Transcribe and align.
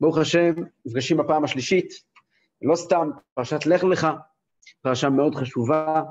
ברוך 0.00 0.18
השם, 0.18 0.54
נפגשים 0.86 1.16
בפעם 1.16 1.44
השלישית, 1.44 1.92
לא 2.62 2.76
סתם, 2.76 3.10
פרשת 3.34 3.66
לך 3.66 3.84
לך, 3.84 4.06
פרשה 4.82 5.10
מאוד 5.10 5.34
חשובה, 5.34 6.02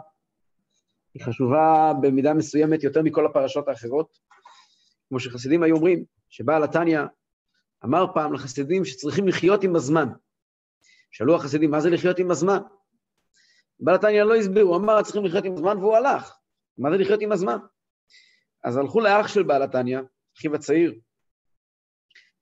היא 1.13 1.25
חשובה 1.25 1.93
במידה 2.01 2.33
מסוימת 2.33 2.83
יותר 2.83 3.01
מכל 3.01 3.25
הפרשות 3.25 3.67
האחרות. 3.67 4.17
כמו 5.09 5.19
שחסידים 5.19 5.63
היו 5.63 5.75
אומרים, 5.75 6.05
שבעל 6.29 6.63
התניא 6.63 6.99
אמר 7.85 8.05
פעם 8.13 8.33
לחסידים 8.33 8.85
שצריכים 8.85 9.27
לחיות 9.27 9.63
עם 9.63 9.75
הזמן. 9.75 10.07
שאלו 11.11 11.35
החסידים, 11.35 11.71
מה 11.71 11.81
זה 11.81 11.89
לחיות 11.89 12.19
עם 12.19 12.31
הזמן? 12.31 12.59
בעל 13.79 13.95
התניא 13.95 14.23
לא 14.23 14.35
הסביר, 14.35 14.63
הוא 14.63 14.75
אמר, 14.75 15.03
צריכים 15.03 15.25
לחיות 15.25 15.45
עם 15.45 15.53
הזמן, 15.53 15.77
והוא 15.77 15.95
הלך. 15.95 16.37
מה 16.77 16.91
זה 16.91 16.97
לחיות 16.97 17.21
עם 17.21 17.31
הזמן? 17.31 17.57
אז 18.63 18.77
הלכו 18.77 18.99
לאח 18.99 19.27
של 19.27 19.43
בעל 19.43 19.63
התניא, 19.63 19.99
אחיו 20.37 20.55
הצעיר, 20.55 20.93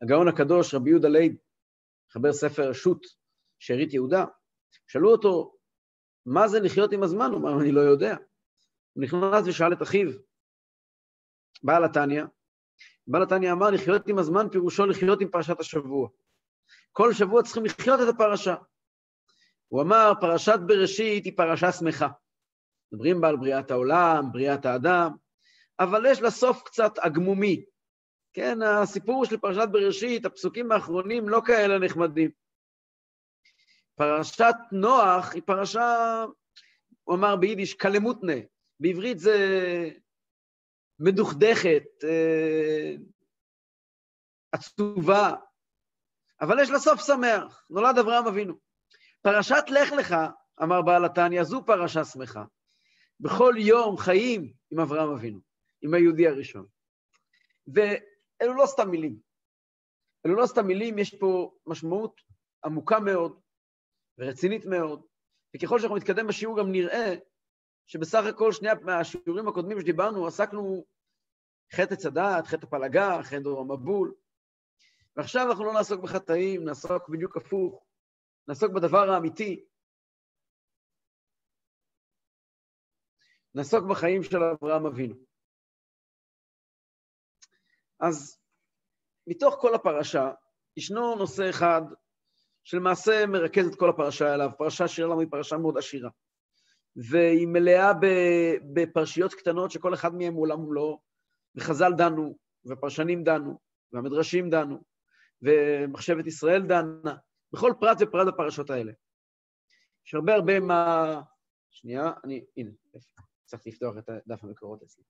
הגאון 0.03 0.27
הקדוש, 0.27 0.73
רבי 0.73 0.89
יהודה 0.89 1.09
לייב, 1.09 1.35
חבר 2.09 2.33
ספר 2.33 2.73
שו"ת, 2.73 2.99
שארית 3.59 3.93
יהודה, 3.93 4.25
שאלו 4.87 5.11
אותו, 5.11 5.55
מה 6.25 6.47
זה 6.47 6.59
לחיות 6.59 6.91
עם 6.91 7.03
הזמן? 7.03 7.31
הוא 7.31 7.39
אמר, 7.39 7.61
אני 7.61 7.71
לא 7.71 7.81
יודע. 7.81 8.15
הוא 8.93 9.03
נכנס 9.03 9.47
ושאל 9.47 9.73
את 9.73 9.81
אחיו, 9.81 10.07
בעל 11.63 11.85
התניא, 11.85 12.23
בעל 13.07 13.23
התניא 13.23 13.51
אמר, 13.51 13.69
לחיות 13.69 14.07
עם 14.07 14.17
הזמן 14.17 14.49
פירושו 14.51 14.85
לחיות 14.85 15.21
עם 15.21 15.29
פרשת 15.31 15.59
השבוע. 15.59 16.09
כל 16.91 17.13
שבוע 17.13 17.43
צריכים 17.43 17.65
לחיות 17.65 17.99
את 18.03 18.15
הפרשה. 18.15 18.55
הוא 19.67 19.81
אמר, 19.81 20.11
פרשת 20.21 20.59
בראשית 20.67 21.25
היא 21.25 21.37
פרשה 21.37 21.71
שמחה. 21.71 22.07
מדברים 22.91 23.21
בה 23.21 23.29
על 23.29 23.37
בריאת 23.37 23.71
העולם, 23.71 24.31
בריאת 24.31 24.65
האדם, 24.65 25.11
אבל 25.79 26.05
יש 26.05 26.21
לה 26.21 26.31
סוף 26.31 26.63
קצת 26.63 26.97
עגמומי. 26.97 27.65
כן, 28.33 28.61
הסיפור 28.61 29.25
של 29.25 29.37
פרשת 29.37 29.67
בראשית, 29.71 30.25
הפסוקים 30.25 30.71
האחרונים 30.71 31.29
לא 31.29 31.41
כאלה 31.45 31.79
נחמדים. 31.79 32.31
פרשת 33.95 34.55
נוח 34.71 35.33
היא 35.33 35.41
פרשה, 35.45 36.25
הוא 37.03 37.15
אמר 37.15 37.35
ביידיש, 37.35 37.73
קלמותנה, 37.73 38.33
בעברית 38.79 39.19
זה 39.19 39.37
מדוכדכת, 40.99 41.83
אה, 42.03 42.95
עצובה, 44.51 45.35
אבל 46.41 46.59
יש 46.61 46.69
לה 46.69 46.79
סוף 46.79 47.05
שמח, 47.07 47.65
נולד 47.69 47.97
אברהם 47.97 48.27
אבינו. 48.27 48.53
פרשת 49.21 49.63
לך 49.67 49.91
לך, 49.91 50.15
אמר 50.63 50.81
בעל 50.81 51.05
התניא, 51.05 51.43
זו 51.43 51.65
פרשה 51.65 52.05
שמחה. 52.05 52.43
בכל 53.19 53.53
יום 53.57 53.97
חיים 53.97 54.53
עם 54.71 54.79
אברהם 54.79 55.09
אבינו, 55.09 55.39
עם 55.81 55.93
היהודי 55.93 56.27
הראשון. 56.27 56.65
ואלו 58.39 58.53
לא 58.53 58.65
סתם 58.65 58.89
מילים. 58.89 59.19
אלו 60.25 60.35
לא 60.35 60.45
סתם 60.45 60.67
מילים, 60.67 60.99
יש 60.99 61.15
פה 61.15 61.57
משמעות 61.65 62.21
עמוקה 62.65 62.99
מאוד 62.99 63.41
ורצינית 64.17 64.65
מאוד, 64.65 65.05
וככל 65.55 65.79
שאנחנו 65.79 65.97
נתקדם 65.97 66.27
בשיעור 66.27 66.59
גם 66.59 66.71
נראה 66.71 67.15
שבסך 67.87 68.23
הכל 68.29 68.51
שני 68.51 68.69
השיעורים 69.01 69.47
הקודמים 69.47 69.81
שדיברנו, 69.81 70.27
עסקנו 70.27 70.85
חטא 71.73 71.93
עץ 71.93 72.05
הדעת, 72.05 72.47
חטא 72.47 72.65
הפלגה, 72.65 73.23
חטא 73.23 73.49
המבול, 73.59 74.13
ועכשיו 75.15 75.49
אנחנו 75.49 75.65
לא 75.65 75.73
נעסוק 75.73 76.01
בחטאים, 76.01 76.63
נעסוק 76.65 77.09
בדיוק 77.09 77.37
הפוך, 77.37 77.85
נעסוק 78.47 78.71
בדבר 78.71 79.09
האמיתי, 79.09 79.65
נעסוק 83.55 83.83
בחיים 83.91 84.23
של 84.23 84.37
אברהם 84.43 84.85
אבינו. 84.85 85.15
אז 88.07 88.37
מתוך 89.27 89.55
כל 89.59 89.75
הפרשה, 89.75 90.31
ישנו 90.77 91.15
נושא 91.15 91.49
אחד 91.49 91.81
שלמעשה 92.63 93.25
מרכז 93.25 93.67
את 93.67 93.75
כל 93.75 93.89
הפרשה 93.89 94.33
אליו, 94.33 94.49
פרשה 94.57 94.87
שלנו 94.87 95.19
היא 95.19 95.27
פרשה 95.31 95.57
מאוד 95.57 95.77
עשירה. 95.77 96.09
והיא 96.95 97.47
מלאה 97.47 97.91
בפרשיות 98.73 99.33
קטנות 99.33 99.71
שכל 99.71 99.93
אחד 99.93 100.13
מהן 100.13 100.33
הוא 100.33 100.41
עולם 100.41 100.59
ומלואו, 100.59 101.01
וחז"ל 101.55 101.93
דנו, 101.97 102.37
ופרשנים 102.65 103.23
דנו, 103.23 103.59
והמדרשים 103.91 104.49
דנו, 104.49 104.83
ומחשבת 105.41 106.27
ישראל 106.27 106.61
דנה, 106.67 107.15
בכל 107.53 107.73
פרט 107.79 107.97
ופרט 108.01 108.33
בפרשות 108.33 108.69
האלה. 108.69 108.91
יש 110.07 110.13
הרבה 110.13 110.35
הרבה 110.35 110.59
מה... 110.59 111.21
שנייה, 111.69 112.11
אני... 112.23 112.45
הנה, 112.57 112.71
צריך 113.45 113.67
לפתוח 113.67 113.97
את 113.97 114.09
דף 114.27 114.43
המקורות 114.43 114.83
אצלי. 114.83 115.03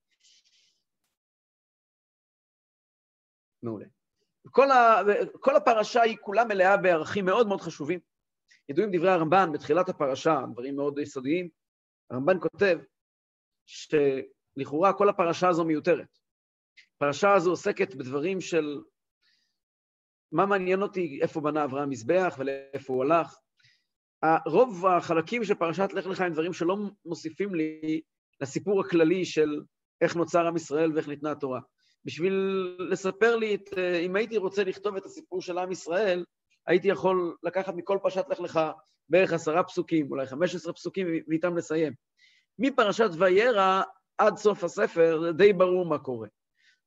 מעולה. 3.64 3.86
כל, 4.52 4.72
ה... 4.72 5.02
כל 5.40 5.56
הפרשה 5.56 6.02
היא 6.02 6.18
כולה 6.22 6.46
מלאה 6.46 6.78
בערכים 6.78 7.26
מאוד 7.26 7.48
מאוד 7.48 7.62
חשובים. 7.62 8.00
ידועים 8.70 8.92
דברי 8.94 9.12
הרמב"ן 9.12 9.52
בתחילת 9.54 9.90
הפרשה, 9.90 10.42
דברים 10.52 10.76
מאוד 10.76 11.00
יסודיים. 11.00 11.50
הרמב"ן 12.10 12.38
כותב 12.40 12.80
שלכאורה 13.66 14.94
כל 14.94 15.10
הפרשה 15.10 15.50
הזו 15.50 15.66
מיותרת. 15.66 16.20
הפרשה 16.96 17.34
הזו 17.34 17.50
עוסקת 17.50 17.96
בדברים 17.96 18.42
של 18.42 18.82
מה 20.32 20.46
מעניין 20.46 20.82
אותי, 20.82 21.20
איפה 21.22 21.42
בנה 21.42 21.64
אברהם 21.64 21.90
מזבח 21.90 22.36
ולאיפה 22.40 22.94
הוא 22.94 23.04
הלך. 23.04 23.38
רוב 24.46 24.86
החלקים 24.86 25.44
של 25.44 25.54
פרשת 25.54 25.94
לך 25.94 26.06
לך 26.06 26.22
הם 26.22 26.34
דברים 26.34 26.54
שלא 26.54 26.78
מוסיפים 27.06 27.56
לי 27.56 28.02
לסיפור 28.42 28.82
הכללי 28.82 29.26
של 29.26 29.62
איך 30.02 30.16
נוצר 30.16 30.48
עם 30.48 30.56
ישראל 30.56 30.94
ואיך 30.94 31.08
ניתנה 31.08 31.32
התורה. 31.32 31.60
בשביל 32.06 32.78
לספר 32.80 33.36
לי, 33.36 33.56
את, 33.56 33.78
אם 34.06 34.16
הייתי 34.16 34.38
רוצה 34.38 34.64
לכתוב 34.64 34.96
את 34.96 35.06
הסיפור 35.06 35.42
של 35.42 35.58
עם 35.58 35.72
ישראל, 35.72 36.26
הייתי 36.68 36.88
יכול 36.88 37.36
לקחת 37.44 37.74
מכל 37.76 37.98
פרשת 38.02 38.26
לך 38.30 38.40
לך 38.40 38.60
בערך 39.10 39.34
עשרה 39.34 39.64
פסוקים, 39.64 40.12
אולי 40.12 40.28
חמש 40.28 40.56
עשרה 40.56 40.74
פסוקים, 40.74 41.08
ואיתם 41.28 41.58
לסיים. 41.58 41.94
מפרשת 42.60 43.10
וירא 43.20 43.82
עד 44.18 44.38
סוף 44.38 44.64
הספר, 44.64 45.32
די 45.32 45.54
ברור 45.54 45.86
מה 45.86 45.98
קורה. 46.00 46.28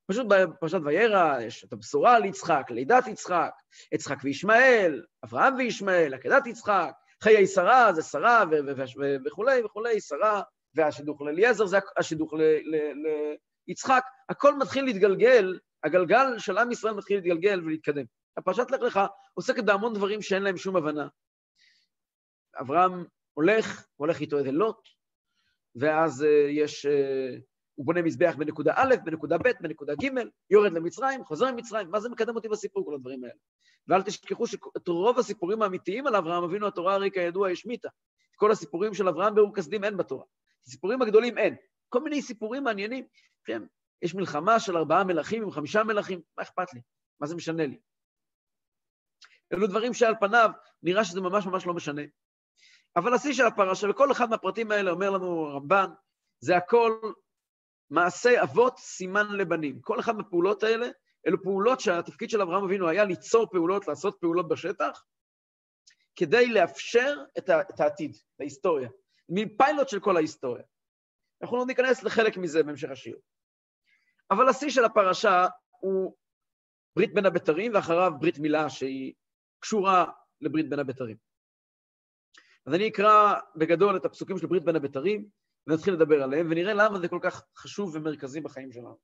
פשוט 0.06 0.26
בפרשת 0.28 0.78
וירא 0.84 1.40
יש 1.40 1.64
את 1.64 1.72
הבשורה 1.72 2.16
על 2.16 2.24
יצחק, 2.24 2.66
לידת 2.70 3.06
יצחק, 3.06 3.50
יצחק 3.92 4.18
וישמעאל, 4.24 5.04
אברהם 5.24 5.54
וישמעאל, 5.54 6.14
עקדת 6.14 6.46
יצחק, 6.46 6.92
חיי 7.22 7.46
שרה 7.46 7.92
זה 7.92 8.02
שרה 8.02 8.44
וכולי 9.26 9.62
וכולי, 9.64 10.00
שרה, 10.00 10.42
והשידוך 10.74 11.22
לאליעזר 11.22 11.66
זה 11.66 11.78
השידוך 11.96 12.34
ליצחק, 13.68 14.04
הכל 14.28 14.58
מתחיל 14.58 14.84
להתגלגל, 14.84 15.58
הגלגל 15.84 16.38
של 16.38 16.58
עם 16.58 16.72
ישראל 16.72 16.94
מתחיל 16.94 17.16
להתגלגל 17.16 17.60
ולהתקדם. 17.64 18.04
הפרשת 18.36 18.70
לך 18.70 18.82
לך 18.82 19.00
עוסקת 19.34 19.64
בהמון 19.64 19.94
דברים 19.94 20.22
שאין 20.22 20.42
להם 20.42 20.56
שום 20.56 20.76
הבנה. 20.76 21.08
אברהם 22.60 23.04
הולך, 23.34 23.86
הולך 23.96 24.20
איתו 24.20 24.38
איזה 24.38 24.52
לוט, 24.52 24.88
ואז 25.76 26.22
uh, 26.22 26.26
יש, 26.50 26.86
uh, 26.86 27.40
הוא 27.74 27.86
בונה 27.86 28.02
מזבח 28.02 28.34
בנקודה 28.38 28.72
א', 28.76 28.94
בנקודה 29.04 29.38
ב', 29.38 29.48
בנקודה 29.60 29.94
ג', 29.94 30.08
יורד 30.50 30.72
למצרים, 30.72 31.24
חוזר 31.24 31.46
למצרים, 31.46 31.90
מה 31.90 32.00
זה 32.00 32.08
מקדם 32.08 32.36
אותי 32.36 32.48
בסיפור, 32.48 32.84
כל 32.84 32.94
הדברים 32.94 33.24
האלה? 33.24 33.34
ואל 33.88 34.02
תשכחו 34.02 34.46
שאת 34.46 34.88
רוב 34.88 35.18
הסיפורים 35.18 35.62
האמיתיים 35.62 36.06
על 36.06 36.16
אברהם 36.16 36.44
אבינו, 36.44 36.66
התורה 36.66 36.94
הרי 36.94 37.10
כידוע 37.10 37.50
השמיטה. 37.50 37.88
כל 38.36 38.50
הסיפורים 38.50 38.94
של 38.94 39.08
אברהם 39.08 39.34
ברור 39.34 39.54
כסדים 39.54 39.84
אין 39.84 39.96
בתורה. 39.96 40.24
הסיפורים 40.66 41.02
הגדולים 41.02 41.38
אין. 41.38 41.56
כל 41.88 42.00
מיני 42.00 42.22
סיפורים 42.22 42.64
מעניינים. 42.64 43.06
כן, 43.44 43.62
יש 44.02 44.14
מלחמה 44.14 44.60
של 44.60 44.76
ארבעה 44.76 45.04
מלכים 45.04 45.42
עם 45.42 45.50
חמישה 45.50 45.84
מלכים, 45.84 46.20
מה 46.36 46.42
אכפת 46.42 46.74
לי? 46.74 46.80
מה 47.20 47.26
זה 47.26 47.34
משנה 47.34 47.66
לי? 47.66 47.78
אלו 49.52 49.66
דברים 49.66 49.94
שעל 49.94 50.14
פניו 50.20 50.50
נראה 50.82 51.04
שזה 51.04 51.20
ממש 51.20 51.46
ממש 51.46 51.66
לא 51.66 51.74
משנה. 51.74 52.02
אבל 52.96 53.14
השיא 53.14 53.32
של 53.32 53.46
הפרשה, 53.46 53.90
וכל 53.90 54.12
אחד 54.12 54.30
מהפרטים 54.30 54.70
האלה 54.70 54.90
אומר 54.90 55.10
לנו 55.10 55.54
רמב"ן, 55.56 55.90
זה 56.40 56.56
הכל 56.56 57.00
מעשה 57.90 58.42
אבות 58.42 58.78
סימן 58.78 59.26
לבנים. 59.32 59.80
כל 59.80 60.00
אחת 60.00 60.14
מהפעולות 60.14 60.62
האלה, 60.62 60.86
אלו 61.26 61.42
פעולות 61.42 61.80
שהתפקיד 61.80 62.30
של 62.30 62.42
אברהם 62.42 62.64
אבינו 62.64 62.88
היה 62.88 63.04
ליצור 63.04 63.46
פעולות, 63.50 63.88
לעשות 63.88 64.16
פעולות 64.20 64.48
בשטח, 64.48 65.04
כדי 66.16 66.48
לאפשר 66.48 67.16
את, 67.38 67.80
העתיד, 67.80 68.16
את 68.36 68.40
ההיסטוריה. 68.40 68.88
מין 69.28 69.56
פיילוט 69.56 69.88
של 69.88 70.00
כל 70.00 70.16
ההיסטוריה. 70.16 70.62
אנחנו 71.42 71.56
לא 71.56 71.66
ניכנס 71.66 72.02
לחלק 72.02 72.36
מזה 72.36 72.62
בהמשך 72.62 72.90
השיעור. 72.90 73.22
אבל 74.30 74.48
השיא 74.48 74.70
של 74.70 74.84
הפרשה 74.84 75.46
הוא 75.70 76.16
ברית 76.96 77.14
בין 77.14 77.26
הבתרים, 77.26 77.74
ואחריו 77.74 78.12
ברית 78.20 78.38
מילה 78.38 78.70
שהיא 78.70 79.14
קשורה 79.60 80.04
לברית 80.40 80.68
בין 80.68 80.78
הבתרים. 80.78 81.16
אז 82.66 82.74
אני 82.74 82.88
אקרא 82.88 83.34
בגדול 83.56 83.96
את 83.96 84.04
הפסוקים 84.04 84.38
של 84.38 84.46
ברית 84.46 84.64
בין 84.64 84.76
הבתרים, 84.76 85.28
ונתחיל 85.66 85.94
לדבר 85.94 86.22
עליהם, 86.22 86.46
ונראה 86.50 86.74
למה 86.74 86.98
זה 86.98 87.08
כל 87.08 87.18
כך 87.22 87.44
חשוב 87.56 87.94
ומרכזי 87.94 88.40
בחיים 88.40 88.72
שלנו. 88.72 88.98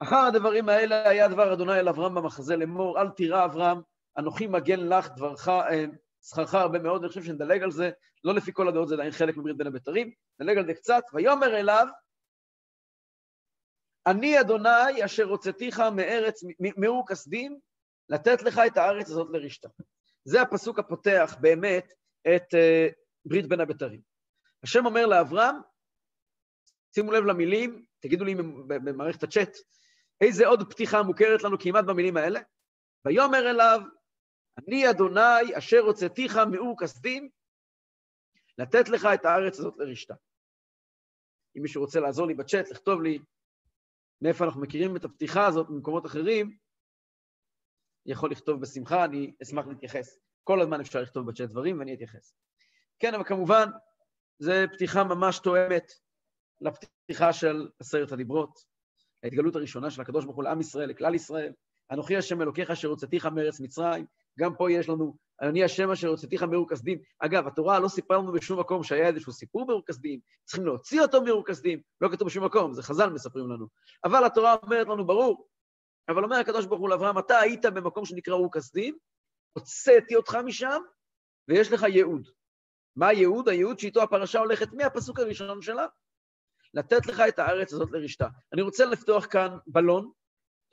אחר 0.00 0.16
הדברים 0.16 0.68
האלה 0.68 1.08
היה 1.08 1.28
דבר 1.28 1.52
אדוני 1.52 1.80
אל 1.80 1.88
אברהם 1.88 2.14
במחזה 2.14 2.56
לאמור, 2.56 3.00
אל 3.00 3.10
תירא 3.10 3.44
אברהם, 3.44 3.80
אנוכי 4.18 4.46
מגן 4.46 4.80
לך 4.80 5.08
דברך, 5.16 5.48
שכרך 6.22 6.54
הרבה 6.54 6.78
מאוד, 6.78 7.00
אני 7.02 7.08
חושב 7.08 7.22
שנדלג 7.22 7.62
על 7.62 7.70
זה, 7.70 7.90
לא 8.24 8.34
לפי 8.34 8.52
כל 8.52 8.68
הדעות 8.68 8.88
זה 8.88 8.94
עדיין 8.94 9.10
חלק 9.10 9.36
מברית 9.36 9.56
בין 9.56 9.66
הבתרים, 9.66 10.12
נדלג 10.40 10.58
על 10.58 10.66
זה 10.66 10.74
קצת, 10.74 11.02
ויאמר 11.12 11.56
אליו, 11.56 11.86
אני 14.06 14.40
אדוני 14.40 15.04
אשר 15.04 15.24
הוצאתיך 15.24 15.80
מארץ, 15.80 16.40
מאור 16.76 17.04
כסדים, 17.08 17.58
לתת 18.08 18.42
לך 18.42 18.60
את 18.66 18.76
הארץ 18.76 19.10
הזאת 19.10 19.28
לרשתה. 19.30 19.68
זה 20.24 20.42
הפסוק 20.42 20.78
הפותח 20.78 21.36
באמת 21.40 21.92
את 22.34 22.54
uh, 22.54 22.92
ברית 23.24 23.48
בין 23.48 23.60
הבתרים. 23.60 24.00
השם 24.62 24.86
אומר 24.86 25.06
לאברהם, 25.06 25.54
שימו 26.94 27.12
לב 27.12 27.24
למילים, 27.24 27.84
תגידו 28.00 28.24
לי 28.24 28.34
במערכת 28.66 29.22
הצ'אט, 29.22 29.56
איזה 30.20 30.46
עוד 30.46 30.72
פתיחה 30.72 31.02
מוכרת 31.02 31.42
לנו 31.42 31.58
כמעט 31.58 31.84
במילים 31.84 32.16
האלה? 32.16 32.40
ויאמר 33.04 33.50
אליו, 33.50 33.80
אני 34.58 34.90
אדוני 34.90 35.58
אשר 35.58 35.78
הוצאתיך 35.78 36.36
מאור 36.36 36.76
כסדים, 36.80 37.28
לתת 38.58 38.88
לך 38.88 39.08
את 39.14 39.24
הארץ 39.24 39.58
הזאת 39.58 39.74
לרשתה. 39.78 40.14
אם 41.56 41.62
מישהו 41.62 41.82
רוצה 41.82 42.00
לעזור 42.00 42.26
לי 42.26 42.34
בצ'אט, 42.34 42.70
לכתוב 42.70 43.02
לי 43.02 43.18
מאיפה 44.22 44.44
אנחנו 44.44 44.60
מכירים 44.60 44.96
את 44.96 45.04
הפתיחה 45.04 45.46
הזאת 45.46 45.70
ממקומות 45.70 46.06
אחרים, 46.06 46.56
יכול 48.06 48.30
לכתוב 48.30 48.60
בשמחה, 48.60 49.04
אני 49.04 49.32
אשמח 49.42 49.66
להתייחס. 49.66 50.18
כל 50.44 50.60
הזמן 50.60 50.80
אפשר 50.80 51.02
לכתוב 51.02 51.30
בצ'אט 51.30 51.48
דברים 51.48 51.78
ואני 51.78 51.94
אתייחס. 51.94 52.34
כן, 52.98 53.14
אבל 53.14 53.24
כמובן, 53.24 53.66
זו 54.38 54.52
פתיחה 54.72 55.04
ממש 55.04 55.38
תואמת 55.38 55.92
לפתיחה 56.60 57.32
של 57.32 57.68
עשרת 57.80 58.12
הדיברות, 58.12 58.58
ההתגלות 59.22 59.56
הראשונה 59.56 59.90
של 59.90 60.00
הקדוש 60.00 60.24
ברוך 60.24 60.36
הוא 60.36 60.44
לעם 60.44 60.60
ישראל, 60.60 60.90
לכלל 60.90 61.14
ישראל. 61.14 61.52
אנוכי 61.90 62.16
השם 62.16 62.42
אלוקיך 62.42 62.70
אשר 62.70 62.88
הוצאתיך 62.88 63.26
מארץ 63.26 63.60
מצרים. 63.60 64.06
גם 64.38 64.54
פה 64.56 64.72
יש 64.72 64.88
לנו, 64.88 65.16
אני 65.40 65.64
השם 65.64 65.90
אשר 65.90 66.08
הוצאתיך 66.08 66.42
מאור 66.42 66.68
כסדים. 66.68 66.98
אגב, 67.18 67.46
התורה 67.46 67.80
לא 67.80 67.88
סיפרה 67.88 68.18
לנו 68.18 68.32
בשום 68.32 68.60
מקום 68.60 68.82
שהיה 68.82 69.08
איזשהו 69.08 69.32
סיפור 69.32 69.66
באור 69.66 69.82
כסדים, 69.86 70.20
צריכים 70.44 70.66
להוציא 70.66 71.00
אותו 71.00 71.22
מאור 71.22 71.44
כסדים, 71.46 71.80
לא 72.00 72.08
כתוב 72.08 72.28
בשום 72.28 72.44
מקום, 72.44 72.74
זה 72.74 72.82
חז"ל 72.82 73.10
מספרים 73.10 73.50
לנו. 73.50 73.66
אבל 74.04 74.24
התורה 74.24 74.56
אומרת 74.62 74.86
לנו, 74.86 75.06
ברור, 75.06 75.48
אבל 76.08 76.24
אומר 76.24 76.36
הקדוש 76.36 76.66
ברוך 76.66 76.80
הוא 76.80 76.88
לאברהם, 76.88 77.18
אתה 77.18 77.38
היית 77.38 77.66
במקום 77.66 78.04
שנקרא 78.04 78.34
אור 78.34 78.52
כסדים, 78.52 78.96
הוצאתי 79.52 80.16
אותך 80.16 80.34
משם, 80.44 80.80
ויש 81.48 81.72
לך 81.72 81.82
ייעוד. 81.82 82.28
מה 82.96 83.08
הייעוד? 83.08 83.48
הייעוד 83.48 83.78
שאיתו 83.78 84.02
הפרשה 84.02 84.38
הולכת 84.38 84.72
מהפסוק 84.72 85.18
הראשון 85.18 85.62
שלה, 85.62 85.86
לתת 86.74 87.06
לך 87.06 87.22
את 87.28 87.38
הארץ 87.38 87.72
הזאת 87.72 87.88
לרשתה. 87.92 88.28
אני 88.52 88.62
רוצה 88.62 88.84
לפתוח 88.84 89.26
כאן 89.30 89.56
בלון, 89.66 90.10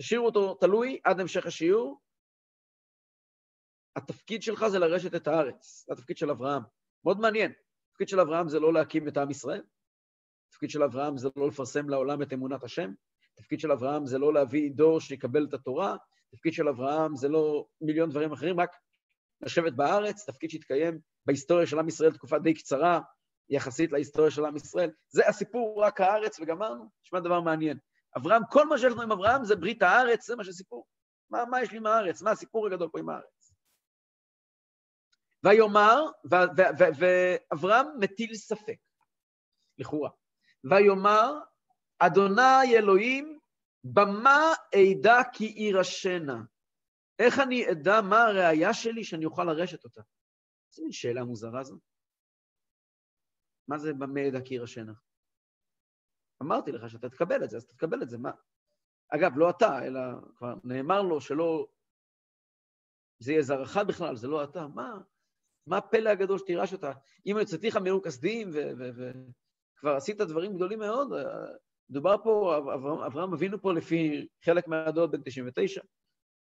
תשאירו 0.01 0.25
אותו 0.25 0.53
תלוי 0.53 1.00
עד 1.03 1.19
המשך 1.19 1.45
השיעור. 1.45 2.05
התפקיד 3.95 4.44
שלך 4.44 4.68
זה 4.68 4.80
לרשת 4.80 5.15
את 5.15 5.27
הארץ, 5.27 5.86
זה 5.88 5.94
התפקיד 5.94 6.18
של 6.18 6.30
אברהם. 6.30 6.62
מאוד 7.06 7.19
מעניין. 7.19 7.51
התפקיד 7.89 8.09
של 8.09 8.19
אברהם 8.19 8.50
זה 8.50 8.59
לא 8.59 8.74
להקים 8.74 9.07
את 9.07 9.18
עם 9.18 9.31
ישראל, 9.31 9.62
התפקיד 10.50 10.69
של 10.69 10.83
אברהם 10.83 11.18
זה 11.18 11.30
לא 11.36 11.47
לפרסם 11.47 11.89
לעולם 11.89 12.21
את 12.21 12.33
אמונת 12.33 12.63
השם, 12.63 12.92
התפקיד 13.33 13.59
של 13.59 13.71
אברהם 13.71 14.06
זה 14.06 14.18
לא 14.18 14.33
להביא 14.33 14.71
דור 14.71 15.00
שיקבל 15.00 15.45
את 15.50 15.53
התורה, 15.53 15.95
התפקיד 16.33 16.53
של 16.53 16.68
אברהם 16.68 17.15
זה 17.15 17.30
לא 17.30 17.65
מיליון 17.81 18.09
דברים 18.09 18.31
אחרים, 18.31 18.59
רק 18.59 18.75
לשבת 19.42 19.74
בארץ, 19.74 20.25
תפקיד 20.30 20.50
שהתקיים 20.50 21.00
בהיסטוריה 21.25 21.68
של 21.68 21.80
עם 21.80 21.88
ישראל 21.88 22.13
תקופה 22.13 22.39
די 22.39 22.53
קצרה, 22.53 23.00
יחסית 23.50 23.91
להיסטוריה 23.91 24.31
של 24.31 24.45
עם 24.45 24.56
ישראל. 24.56 24.89
זה 25.09 25.27
הסיפור 25.27 25.83
רק 25.83 26.01
הארץ, 26.01 26.39
וגמרנו. 26.39 26.89
נשמע 27.06 27.19
דבר 27.19 27.41
מעניין. 27.41 27.77
אברהם, 28.18 28.41
כל 28.50 28.68
מה 28.68 28.77
שיש 28.77 28.94
לנו 28.94 29.01
עם 29.01 29.12
אברהם 29.12 29.45
זה 29.45 29.56
ברית 29.56 29.81
הארץ, 29.81 30.27
זה 30.27 30.36
מה 30.36 30.44
שסיפור. 30.44 30.86
מה, 31.30 31.45
מה 31.45 31.62
יש 31.62 31.71
לי 31.71 31.77
עם 31.77 31.86
הארץ? 31.86 32.21
מה 32.21 32.31
הסיפור 32.31 32.68
הגדול 32.68 32.89
פה 32.91 33.00
עם 33.00 33.09
הארץ? 33.09 33.35
ויאמר, 35.45 36.06
ואברהם 37.00 37.88
מטיל 38.00 38.36
ספק, 38.36 38.77
לכאורה. 39.77 40.09
ויאמר, 40.71 41.33
אדוני 42.00 42.77
אלוהים, 42.77 43.39
במה 43.83 44.53
אדע 44.75 45.18
כי 45.33 45.45
יירשנה? 45.45 46.44
איך 47.19 47.39
אני 47.39 47.71
אדע 47.71 48.01
מה 48.01 48.24
הראייה 48.24 48.74
שלי 48.74 49.03
שאני 49.03 49.25
אוכל 49.25 49.44
לרשת 49.44 49.83
אותה? 49.83 50.01
איזה 50.71 50.81
מין 50.83 50.92
שאלה 50.92 51.24
מוזרה 51.24 51.63
זו. 51.63 51.80
מה 53.68 53.77
זה 53.77 53.94
במה 53.94 54.27
אדע 54.27 54.39
כי 54.45 54.53
יירשנה? 54.53 54.94
אמרתי 56.44 56.71
לך 56.71 56.89
שאתה 56.89 57.09
תקבל 57.09 57.44
את 57.44 57.50
זה, 57.50 57.57
אז 57.57 57.65
תקבל 57.65 58.03
את 58.03 58.09
זה, 58.09 58.18
מה? 58.18 58.31
אגב, 59.15 59.31
לא 59.38 59.50
אתה, 59.50 59.86
אלא 59.86 60.00
כבר 60.36 60.53
נאמר 60.63 61.01
לו 61.01 61.21
שלא... 61.21 61.68
זה 63.19 63.31
יהיה 63.31 63.41
זרעך 63.41 63.77
בכלל, 63.88 64.15
זה 64.15 64.27
לא 64.27 64.44
אתה. 64.44 64.68
מה, 64.68 65.01
מה 65.67 65.77
הפלא 65.77 66.09
הגדול 66.09 66.38
שתירש 66.38 66.73
אותה? 66.73 66.91
אם 67.25 67.35
יוצאתיך 67.39 67.77
מאור 67.77 68.03
כסדים 68.03 68.51
וכבר 69.77 69.95
עשית 69.95 70.17
דברים 70.21 70.56
גדולים 70.56 70.79
מאוד, 70.79 71.12
דובר 71.89 72.15
פה, 72.23 72.57
אברהם 73.07 73.33
אבינו 73.33 73.62
פה 73.62 73.73
לפי 73.73 74.27
חלק 74.45 74.67
מהדעות 74.67 75.12
בן 75.12 75.21
99, 75.21 75.81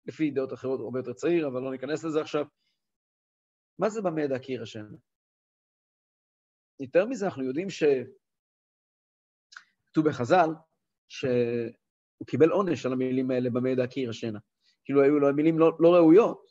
לפי 0.07 0.31
דעות 0.31 0.53
אחרות 0.53 0.81
הרבה 0.81 0.99
יותר 0.99 1.13
צעיר, 1.13 1.47
אבל 1.47 1.63
לא 1.63 1.71
ניכנס 1.71 2.05
לזה 2.05 2.21
עכשיו. 2.21 2.45
מה 3.79 3.89
זה 3.89 4.03
במה 4.03 4.23
ידע 4.23 4.39
כי 4.39 4.53
יירשם? 4.53 4.87
יותר 6.81 7.07
מזה, 7.07 7.27
אנחנו 7.27 7.45
יודעים 7.45 7.71
ש... 7.71 7.83
כתוב 9.87 10.09
בחז"ל, 10.09 10.49
שהוא 11.09 12.27
קיבל 12.27 12.51
עונש 12.51 12.87
על 12.87 12.93
המילים 12.93 13.31
האלה 13.31 13.51
במה 13.51 13.71
ידע 13.71 13.87
כי 13.87 14.01
יירשנה. 14.01 14.39
כאילו 14.85 15.03
היו 15.03 15.19
לו 15.19 15.35
מילים 15.35 15.59
לא, 15.59 15.73
לא 15.81 15.95
ראויות. 15.95 16.47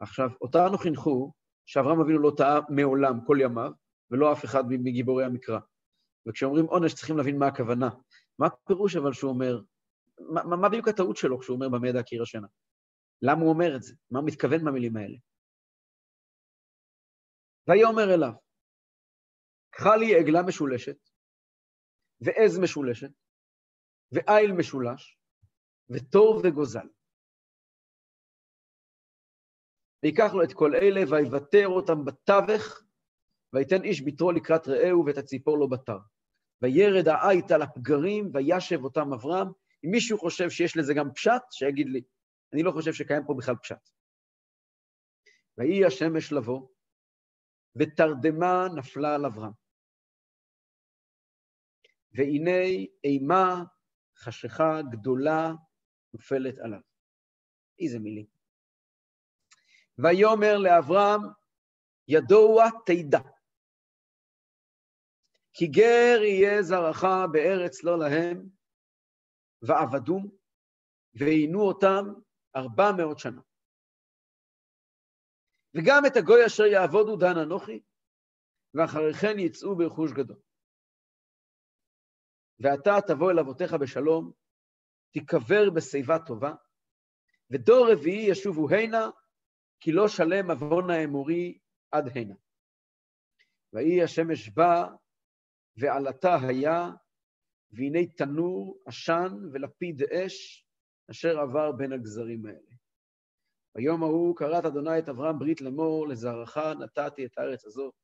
עכשיו, 0.00 0.28
אותנו 0.40 0.78
חינכו 0.78 1.32
שאברהם 1.66 2.00
אבינו 2.00 2.18
לא 2.18 2.32
טעה 2.36 2.60
מעולם, 2.68 3.24
כל 3.26 3.38
ימיו, 3.40 3.72
ולא 4.10 4.32
אף 4.32 4.44
אחד 4.44 4.64
מגיבורי 4.68 5.24
המקרא. 5.24 5.58
וכשאומרים 6.28 6.64
עונש 6.64 6.94
צריכים 6.94 7.16
להבין 7.16 7.38
מה 7.38 7.46
הכוונה. 7.46 7.88
מה 8.38 8.46
הפירוש 8.46 8.96
אבל 8.96 9.12
שהוא 9.12 9.30
אומר, 9.30 9.60
מה, 10.18 10.56
מה 10.56 10.68
בדיוק 10.68 10.88
הטעות 10.88 11.16
שלו 11.16 11.38
כשהוא 11.38 11.54
אומר 11.54 11.68
במה 11.68 11.88
ידע 11.88 12.02
כי 12.02 12.14
יירשנה? 12.14 12.46
למה 13.22 13.40
הוא 13.40 13.50
אומר 13.50 13.76
את 13.76 13.82
זה? 13.82 13.94
מה 14.10 14.18
הוא 14.18 14.26
מתכוון 14.26 14.64
במילים 14.64 14.96
האלה? 14.96 15.16
ויאמר 17.68 18.14
אליו, 18.14 18.32
קחה 19.70 19.96
לי 19.96 20.14
עגלה 20.14 20.42
משולשת, 20.42 20.96
ועז 22.20 22.58
משולשת, 22.58 23.10
ואיל 24.12 24.52
משולש, 24.52 25.18
ותור 25.90 26.40
וגוזל. 26.44 26.88
ויקח 30.02 30.34
לו 30.34 30.42
את 30.44 30.52
כל 30.52 30.74
אלה, 30.74 31.00
ויוותר 31.10 31.68
אותם 31.68 32.04
בתווך, 32.04 32.82
ויתן 33.52 33.82
איש 33.82 34.00
ביתרו 34.00 34.32
לקראת 34.32 34.68
רעהו, 34.68 35.06
ואת 35.06 35.18
הציפור 35.18 35.58
לו 35.58 35.68
בתר. 35.68 35.98
וירד 36.62 37.08
העית 37.08 37.50
על 37.50 37.62
הפגרים, 37.62 38.30
וישב 38.34 38.84
אותם 38.84 39.12
אברהם. 39.12 39.48
אם 39.84 39.90
מישהו 39.90 40.18
חושב 40.18 40.50
שיש 40.50 40.76
לזה 40.76 40.94
גם 40.94 41.12
פשט, 41.14 41.42
שיגיד 41.50 41.86
לי. 41.88 42.02
אני 42.52 42.62
לא 42.62 42.72
חושב 42.72 42.92
שקיים 42.92 43.22
פה 43.26 43.34
בכלל 43.38 43.56
פשט. 43.56 43.90
ויהי 45.58 45.84
השמש 45.84 46.32
לבוא, 46.32 46.68
ותרדמה 47.76 48.66
נפלה 48.76 49.14
על 49.14 49.26
אברהם. 49.26 49.52
והנה 52.12 52.60
אימה, 53.04 53.64
חשיכה 54.16 54.82
גדולה 54.90 55.52
נופלת 56.14 56.58
עליו. 56.58 56.80
איזה 57.80 57.98
מילים. 57.98 58.39
ויאמר 60.02 60.58
לאברהם, 60.58 61.20
ידוע 62.08 62.64
תדע, 62.86 63.20
כי 65.52 65.66
גר 65.66 66.22
יהיה 66.22 66.62
זרעך 66.62 67.04
בארץ 67.32 67.84
לא 67.84 67.98
להם, 67.98 68.48
ועבדום, 69.62 70.30
ועינו 71.14 71.60
אותם 71.60 72.04
ארבע 72.56 72.92
מאות 72.98 73.18
שנה. 73.18 73.40
וגם 75.74 76.02
את 76.06 76.16
הגוי 76.16 76.46
אשר 76.46 76.64
יעבודו 76.64 77.16
דן 77.16 77.38
אנוכי, 77.42 77.82
ואחרי 78.74 79.14
כן 79.14 79.38
יצאו 79.38 79.76
ברכוש 79.76 80.12
גדול. 80.12 80.40
ואתה 82.60 82.90
תבוא 83.06 83.30
אל 83.30 83.38
אבותיך 83.38 83.74
בשלום, 83.74 84.32
תיקבר 85.12 85.70
בשיבה 85.76 86.18
טובה, 86.26 86.52
ודור 87.50 87.92
רביעי 87.92 88.30
ישובו 88.30 88.70
הנה, 88.70 89.10
כי 89.80 89.92
לא 89.92 90.08
שלם 90.08 90.50
עוון 90.50 90.90
האמורי 90.90 91.58
עד 91.90 92.16
הנה. 92.16 92.34
ויהי 93.72 94.02
השמש 94.02 94.48
בא, 94.48 94.86
ועלתה 95.76 96.36
היה, 96.48 96.90
והנה 97.72 98.06
תנור, 98.06 98.82
עשן 98.86 99.28
ולפיד 99.52 100.02
אש, 100.02 100.66
אשר 101.10 101.40
עבר 101.40 101.72
בין 101.72 101.92
הגזרים 101.92 102.46
האלה. 102.46 102.70
ביום 103.74 104.02
ההוא 104.02 104.36
קראת 104.36 104.64
אדוני 104.64 104.98
את 104.98 105.08
אברהם 105.08 105.38
ברית 105.38 105.60
לאמור, 105.60 106.08
לזרעך 106.08 106.56
נתתי 106.56 107.26
את 107.26 107.38
הארץ 107.38 107.64
הזאת. 107.64 107.94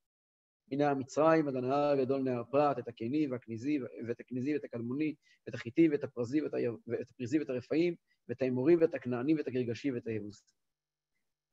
הנה 0.70 0.90
המצרים, 0.90 1.48
עד 1.48 1.56
הנהר 1.56 1.90
הגדול 1.90 2.22
נהר 2.22 2.44
פרת, 2.50 2.78
את 2.78 2.88
הקני 2.88 3.26
והכניזי, 3.28 3.78
ואת 4.08 4.20
הכניזי 4.20 4.54
ואת 4.54 4.64
הקדמוני, 4.64 5.14
ואת 5.46 5.54
החיטי 5.54 5.88
ואת 5.88 6.04
הפרזי 6.04 6.42
ואת, 6.42 6.52
ואת 6.86 7.10
הפריזי 7.10 7.38
ואת 7.38 7.50
הרפאים, 7.50 7.94
ואת 8.28 8.42
האמורי 8.42 8.76
ואת 8.76 8.94
הכנעני 8.94 9.34
ואת 9.34 9.46
הגרגשי 9.46 9.92
ואת 9.92 10.06
היבוסי. 10.06 10.52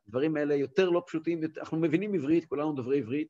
הדברים 0.07 0.38
האלה 0.38 0.55
יותר 0.55 0.89
לא 0.89 1.03
פשוטים, 1.07 1.41
אנחנו 1.57 1.77
מבינים 1.77 2.13
עברית, 2.13 2.45
כולנו 2.45 2.74
דוברי 2.74 2.98
עברית, 3.00 3.27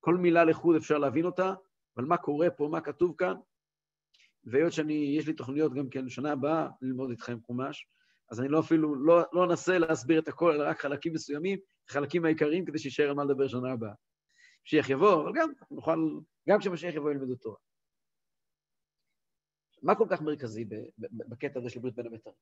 כל 0.00 0.16
מילה 0.16 0.44
לחוד 0.44 0.76
אפשר 0.76 0.98
להבין 0.98 1.24
אותה, 1.24 1.54
אבל 1.96 2.04
מה 2.04 2.16
קורה 2.16 2.50
פה, 2.50 2.68
מה 2.68 2.80
כתוב 2.80 3.14
כאן? 3.18 3.34
והיות 4.44 4.72
שאני, 4.72 5.14
יש 5.18 5.26
לי 5.26 5.32
תוכניות 5.32 5.74
גם 5.74 5.90
כן 5.90 6.04
לשנה 6.04 6.32
הבאה 6.32 6.68
ללמוד 6.82 7.10
איתכם 7.10 7.40
חומש, 7.40 7.88
אז 8.30 8.40
אני 8.40 8.48
לא 8.48 8.60
אפילו, 8.60 8.94
לא, 8.94 9.22
לא 9.32 9.44
אנסה 9.44 9.78
להסביר 9.78 10.20
את 10.20 10.28
הכל, 10.28 10.52
אלא 10.52 10.68
רק 10.68 10.80
חלקים 10.80 11.12
מסוימים, 11.12 11.58
חלקים 11.88 12.24
העיקריים, 12.24 12.64
כדי 12.64 12.78
שישאר 12.78 13.08
על 13.08 13.14
מה 13.14 13.24
לדבר 13.24 13.48
שנה 13.48 13.72
הבאה. 13.72 13.92
משיח 14.66 14.90
יבוא, 14.90 15.22
אבל 15.22 15.32
גם 15.34 15.50
נוכל, 15.70 16.20
גם 16.48 16.58
כשמשיח 16.58 16.94
יבוא 16.94 17.10
ילמדו 17.10 17.36
תורה. 17.36 17.56
מה 19.82 19.94
כל 19.94 20.06
כך 20.10 20.22
מרכזי 20.22 20.64
בקטע 20.98 21.58
הזה 21.58 21.70
של 21.70 21.80
ברית 21.80 21.94
בין 21.94 22.06
הבתרים? 22.06 22.36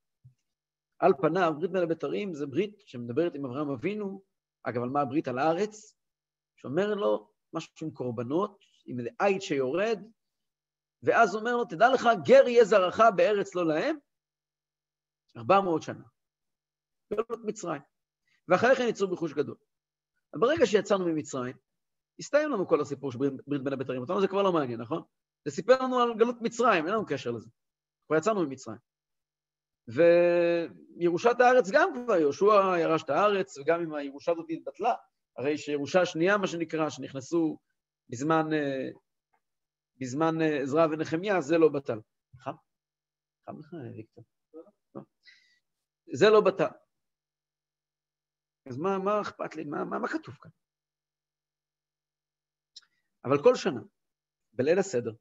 על 0.99 1.13
פניו, 1.21 1.53
ברית 1.57 1.71
בין 1.71 1.83
הבתרים 1.83 2.33
זה 2.33 2.45
ברית 2.45 2.81
שמדברת 2.85 3.35
עם 3.35 3.45
אברהם 3.45 3.69
אבינו, 3.69 4.23
אגב, 4.63 4.83
על 4.83 4.89
מה 4.89 5.01
הברית 5.01 5.27
על 5.27 5.39
הארץ, 5.39 5.95
שאומר 6.55 6.93
לו 6.93 7.29
משהו 7.53 7.71
עם 7.81 7.91
קורבנות, 7.91 8.63
עם 8.85 8.99
איזה 8.99 9.09
עית 9.19 9.41
שיורד, 9.41 9.99
ואז 11.03 11.35
אומר 11.35 11.55
לו, 11.55 11.65
תדע 11.65 11.89
לך, 11.93 12.09
גר 12.25 12.47
יהיה 12.47 12.65
זרעך 12.65 12.99
בארץ 13.15 13.55
לא 13.55 13.67
להם, 13.67 13.97
400 15.37 15.81
שנה. 15.81 16.03
גלות 17.13 17.39
מצרים. 17.43 17.81
ואחרי 18.47 18.75
כן 18.75 18.87
יצאו 18.89 19.07
בחוש 19.07 19.33
גדול. 19.33 19.55
ברגע 20.35 20.65
שיצאנו 20.65 21.05
ממצרים, 21.05 21.55
הסתיים 22.19 22.49
לנו 22.49 22.67
כל 22.67 22.81
הסיפור 22.81 23.11
של 23.11 23.17
ברית 23.47 23.63
בין 23.63 23.73
הבתרים. 23.73 24.01
אותנו 24.01 24.21
זה 24.21 24.27
כבר 24.27 24.41
לא 24.41 24.53
מעניין, 24.53 24.81
נכון? 24.81 25.03
זה 25.45 25.51
סיפר 25.51 25.83
לנו 25.83 25.99
על 25.99 26.17
גלות 26.17 26.35
מצרים, 26.41 26.85
אין 26.85 26.93
לנו 26.93 27.05
קשר 27.05 27.31
לזה. 27.31 27.49
כבר 28.07 28.17
יצאנו 28.17 28.45
ממצרים. 28.45 28.88
וירושת 29.93 31.35
הארץ 31.39 31.69
גם 31.71 31.89
כבר, 32.05 32.15
יהושע 32.15 32.77
ירש 32.81 33.03
את 33.03 33.09
הארץ, 33.09 33.57
וגם 33.57 33.81
אם 33.81 33.93
הירושה 33.93 34.31
הזאת 34.31 34.45
התבטלה, 34.49 34.93
הרי 35.37 35.57
שירושה 35.57 36.05
שנייה, 36.05 36.37
מה 36.37 36.47
שנקרא, 36.47 36.89
שנכנסו 36.89 37.57
בזמן, 38.09 38.53
אה, 38.53 38.89
בזמן 39.97 40.41
אה, 40.41 40.61
עזרא 40.61 40.87
ונחמיה, 40.91 41.41
זה 41.41 41.57
לא 41.57 41.69
בטל. 41.69 41.99
חם? 42.39 42.51
חם 43.45 43.59
לך, 43.59 43.73
ויקטור? 43.95 44.23
לא. 44.95 45.01
זה 46.13 46.29
לא 46.29 46.41
בטל. 46.41 46.73
אז 48.69 48.77
מה, 48.77 48.97
מה 48.97 49.21
אכפת 49.21 49.55
לי? 49.55 49.63
מה, 49.63 49.85
מה, 49.85 49.99
מה 49.99 50.07
כתוב 50.07 50.35
כאן? 50.35 50.51
אבל 53.25 53.43
כל 53.43 53.55
שנה, 53.55 53.81
בליל 54.53 54.79
הסדר, 54.79 55.11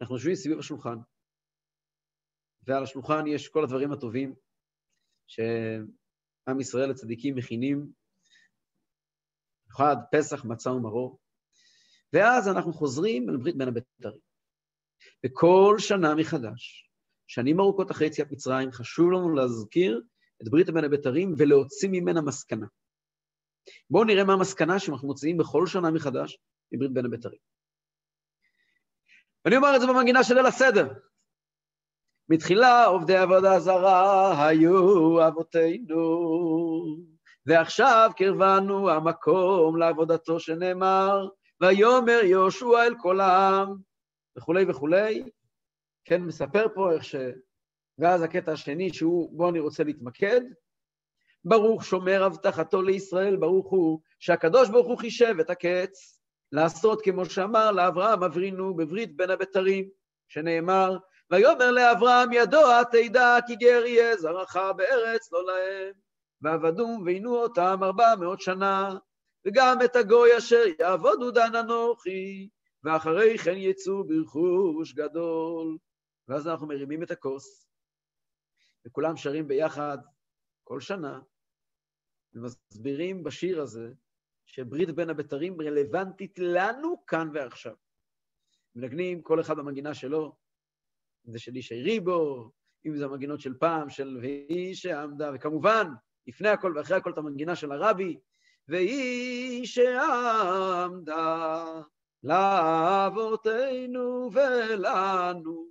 אנחנו 0.00 0.14
יושבים 0.14 0.34
סביב 0.34 0.58
השולחן, 0.58 0.96
ועל 2.62 2.82
השולחן 2.82 3.26
יש 3.26 3.48
כל 3.48 3.64
הדברים 3.64 3.92
הטובים 3.92 4.34
שעם 5.26 6.60
ישראל 6.60 6.90
הצדיקים 6.90 7.34
מכינים, 7.34 7.92
במיוחד 9.66 9.96
פסח, 10.12 10.44
מצה 10.44 10.70
ומרור, 10.70 11.20
ואז 12.12 12.48
אנחנו 12.48 12.72
חוזרים 12.72 13.30
אל 13.30 13.36
ברית 13.36 13.56
בין 13.56 13.68
הבתרים. 13.68 14.20
וכל 15.26 15.74
שנה 15.78 16.14
מחדש, 16.14 16.90
שנים 17.26 17.60
ארוכות 17.60 17.90
אחרי 17.90 18.06
יציאת 18.06 18.32
מצרים, 18.32 18.72
חשוב 18.72 19.10
לנו 19.10 19.34
להזכיר 19.34 20.02
את 20.42 20.48
ברית 20.48 20.70
בין 20.70 20.84
הבתרים 20.84 21.34
ולהוציא 21.38 21.88
ממנה 21.92 22.20
מסקנה. 22.20 22.66
בואו 23.90 24.04
נראה 24.04 24.24
מה 24.24 24.32
המסקנה 24.32 24.78
שאנחנו 24.78 25.08
מוציאים 25.08 25.36
בכל 25.36 25.66
שנה 25.66 25.90
מחדש 25.90 26.38
מברית 26.72 26.92
בין 26.92 27.06
הבתרים. 27.06 27.38
ואני 29.44 29.56
אומר 29.56 29.76
את 29.76 29.80
זה 29.80 29.86
במנגינה 29.86 30.24
של 30.24 30.34
ליל 30.34 30.46
הסדר. 30.46 30.88
מתחילה 32.32 32.84
עובדי 32.84 33.16
עבודה 33.16 33.60
זרה 33.60 34.46
היו 34.46 35.28
אבותינו, 35.28 36.96
ועכשיו 37.46 38.10
קרבנו 38.16 38.90
המקום 38.90 39.76
לעבודתו 39.76 40.40
שנאמר, 40.40 41.28
ויאמר 41.60 42.20
יהושע 42.24 42.86
אל 42.86 42.94
כל 42.98 43.20
העם, 43.20 43.76
וכולי 44.38 44.64
וכולי. 44.68 45.22
כן, 46.04 46.22
מספר 46.22 46.66
פה 46.74 46.92
איך 46.92 47.04
ש... 47.04 47.14
ואז 47.98 48.22
הקטע 48.22 48.52
השני, 48.52 48.92
שהוא, 48.92 49.38
בו 49.38 49.50
אני 49.50 49.58
רוצה 49.58 49.84
להתמקד. 49.84 50.40
ברוך 51.44 51.84
שומר 51.84 52.24
הבטחתו 52.24 52.82
לישראל, 52.82 53.36
ברוך 53.36 53.70
הוא 53.70 54.00
שהקדוש 54.18 54.68
ברוך 54.68 54.86
הוא 54.86 54.98
חישב 54.98 55.34
את 55.40 55.50
הקץ, 55.50 56.20
לעשות 56.52 57.02
כמו 57.02 57.24
שאמר 57.24 57.72
לאברהם 57.72 58.22
אברינו 58.22 58.74
בברית 58.74 59.16
בין 59.16 59.30
הבתרים, 59.30 59.88
שנאמר, 60.28 60.96
ויאמר 61.30 61.70
לאברהם 61.70 62.32
ידוע 62.32 62.82
תדע 62.84 63.36
כי 63.46 63.56
גר 63.56 63.82
יהיה 63.86 64.16
זרעך 64.16 64.56
בארץ 64.76 65.32
לא 65.32 65.44
להם, 65.46 65.92
ועבדום 66.42 67.02
ועינו 67.06 67.36
אותם 67.36 67.78
ארבע 67.82 68.14
מאות 68.20 68.40
שנה, 68.40 68.98
וגם 69.46 69.78
את 69.84 69.96
הגוי 69.96 70.38
אשר 70.38 70.62
יעבודו 70.80 71.30
דן 71.30 71.54
אנוכי, 71.54 72.48
ואחרי 72.84 73.38
כן 73.38 73.56
יצאו 73.56 74.04
ברכוש 74.04 74.92
גדול. 74.92 75.78
ואז 76.28 76.48
אנחנו 76.48 76.66
מרימים 76.66 77.02
את 77.02 77.10
הכוס, 77.10 77.68
וכולם 78.86 79.16
שרים 79.16 79.48
ביחד 79.48 79.98
כל 80.64 80.80
שנה, 80.80 81.20
ומסבירים 82.34 83.24
בשיר 83.24 83.60
הזה 83.60 83.92
שברית 84.46 84.90
בין 84.90 85.10
הבתרים 85.10 85.60
רלוונטית 85.60 86.38
לנו 86.38 87.06
כאן 87.06 87.30
ועכשיו. 87.34 87.74
מנגנים 88.74 89.22
כל 89.22 89.40
אחד 89.40 89.56
במנגינה 89.56 89.94
שלו, 89.94 90.39
זה 91.30 91.38
של 91.38 91.56
איש 91.56 91.72
ריבו, 91.72 92.50
אם 92.86 92.96
זה 92.96 93.04
המנגינות 93.04 93.40
של 93.40 93.54
פעם, 93.54 93.90
של 93.90 94.18
והיא 94.20 94.74
שעמדה, 94.74 95.30
וכמובן, 95.34 95.86
לפני 96.26 96.48
הכל 96.48 96.72
ואחרי 96.76 96.96
הכל 96.96 97.10
את 97.10 97.18
המנגינה 97.18 97.56
של 97.56 97.72
הרבי, 97.72 98.18
והיא 98.68 99.66
שעמדה 99.66 101.64
לאבותינו 102.22 104.30
ולנו, 104.32 105.66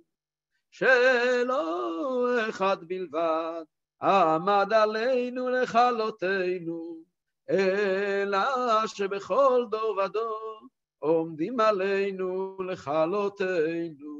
שלא 0.70 2.48
אחד 2.48 2.84
בלבד 2.84 3.62
עמד 4.02 4.72
עלינו 4.72 5.48
לכלותנו, 5.48 7.02
אלא 7.50 8.86
שבכל 8.86 9.64
דור 9.70 10.00
ודור 10.04 10.60
עומדים 10.98 11.60
עלינו 11.60 12.58
לכלותנו, 12.62 14.19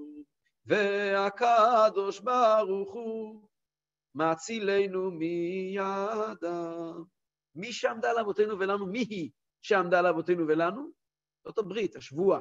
והקדוש 0.70 2.20
ברוך 2.20 2.92
הוא 2.92 3.48
מצילנו 4.14 5.10
מידם. 5.10 7.04
מי 7.54 7.72
שעמדה 7.72 8.12
לאבותינו 8.12 8.58
ולנו, 8.58 8.86
מי 8.86 8.98
היא 8.98 9.30
שעמדה 9.62 10.02
לאבותינו 10.02 10.48
ולנו? 10.48 10.90
זאת 11.44 11.58
הברית, 11.58 11.96
השבועה. 11.96 12.40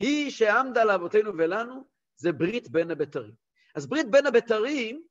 היא 0.00 0.30
שעמדה 0.30 0.84
לאבותינו 0.84 1.32
ולנו, 1.38 1.84
זה 2.16 2.32
ברית 2.32 2.70
בין 2.70 2.90
הבתרים. 2.90 3.34
אז 3.74 3.86
ברית 3.86 4.10
בין 4.10 4.26
הבתרים 4.26 5.02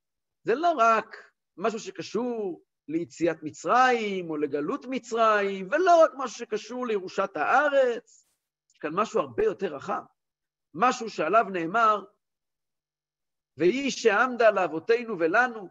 זה 0.44 0.56
לא 0.56 0.72
רק 0.78 1.18
משהו 1.58 1.80
שקשור 1.80 2.64
ליציאת 2.88 3.44
מצרים 3.44 4.30
או 4.30 4.38
לגלות 4.38 4.86
מצרים, 4.90 5.70
ולא 5.72 6.04
רק 6.04 6.12
משהו 6.18 6.38
שקשור 6.38 6.88
לירושת 6.88 7.32
הארץ, 7.36 8.28
יש 8.72 8.78
כאן 8.78 8.92
משהו 8.94 9.20
הרבה 9.20 9.44
יותר 9.44 9.76
רחב. 9.76 10.04
משהו 10.78 11.10
שעליו 11.10 11.46
נאמר, 11.54 12.06
והיא 13.58 13.92
שעמדה 13.92 14.52
לאבותינו 14.52 15.20
ולנו, 15.20 15.70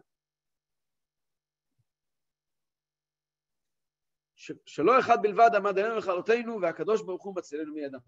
שלא 4.65 4.99
אחד 4.99 5.17
בלבד 5.21 5.49
עמד 5.55 5.79
עלינו 5.79 5.97
לכלותינו, 5.97 6.61
והקדוש 6.61 7.01
ברוך 7.01 7.23
הוא 7.23 7.35
מצילנו 7.35 7.73
מידם. 7.73 7.99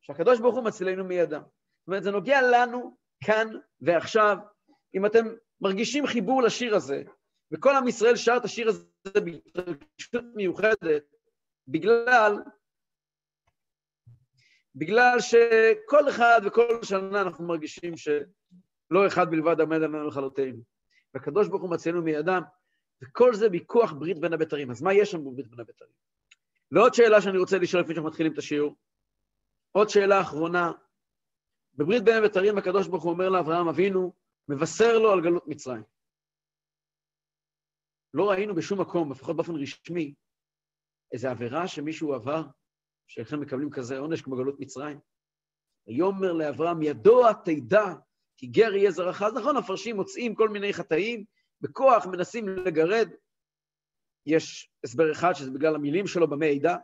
שהקדוש 0.00 0.40
ברוך 0.40 0.54
הוא 0.54 0.64
מצילנו 0.64 1.04
מידם. 1.04 1.42
זאת 1.42 1.86
אומרת, 1.86 2.02
זה 2.02 2.10
נוגע 2.10 2.38
לנו 2.52 2.96
כאן 3.24 3.46
ועכשיו. 3.80 4.36
אם 4.94 5.06
אתם 5.06 5.24
מרגישים 5.60 6.06
חיבור 6.06 6.42
לשיר 6.42 6.74
הזה, 6.74 7.02
וכל 7.52 7.76
עם 7.76 7.88
ישראל 7.88 8.16
שר 8.16 8.36
את 8.36 8.44
השיר 8.44 8.68
הזה 8.68 8.93
בהתרגשות 9.06 10.24
מיוחדת, 10.34 11.02
בגלל, 11.68 12.38
בגלל 14.74 15.20
שכל 15.20 16.08
אחד 16.08 16.40
וכל 16.44 16.82
שנה 16.82 17.20
אנחנו 17.20 17.46
מרגישים 17.46 17.96
שלא 17.96 19.06
אחד 19.06 19.30
בלבד 19.30 19.60
עמד 19.60 19.76
עלינו 19.76 20.08
לכלותינו. 20.08 20.62
והקדוש 21.14 21.48
ברוך 21.48 21.62
הוא 21.62 21.70
מצילנו 21.70 22.02
מידם, 22.02 22.42
וכל 23.02 23.34
זה 23.34 23.50
מכוח 23.50 23.92
ברית 23.92 24.18
בין 24.18 24.32
הבתרים. 24.32 24.70
אז 24.70 24.82
מה 24.82 24.94
יש 24.94 25.10
שם 25.10 25.24
בברית 25.24 25.48
בין 25.48 25.60
הבתרים? 25.60 25.90
ועוד 26.72 26.94
שאלה 26.94 27.20
שאני 27.20 27.38
רוצה 27.38 27.58
לשאול 27.58 27.82
לפני 27.82 27.94
שאנחנו 27.94 28.10
מתחילים 28.10 28.32
את 28.32 28.38
השיעור. 28.38 28.76
עוד 29.72 29.88
שאלה 29.88 30.20
אחרונה. 30.20 30.72
בברית 31.74 32.04
בין 32.04 32.24
הבתרים 32.24 32.58
הקדוש 32.58 32.88
ברוך 32.88 33.02
הוא 33.02 33.12
אומר 33.12 33.28
לאברהם 33.28 33.68
אבינו, 33.68 34.12
מבשר 34.48 34.98
לו 34.98 35.12
על 35.12 35.20
גלות 35.20 35.48
מצרים. 35.48 35.82
לא 38.14 38.30
ראינו 38.30 38.54
בשום 38.54 38.80
מקום, 38.80 39.12
לפחות 39.12 39.36
באופן 39.36 39.56
רשמי, 39.56 40.14
איזו 41.12 41.28
עבירה 41.28 41.68
שמישהו 41.68 42.14
עבר, 42.14 42.42
שאינכם 43.06 43.40
מקבלים 43.40 43.70
כזה 43.70 43.98
עונש 43.98 44.22
כמו 44.22 44.36
גלות 44.36 44.60
מצרים. 44.60 44.98
ויאמר 45.86 46.32
לאברהם, 46.32 46.82
ידוע 46.82 47.32
תדע, 47.32 47.84
כי 48.36 48.46
גר 48.46 48.74
יהיה 48.74 48.90
זרעך. 48.90 49.22
אז 49.22 49.34
נכון, 49.34 49.56
הפרשים 49.56 49.96
מוצאים 49.96 50.34
כל 50.34 50.48
מיני 50.48 50.72
חטאים, 50.72 51.24
בכוח 51.60 52.06
מנסים 52.06 52.48
לגרד. 52.48 53.08
יש 54.26 54.70
הסבר 54.84 55.12
אחד 55.12 55.32
שזה 55.32 55.50
בגלל 55.50 55.74
המילים 55.74 56.06
שלו 56.06 56.30
במי 56.30 56.56
עדה, 56.56 56.76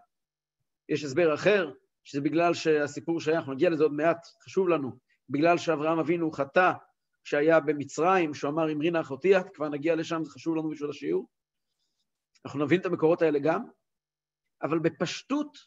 יש 0.89 1.05
הסבר 1.05 1.35
אחר, 1.35 1.73
שזה 2.05 2.21
בגלל 2.21 2.55
שהסיפור 2.55 3.21
שייך, 3.21 3.49
נגיע 3.49 3.71
לזה 3.71 3.83
עוד 3.83 3.93
מעט, 3.93 4.27
חשוב 4.45 4.69
לנו, 4.69 4.99
בגלל 5.29 5.59
שאברהם 5.59 5.99
אבינו 5.99 6.31
חטא 6.31 6.73
כשהיה 7.25 7.61
במצרים, 7.61 8.35
שהוא 8.35 8.51
אמר 8.51 8.73
אמרינה 8.73 9.01
אחותי 9.01 9.37
את, 9.37 9.47
כבר 9.55 9.69
נגיע 9.69 9.97
לשם, 9.97 10.25
זה 10.25 10.31
חשוב 10.31 10.57
לנו 10.57 10.71
בשביל 10.71 10.91
השיעור. 10.91 11.29
אנחנו 12.45 12.65
נבין 12.65 12.81
את 12.81 12.87
המקורות 12.87 13.23
האלה 13.23 13.39
גם, 13.39 13.65
אבל 14.63 14.79
בפשטות, 14.79 15.59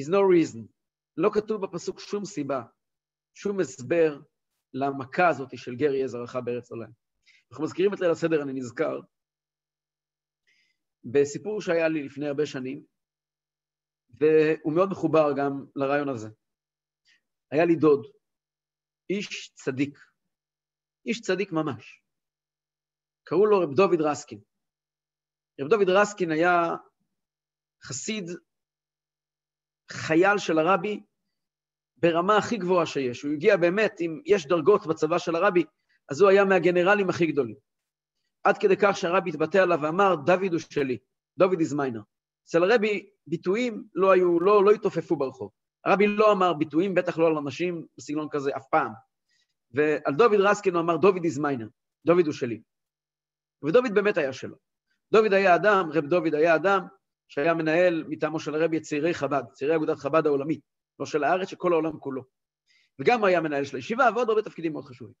is 0.00 0.08
no 0.08 0.20
reason. 0.34 0.66
לא 1.16 1.30
כתוב 1.34 1.66
בפסוק 1.66 2.00
שום 2.00 2.24
סיבה, 2.24 2.62
שום 3.34 3.60
הסבר 3.60 4.20
למכה 4.74 5.28
הזאת 5.28 5.58
של 5.58 5.76
גר 5.76 5.94
יהיה 5.94 6.08
זרעך 6.08 6.36
בארץ 6.44 6.70
עולם. 6.70 6.90
אנחנו 7.50 7.64
מזכירים 7.64 7.94
את 7.94 8.00
ליל 8.00 8.10
הסדר, 8.10 8.42
אני 8.42 8.52
נזכר, 8.52 9.00
בסיפור 11.04 11.60
שהיה 11.60 11.88
לי 11.88 12.02
לפני 12.02 12.28
הרבה 12.28 12.46
שנים, 12.46 12.84
והוא 14.10 14.72
מאוד 14.74 14.90
מחובר 14.90 15.32
גם 15.36 15.64
לרעיון 15.76 16.08
הזה. 16.08 16.28
היה 17.50 17.64
לי 17.64 17.76
דוד, 17.76 18.06
איש 19.10 19.52
צדיק, 19.54 19.98
איש 21.06 21.20
צדיק 21.20 21.52
ממש. 21.52 22.02
קראו 23.24 23.46
לו 23.46 23.60
רב 23.60 23.74
דוד 23.74 24.00
רסקין. 24.00 24.40
רב 25.60 25.68
דוד 25.68 25.88
רסקין 25.88 26.30
היה 26.30 26.76
חסיד, 27.84 28.30
חייל 29.90 30.38
של 30.38 30.58
הרבי, 30.58 31.00
ברמה 31.96 32.36
הכי 32.36 32.56
גבוהה 32.56 32.86
שיש. 32.86 33.22
הוא 33.22 33.32
הגיע 33.32 33.56
באמת, 33.56 34.00
אם 34.00 34.20
יש 34.26 34.46
דרגות 34.46 34.86
בצבא 34.86 35.18
של 35.18 35.36
הרבי, 35.36 35.64
אז 36.10 36.20
הוא 36.20 36.30
היה 36.30 36.44
מהגנרלים 36.44 37.10
הכי 37.10 37.26
גדולים. 37.26 37.56
עד 38.44 38.58
כדי 38.58 38.76
כך 38.76 38.96
שהרבי 38.96 39.30
התבטא 39.30 39.58
עליו 39.58 39.78
ואמר, 39.82 40.14
דוד 40.14 40.52
הוא 40.52 40.60
שלי, 40.70 40.98
דוד 41.38 41.60
is 41.60 41.74
miner. 41.74 42.02
אצל 42.44 42.64
הרבי 42.64 43.10
ביטויים 43.26 43.84
לא 43.94 44.10
היו, 44.10 44.40
לא, 44.40 44.64
לא 44.64 44.70
התעופפו 44.70 45.16
ברחוב. 45.16 45.50
הרבי 45.84 46.06
לא 46.06 46.32
אמר 46.32 46.52
ביטויים, 46.52 46.94
בטח 46.94 47.18
לא 47.18 47.26
על 47.26 47.36
אנשים 47.36 47.86
בסגנון 47.96 48.28
כזה 48.30 48.50
אף 48.56 48.64
פעם. 48.70 48.92
ועל 49.70 50.14
דוד 50.18 50.40
רסקין 50.40 50.74
הוא 50.74 50.82
אמר, 50.82 50.96
דוד 50.96 51.16
is 51.16 51.38
miner, 51.38 51.68
דוד 52.06 52.26
הוא 52.26 52.32
שלי. 52.32 52.62
ודוד 53.64 53.94
באמת 53.94 54.16
היה 54.16 54.32
שלו. 54.32 54.56
דוד 55.12 55.32
היה 55.32 55.56
אדם, 55.56 55.90
רב 55.92 56.06
דוד 56.06 56.34
היה 56.34 56.56
אדם 56.56 56.80
שהיה 57.28 57.54
מנהל 57.54 58.04
מטעמו 58.08 58.40
של 58.40 58.54
הרבי 58.54 58.76
את 58.76 58.82
צעירי 58.82 59.14
חב"ד, 59.14 59.42
צעירי 59.52 59.76
אגודת 59.76 59.98
חב"ד 59.98 60.26
העולמית, 60.26 60.60
לא 60.98 61.06
של 61.06 61.24
הארץ, 61.24 61.48
של 61.48 61.56
כל 61.56 61.72
העולם 61.72 61.98
כולו. 61.98 62.22
וגם 62.98 63.20
הוא 63.20 63.28
היה 63.28 63.40
מנהל 63.40 63.64
של 63.64 63.76
הישיבה, 63.76 64.04
ועוד 64.14 64.28
הרבה 64.28 64.42
תפקידים 64.42 64.72
מאוד 64.72 64.84
חשובים. 64.84 65.14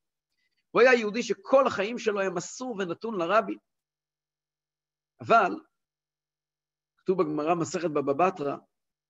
הוא 0.70 0.80
היה 0.80 0.94
יהודי 0.94 1.22
שכל 1.22 1.66
החיים 1.66 1.98
שלו 1.98 2.20
היה 2.20 2.30
מסור 2.30 2.76
ונתון 2.78 3.18
לרבי. 3.18 3.56
אבל, 5.20 5.60
כתוב 6.96 7.22
בגמרא 7.22 7.54
מסכת 7.54 7.90
בבא 7.90 8.12
בתרא, 8.12 8.56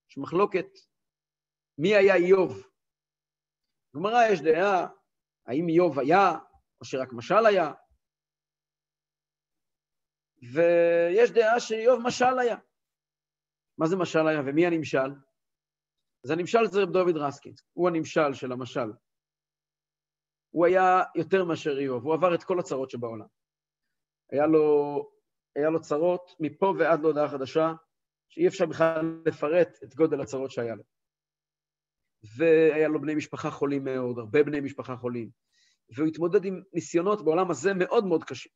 יש 0.09 0.17
מחלוקת 0.17 0.67
מי 1.77 1.95
היה 1.95 2.15
איוב. 2.15 2.67
בגמרא 3.93 4.23
יש 4.31 4.41
דעה 4.41 4.87
האם 5.47 5.69
איוב 5.69 5.99
היה, 5.99 6.31
או 6.79 6.85
שרק 6.85 7.13
משל 7.13 7.45
היה, 7.45 7.71
ויש 10.53 11.31
דעה 11.31 11.59
שאיוב 11.59 11.99
משל 12.03 12.39
היה. 12.39 12.55
מה 13.77 13.87
זה 13.87 13.95
משל 13.95 14.27
היה 14.27 14.41
ומי 14.45 14.65
הנמשל? 14.65 15.11
אז 16.25 16.31
הנמשל 16.31 16.65
זה 16.71 16.81
רב 16.81 16.91
דוד 16.91 17.17
רסקין, 17.17 17.53
הוא 17.73 17.89
הנמשל 17.89 18.33
של 18.33 18.51
המשל. 18.51 18.91
הוא 20.51 20.65
היה 20.65 21.03
יותר 21.15 21.45
מאשר 21.45 21.79
איוב, 21.79 22.03
הוא 22.03 22.13
עבר 22.13 22.35
את 22.35 22.43
כל 22.43 22.59
הצרות 22.59 22.89
שבעולם. 22.89 23.27
היה 24.31 24.47
לו, 24.47 24.97
היה 25.55 25.69
לו 25.69 25.81
צרות 25.81 26.31
מפה 26.39 26.73
ועד 26.79 27.01
להודעה 27.01 27.29
חדשה, 27.29 27.73
שאי 28.29 28.47
אפשר 28.47 28.65
בכלל 28.65 29.21
לפרט 29.25 29.67
את 29.83 29.95
גודל 29.95 30.21
הצרות 30.21 30.51
שהיה 30.51 30.75
לו. 30.75 30.83
והיה 32.23 32.87
לו 32.87 33.01
בני 33.01 33.15
משפחה 33.15 33.51
חולים 33.51 33.83
מאוד, 33.83 34.19
הרבה 34.19 34.43
בני 34.43 34.59
משפחה 34.59 34.95
חולים. 34.95 35.29
והוא 35.95 36.07
התמודד 36.07 36.45
עם 36.45 36.61
ניסיונות 36.73 37.25
בעולם 37.25 37.51
הזה 37.51 37.73
מאוד 37.73 38.05
מאוד 38.05 38.23
קשים. 38.23 38.51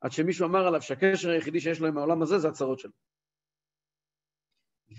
עד 0.00 0.12
שמישהו 0.12 0.46
אמר 0.46 0.66
עליו 0.66 0.82
שהקשר 0.82 1.30
היחידי 1.30 1.60
שיש 1.60 1.80
לו 1.80 1.86
עם 1.86 1.98
העולם 1.98 2.22
הזה 2.22 2.38
זה 2.38 2.48
הצרות 2.48 2.78
שלו. 2.78 2.92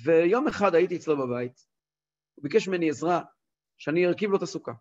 ויום 0.03 0.47
אחד 0.47 0.75
הייתי 0.75 0.95
אצלו 0.95 1.17
בבית, 1.17 1.65
הוא 2.35 2.43
ביקש 2.43 2.67
ממני 2.67 2.89
עזרה, 2.89 3.21
שאני 3.77 4.07
ארכיב 4.07 4.29
לו 4.29 4.37
את 4.37 4.41
הסוכה. 4.41 4.71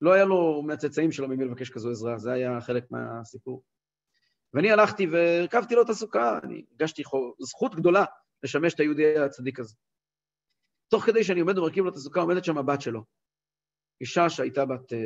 לא 0.00 0.12
היה 0.12 0.24
לו 0.24 0.62
מהצאצאים 0.66 1.12
שלו 1.12 1.28
ממי 1.28 1.44
לבקש 1.44 1.70
כזו 1.70 1.90
עזרה, 1.90 2.18
זה 2.18 2.32
היה 2.32 2.60
חלק 2.60 2.84
מהסיפור. 2.90 3.64
ואני 4.54 4.70
הלכתי 4.70 5.06
והרכבתי 5.06 5.74
לו 5.74 5.82
את 5.82 5.88
הסוכה, 5.88 6.38
אני 6.44 6.64
הרגשתי 6.70 7.02
זכות 7.40 7.74
גדולה 7.74 8.04
לשמש 8.42 8.74
את 8.74 8.80
היהודי 8.80 9.18
הצדיק 9.18 9.60
הזה. 9.60 9.76
תוך 10.88 11.04
כדי 11.04 11.24
שאני 11.24 11.40
עומד 11.40 11.58
ומרכיב 11.58 11.84
לו 11.84 11.90
את 11.90 11.96
הסוכה, 11.96 12.20
עומדת 12.20 12.44
שם 12.44 12.58
הבת 12.58 12.80
שלו. 12.80 13.04
אישה 14.00 14.30
שהייתה 14.30 14.64
בת, 14.64 14.92
אה, 14.92 14.98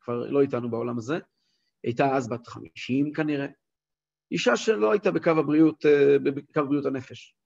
כבר 0.00 0.30
לא 0.30 0.40
איתנו 0.40 0.70
בעולם 0.70 0.98
הזה, 0.98 1.14
הייתה 1.84 2.04
אז 2.16 2.28
בת 2.28 2.46
50 2.46 3.12
כנראה. 3.12 3.46
אישה 4.30 4.56
שלא 4.56 4.92
הייתה 4.92 5.10
בקו 5.10 5.30
הבריאות, 5.30 5.86
אה, 5.86 6.18
בקו 6.18 6.66
בריאות 6.68 6.86
הנפש. 6.86 7.36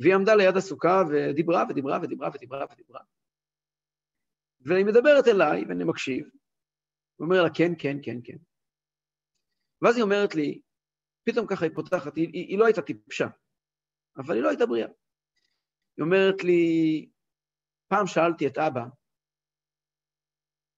והיא 0.00 0.14
עמדה 0.14 0.34
ליד 0.34 0.56
הסוכה 0.56 1.02
ודיברה 1.10 1.64
ודיברה 1.70 1.98
ודיברה 2.02 2.28
ודיברה 2.34 2.64
ודיברה. 2.72 3.00
והיא 4.60 4.84
מדברת 4.84 5.24
אליי, 5.28 5.64
ואני 5.68 5.84
מקשיב, 5.84 6.26
ואומר 7.18 7.42
לה, 7.42 7.48
כן, 7.54 7.72
כן, 7.78 7.96
כן, 8.02 8.18
כן. 8.24 8.36
ואז 9.82 9.96
היא 9.96 10.02
אומרת 10.02 10.34
לי, 10.34 10.60
פתאום 11.24 11.46
ככה 11.46 11.64
היא 11.64 11.74
פותחת, 11.74 12.16
היא, 12.16 12.28
היא, 12.32 12.46
היא 12.48 12.58
לא 12.58 12.64
הייתה 12.66 12.82
טיפשה, 12.82 13.26
אבל 14.16 14.34
היא 14.34 14.42
לא 14.42 14.48
הייתה 14.48 14.66
בריאה. 14.66 14.88
היא 15.96 16.04
אומרת 16.04 16.44
לי, 16.44 17.08
פעם 17.88 18.06
שאלתי 18.06 18.46
את 18.46 18.58
אבא, 18.58 18.84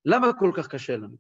למה 0.05 0.27
כל 0.39 0.51
כך 0.57 0.69
קשה 0.75 0.97
לנו? 0.97 1.17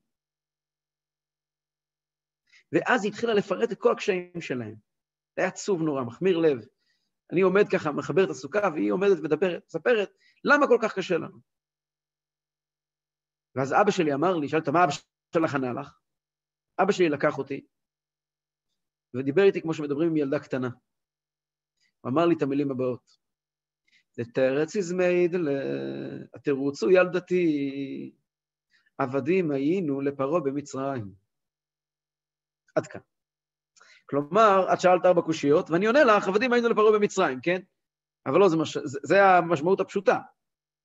ואז 2.72 3.04
היא 3.04 3.12
התחילה 3.12 3.34
לפרט 3.34 3.72
את 3.72 3.78
כל 3.80 3.92
הקשיים 3.92 4.40
שלהם. 4.40 4.74
זה 5.37 5.42
היה 5.42 5.48
עצוב 5.48 5.82
נורא, 5.82 6.04
מחמיר 6.04 6.38
לב. 6.38 6.58
אני 7.32 7.40
עומד 7.40 7.64
ככה, 7.72 7.92
מחבר 7.92 8.24
את 8.24 8.30
הסוכה, 8.30 8.68
והיא 8.74 8.92
עומדת 8.92 9.18
ומדברת, 9.18 9.64
מספרת, 9.66 10.11
למה 10.44 10.66
כל 10.66 10.78
כך 10.82 10.98
קשה 10.98 11.14
לנו? 11.14 11.38
ואז 13.54 13.72
אבא 13.72 13.90
שלי 13.90 14.14
אמר 14.14 14.37
לי, 14.37 14.48
שאלת, 14.48 14.68
מה 14.68 14.84
אבא 14.84 14.92
שלך 15.34 15.54
ענה 15.54 15.80
לך? 15.80 15.98
אבא 16.82 16.92
שלי 16.92 17.08
לקח 17.08 17.38
אותי, 17.38 17.66
ודיבר 19.14 19.42
איתי 19.42 19.62
כמו 19.62 19.74
שמדברים 19.74 20.11
עם 20.11 20.16
ילדה 20.16 20.38
קטנה. 20.38 20.68
הוא 22.00 22.11
אמר 22.11 22.26
לי 22.26 22.34
את 22.37 22.42
המילים 22.42 22.70
הבאות: 22.70 23.18
לתרץ 24.18 24.76
איזמייד, 24.76 25.37
התירוץ 26.35 26.83
הוא 26.83 26.92
ילדתי, 26.92 28.12
עבדים 28.98 29.50
היינו 29.50 30.00
לפרעה 30.00 30.40
במצרים. 30.40 31.12
עד 32.74 32.87
כאן. 32.87 33.00
כלומר, 34.07 34.72
את 34.72 34.81
שאלת 34.81 35.07
ארבע 35.07 35.22
קושיות, 35.22 35.70
ואני 35.70 35.87
עונה 35.87 36.04
לך, 36.04 36.28
עבדים 36.28 36.52
היינו 36.52 36.68
לפרעה 36.68 36.98
במצרים, 36.98 37.40
כן? 37.42 37.61
אבל 38.26 38.38
לא, 38.40 38.48
זה, 38.48 38.57
מש... 38.57 38.78
זה, 38.78 38.98
זה 39.02 39.24
המשמעות 39.24 39.81
הפשוטה. 39.81 40.18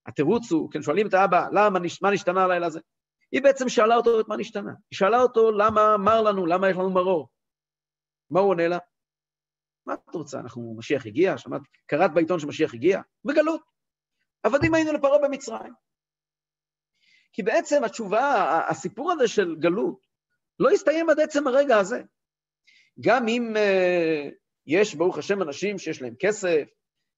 התירוץ 0.06 0.52
הוא, 0.52 0.72
כן, 0.72 0.82
שואלים 0.82 1.08
את 1.08 1.14
האבא, 1.14 1.48
למה, 1.52 1.80
מה 2.02 2.12
נשתנה 2.12 2.44
הלילה 2.44 2.66
הזה? 2.66 2.80
היא 3.32 3.42
בעצם 3.42 3.70
שאלה 3.70 3.96
אותו 3.96 4.20
את 4.20 4.28
מה 4.28 4.38
נשתנה. 4.38 4.72
היא 4.92 4.98
שאלה 4.98 5.22
אותו 5.22 5.52
למה 5.52 5.98
מר 5.98 6.22
לנו, 6.22 6.46
למה 6.46 6.70
יש 6.70 6.78
לנו 6.78 6.92
מרור. 6.92 7.30
מה 8.32 8.40
הוא 8.40 8.50
עונה 8.50 8.68
לה? 8.68 8.78
מה 9.86 9.94
את 9.94 10.16
רוצה? 10.16 10.40
אנחנו, 10.40 10.76
משיח 10.78 11.06
הגיע? 11.06 11.38
שמעת, 11.38 11.62
קראת 11.86 12.14
בעיתון 12.14 12.40
שמשיח 12.40 12.74
הגיע? 12.74 13.02
בגלות. 13.26 13.62
עבדים 14.44 14.74
היינו 14.74 14.94
לפרעה 14.94 15.20
במצרים. 15.20 15.74
כי 17.34 17.44
בעצם 17.44 17.84
התשובה, 17.84 18.60
הסיפור 18.70 19.12
הזה 19.12 19.28
של 19.28 19.56
גלות, 19.60 20.00
לא 20.60 20.70
הסתיים 20.70 21.10
עד 21.10 21.20
עצם 21.20 21.48
הרגע 21.48 21.78
הזה. 21.78 22.02
גם 23.00 23.28
אם 23.28 23.54
uh, 23.56 24.34
יש, 24.66 24.96
ברוך 24.96 25.18
השם, 25.18 25.42
אנשים 25.42 25.80
שיש 25.80 26.02
להם 26.02 26.14
כסף, 26.20 26.64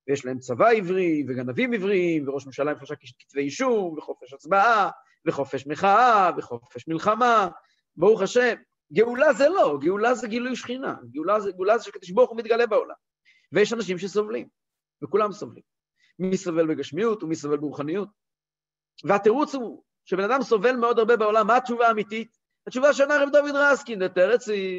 ויש 0.07 0.25
להם 0.25 0.39
צבא 0.39 0.69
עברי, 0.69 1.23
וגנבים 1.27 1.73
עבריים, 1.73 2.27
וראש 2.27 2.45
ממשלה 2.45 2.71
עם 2.71 2.77
שלושה 2.77 2.95
כתבי 3.19 3.41
אישום, 3.41 3.97
וחופש 3.97 4.33
הצבעה, 4.33 4.89
וחופש 5.25 5.67
מחאה, 5.67 6.29
וחופש 6.37 6.87
מלחמה, 6.87 7.47
ברוך 7.95 8.21
השם. 8.21 8.55
גאולה 8.95 9.33
זה 9.33 9.49
לא, 9.49 9.77
גאולה 9.81 10.13
זה 10.13 10.27
גילוי 10.27 10.55
שכינה, 10.55 10.95
גאולה 11.11 11.39
זה, 11.39 11.51
גאולה 11.51 11.77
זה 11.77 11.83
שקדוש 11.83 12.11
ברוך 12.11 12.29
הוא 12.29 12.37
מתגלה 12.37 12.67
בעולם. 12.67 12.95
ויש 13.51 13.73
אנשים 13.73 13.97
שסובלים, 13.97 14.47
וכולם 15.03 15.31
סובלים. 15.31 15.63
מי 16.19 16.37
סובל 16.37 16.67
בגשמיות 16.67 17.23
ומי 17.23 17.35
סובל 17.35 17.57
ברוחניות. 17.57 18.09
והתירוץ 19.03 19.55
הוא 19.55 19.83
שבן 20.05 20.23
אדם 20.23 20.41
סובל 20.43 20.75
מאוד 20.75 20.99
הרבה 20.99 21.17
בעולם, 21.17 21.47
מה 21.47 21.57
התשובה 21.57 21.87
האמיתית? 21.87 22.37
התשובה 22.67 22.93
שענה 22.93 23.23
רב 23.23 23.29
דוד 23.29 23.55
רסקין, 23.55 23.99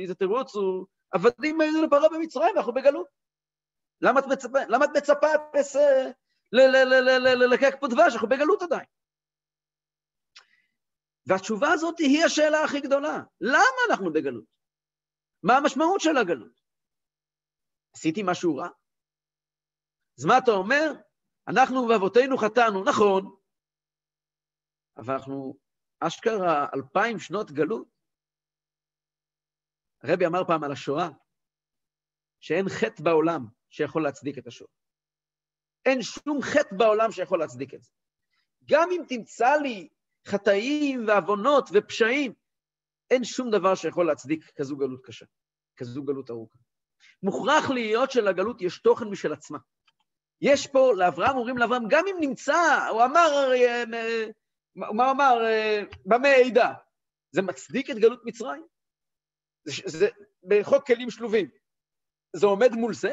זה 0.07 0.14
תירוץ 0.14 0.55
הוא, 0.55 0.87
עבדים 1.12 1.61
היינו 1.61 1.83
לפרעה 1.83 2.09
במצרים, 2.09 2.57
אנחנו 2.57 2.72
בגלות. 2.72 3.07
למה 4.00 4.20
את 4.20 4.26
מצפה, 4.26 4.59
למה 4.68 4.85
את 4.85 4.90
מצפה 4.96 5.26
לקק 7.52 7.76
פה 7.81 7.88
דבש, 7.88 8.12
אנחנו 8.12 8.29
בגלות 8.29 8.62
עדיין. 8.62 8.85
והתשובה 11.26 11.72
הזאת 11.72 11.98
היא 11.98 12.24
השאלה 12.24 12.64
הכי 12.64 12.80
גדולה. 12.80 13.16
למה 13.40 13.80
אנחנו 13.90 14.12
בגלות? 14.12 14.44
מה 15.42 15.56
המשמעות 15.56 16.00
של 16.00 16.16
הגלות? 16.16 16.60
עשיתי 17.94 18.22
משהו 18.24 18.56
רע? 18.56 18.68
אז 20.18 20.24
מה 20.24 20.38
אתה 20.38 20.50
אומר? 20.50 20.92
אנחנו 21.48 21.88
ואבותינו 21.88 22.36
חטאנו, 22.38 22.84
נכון, 22.84 23.36
אבל 24.96 25.14
אנחנו 25.14 25.58
אשכרה 26.00 26.66
אלפיים 26.74 27.18
שנות 27.18 27.50
גלות. 27.50 27.88
הרבי 30.02 30.26
אמר 30.26 30.44
פעם 30.46 30.64
על 30.64 30.72
השואה, 30.72 31.08
שאין 32.40 32.64
חטא 32.68 33.02
בעולם 33.02 33.46
שיכול 33.70 34.02
להצדיק 34.02 34.38
את 34.38 34.46
השואה. 34.46 34.70
אין 35.86 36.02
שום 36.02 36.38
חטא 36.42 36.76
בעולם 36.78 37.12
שיכול 37.12 37.38
להצדיק 37.38 37.74
את 37.74 37.82
זה. 37.82 37.90
גם 38.64 38.88
אם 38.92 39.02
תמצא 39.08 39.56
לי 39.62 39.88
חטאים 40.26 41.08
ועוונות 41.08 41.70
ופשעים, 41.72 42.32
אין 43.10 43.24
שום 43.24 43.50
דבר 43.50 43.74
שיכול 43.74 44.06
להצדיק 44.06 44.50
כזו 44.56 44.76
גלות 44.76 45.06
קשה, 45.06 45.26
כזו 45.76 46.02
גלות 46.02 46.30
ארוכה. 46.30 46.58
מוכרח 47.22 47.70
להיות 47.70 48.10
שלגלות 48.10 48.62
יש 48.62 48.78
תוכן 48.78 49.04
משל 49.04 49.32
עצמה. 49.32 49.58
יש 50.40 50.66
פה, 50.66 50.92
לאברהם 50.96 51.36
אומרים 51.36 51.58
לאברהם, 51.58 51.82
גם 51.88 52.04
אם 52.10 52.16
נמצא, 52.20 52.88
הוא 52.90 53.04
אמר, 53.04 53.52
אה, 53.54 53.84
מה 54.76 55.04
הוא 55.04 55.10
אמר? 55.10 55.44
אה, 55.44 55.82
במה 56.06 56.28
עדה. 56.28 56.72
זה 57.30 57.42
מצדיק 57.42 57.90
את 57.90 57.96
גלות 57.96 58.20
מצרים? 58.24 58.66
זה, 59.64 59.82
זה 59.86 60.08
בחוק 60.48 60.86
כלים 60.86 61.10
שלובים. 61.10 61.48
זה 62.36 62.46
עומד 62.46 62.72
מול 62.72 62.94
זה? 62.94 63.12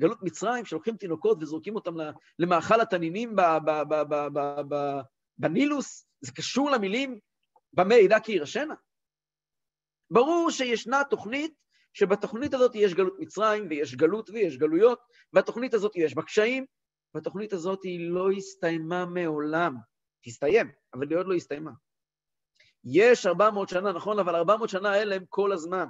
גלות 0.00 0.22
מצרים, 0.22 0.64
שלוקחים 0.64 0.96
תינוקות 0.96 1.42
וזורקים 1.42 1.74
אותם 1.74 1.94
למאכל 2.38 2.80
התנינים 2.80 3.36
בנילוס, 5.38 6.06
זה 6.20 6.32
קשור 6.32 6.70
למילים 6.70 7.18
במה 7.72 7.94
עדה 7.94 8.20
כי 8.20 8.32
ירשנה? 8.32 8.74
ברור 10.10 10.50
שישנה 10.50 11.02
תוכנית, 11.10 11.54
שבתוכנית 11.92 12.54
הזאת 12.54 12.74
יש 12.74 12.94
גלות 12.94 13.16
מצרים, 13.18 13.66
ויש 13.70 13.94
גלות 13.94 14.30
ויש 14.30 14.56
גלויות, 14.56 15.00
והתוכנית 15.32 15.74
הזאת 15.74 15.92
יש 15.96 16.14
בה 16.14 16.22
קשיים, 16.22 16.66
והתוכנית 17.14 17.52
הזאת 17.52 17.82
היא 17.82 18.10
לא 18.10 18.30
הסתיימה 18.30 19.06
מעולם. 19.06 19.76
תסתיים, 20.24 20.70
אבל 20.94 21.10
היא 21.10 21.18
עוד 21.18 21.26
לא 21.26 21.34
הסתיימה. 21.34 21.70
יש 22.84 23.26
400 23.26 23.68
שנה, 23.68 23.92
נכון, 23.92 24.18
אבל 24.18 24.36
400 24.36 24.68
שנה 24.68 24.90
האלה 24.90 25.14
הם 25.14 25.24
כל 25.28 25.52
הזמן. 25.52 25.84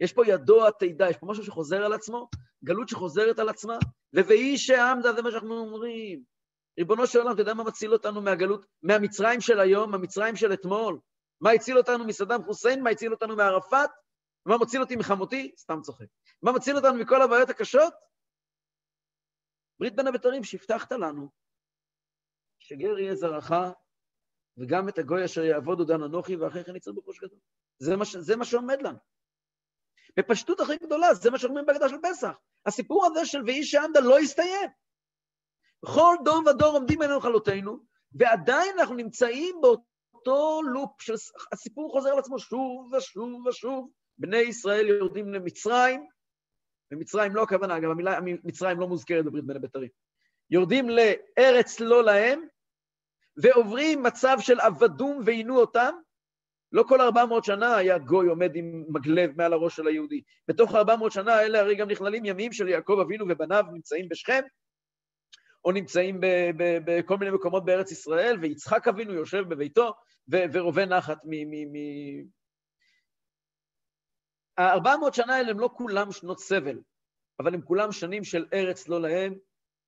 יש 0.00 0.12
פה 0.12 0.26
ידוע 0.26 0.70
תדע, 0.70 1.10
יש 1.10 1.16
פה 1.16 1.26
משהו 1.26 1.44
שחוזר 1.44 1.84
על 1.84 1.92
עצמו, 1.92 2.28
גלות 2.64 2.88
שחוזרת 2.88 3.38
על 3.38 3.48
עצמה, 3.48 3.78
וויהי 4.14 4.58
שעמדה, 4.58 5.12
זה 5.12 5.22
מה 5.22 5.30
שאנחנו 5.30 5.58
אומרים. 5.58 6.33
ריבונו 6.78 7.06
של 7.06 7.18
עולם, 7.18 7.32
אתה 7.34 7.42
יודע 7.42 7.54
מה 7.54 7.64
מציל 7.64 7.92
אותנו 7.92 8.22
מהגלות, 8.22 8.66
מהמצרים 8.82 9.40
של 9.40 9.60
היום, 9.60 9.90
מהמצרים 9.90 10.36
של 10.36 10.52
אתמול? 10.52 10.98
מה 11.40 11.50
הציל 11.50 11.78
אותנו 11.78 12.04
מסדאם 12.04 12.42
חוסיין? 12.44 12.82
מה 12.82 12.90
הציל 12.90 13.12
אותנו 13.12 13.36
מערפאת? 13.36 13.90
מה 14.46 14.58
מציל 14.58 14.80
אותי 14.80 14.96
מחמותי? 14.96 15.54
סתם 15.58 15.80
צוחק. 15.82 16.06
מה 16.42 16.52
מציל 16.52 16.76
אותנו 16.76 16.94
מכל 16.94 17.22
הבעיות 17.22 17.50
הקשות? 17.50 17.94
ברית 19.80 19.96
בין 19.96 20.06
הבתרים 20.06 20.44
שהבטחת 20.44 20.92
לנו, 20.92 21.28
שגר 22.58 22.98
יהיה 22.98 23.14
זרעך, 23.14 23.52
וגם 24.58 24.88
את 24.88 24.98
הגוי 24.98 25.24
אשר 25.24 25.44
יעבוד 25.44 25.86
דן 25.86 26.02
אנוכי, 26.02 26.36
ואחרי 26.36 26.64
כן 26.64 26.76
יצא 26.76 26.90
בחוש 26.92 27.18
גדול. 27.20 27.38
זה 27.78 27.96
מה, 27.96 28.04
זה 28.18 28.36
מה 28.36 28.44
שעומד 28.44 28.82
לנו. 28.82 28.98
בפשטות 30.16 30.60
הכי 30.60 30.76
גדולה, 30.76 31.14
זה 31.14 31.30
מה 31.30 31.38
שאומרים 31.38 31.66
בהגדה 31.66 31.88
של 31.88 31.96
פסח. 32.02 32.38
הסיפור 32.66 33.06
הזה 33.06 33.26
של 33.26 33.38
ואיש 33.46 33.70
שעמדה 33.70 34.00
לא 34.00 34.18
הסתיים. 34.18 34.70
בכל 35.84 36.16
דור 36.24 36.42
ודור 36.46 36.74
עומדים 36.74 37.02
אלינו 37.02 37.20
חלותינו, 37.20 37.78
ועדיין 38.12 38.78
אנחנו 38.78 38.94
נמצאים 38.94 39.56
באותו 39.62 40.62
לופ 40.62 41.02
של 41.02 41.14
הסיפור 41.52 41.92
חוזר 41.92 42.10
על 42.10 42.18
עצמו 42.18 42.38
שוב 42.38 42.92
ושוב 42.92 43.46
ושוב. 43.46 43.90
בני 44.18 44.36
ישראל 44.36 44.88
יורדים 44.88 45.32
למצרים, 45.34 46.06
ומצרים 46.92 47.34
לא 47.34 47.42
הכוונה, 47.42 47.76
אגב, 47.76 47.90
המילה 47.90 48.18
מצרים 48.44 48.80
לא 48.80 48.88
מוזכרת 48.88 49.24
בברית 49.24 49.44
בין 49.44 49.56
הבתרים. 49.56 49.88
יורדים 50.50 50.86
לארץ 50.88 51.80
לא 51.80 52.04
להם, 52.04 52.40
ועוברים 53.36 54.02
מצב 54.02 54.36
של 54.40 54.60
עבדום 54.60 55.20
ועינו 55.24 55.56
אותם, 55.60 55.94
לא 56.72 56.82
כל 56.82 57.00
400 57.00 57.44
שנה 57.44 57.76
היה 57.76 57.98
גוי 57.98 58.28
עומד 58.28 58.56
עם 58.56 58.84
מגלב 58.88 59.30
מעל 59.36 59.52
הראש 59.52 59.76
של 59.76 59.86
היהודי. 59.86 60.22
בתוך 60.48 60.74
400 60.74 61.12
שנה 61.12 61.34
האלה 61.34 61.60
הרי 61.60 61.74
גם 61.74 61.90
נכללים 61.90 62.24
ימים 62.24 62.52
של 62.52 62.68
יעקב 62.68 62.98
אבינו 63.02 63.26
ובניו 63.28 63.64
נמצאים 63.72 64.08
בשכם, 64.08 64.42
או 65.64 65.72
נמצאים 65.72 66.20
בכל 66.84 67.16
מיני 67.18 67.30
מקומות 67.30 67.64
בארץ 67.64 67.92
ישראל, 67.92 68.38
ויצחק 68.40 68.88
אבינו 68.88 69.12
יושב 69.12 69.42
בביתו 69.48 69.92
ורווה 70.28 70.86
נחת 70.86 71.18
מ... 71.24 71.30
מ, 71.30 71.72
מ... 71.72 71.76
ה-400 74.58 75.12
שנה 75.12 75.36
האלה 75.36 75.50
הם 75.50 75.60
לא 75.60 75.70
כולם 75.76 76.12
שנות 76.12 76.40
סבל, 76.40 76.80
אבל 77.40 77.54
הם 77.54 77.62
כולם 77.62 77.92
שנים 77.92 78.24
של 78.24 78.46
ארץ 78.52 78.88
לא 78.88 79.00
להם, 79.00 79.34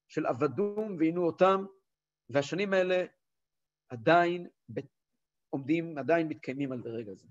של 0.09 0.27
עבדום 0.27 0.97
ועינו 0.99 1.27
אותם, 1.27 1.65
והשנים 2.29 2.73
האלה 2.73 3.05
עדיין 3.89 4.49
עומדים, 5.51 5.99
עדיין 5.99 6.29
מתקיימים 6.29 6.73
עד 6.73 6.85
לרגע 6.85 7.15
זה. 7.15 7.29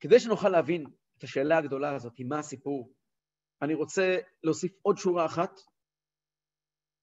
כדי 0.00 0.20
שנוכל 0.20 0.48
להבין 0.48 0.86
את 1.18 1.24
השאלה 1.24 1.58
הגדולה 1.58 1.94
הזאת, 1.94 2.20
מה 2.20 2.38
הסיפור, 2.38 2.92
אני 3.62 3.74
רוצה 3.74 4.16
להוסיף 4.42 4.72
עוד 4.82 4.96
שורה 4.96 5.26
אחת, 5.26 5.50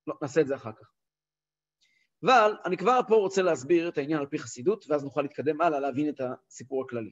לא, 0.08 0.16
נעשה 0.22 0.42
את 0.42 0.48
זה 0.48 0.56
אחר 0.56 0.72
כך. 0.72 0.92
אבל 2.24 2.52
אני 2.66 2.78
כבר 2.78 3.00
פה 3.08 3.16
רוצה 3.16 3.42
להסביר 3.42 3.90
את 3.90 3.98
העניין 3.98 4.20
על 4.20 4.26
פי 4.26 4.40
חסידות, 4.40 4.86
ואז 4.90 5.04
נוכל 5.04 5.22
להתקדם 5.22 5.62
הלאה 5.62 5.80
להבין 5.80 6.10
את 6.10 6.20
הסיפור 6.20 6.84
הכללי. 6.84 7.12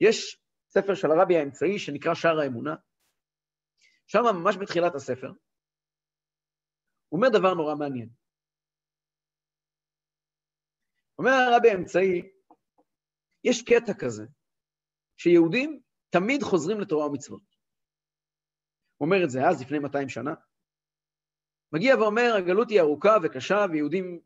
יש 0.00 0.40
ספר 0.68 0.94
של 0.94 1.10
הרבי 1.10 1.36
האמצעי 1.36 1.78
שנקרא 1.78 2.14
שער 2.14 2.38
האמונה, 2.40 2.74
שם 4.06 4.18
ממש 4.34 4.56
בתחילת 4.56 4.94
הספר, 4.94 5.28
הוא 7.08 7.18
אומר 7.18 7.28
דבר 7.38 7.54
נורא 7.54 7.74
מעניין. 7.74 8.08
אומר 11.18 11.30
הרבי 11.30 11.70
האמצעי, 11.70 12.22
יש 13.44 13.62
קטע 13.62 13.92
כזה, 13.98 14.24
שיהודים 15.16 15.80
תמיד 16.10 16.42
חוזרים 16.42 16.80
לתורה 16.80 17.06
ומצוות. 17.06 17.53
אומר 19.00 19.24
את 19.24 19.30
זה 19.30 19.48
אז, 19.48 19.62
לפני 19.62 19.78
200 19.78 20.08
שנה. 20.08 20.34
מגיע 21.72 21.96
ואומר, 21.96 22.34
הגלות 22.38 22.70
היא 22.70 22.80
ארוכה 22.80 23.16
וקשה, 23.22 23.66
ויהודים 23.72 24.20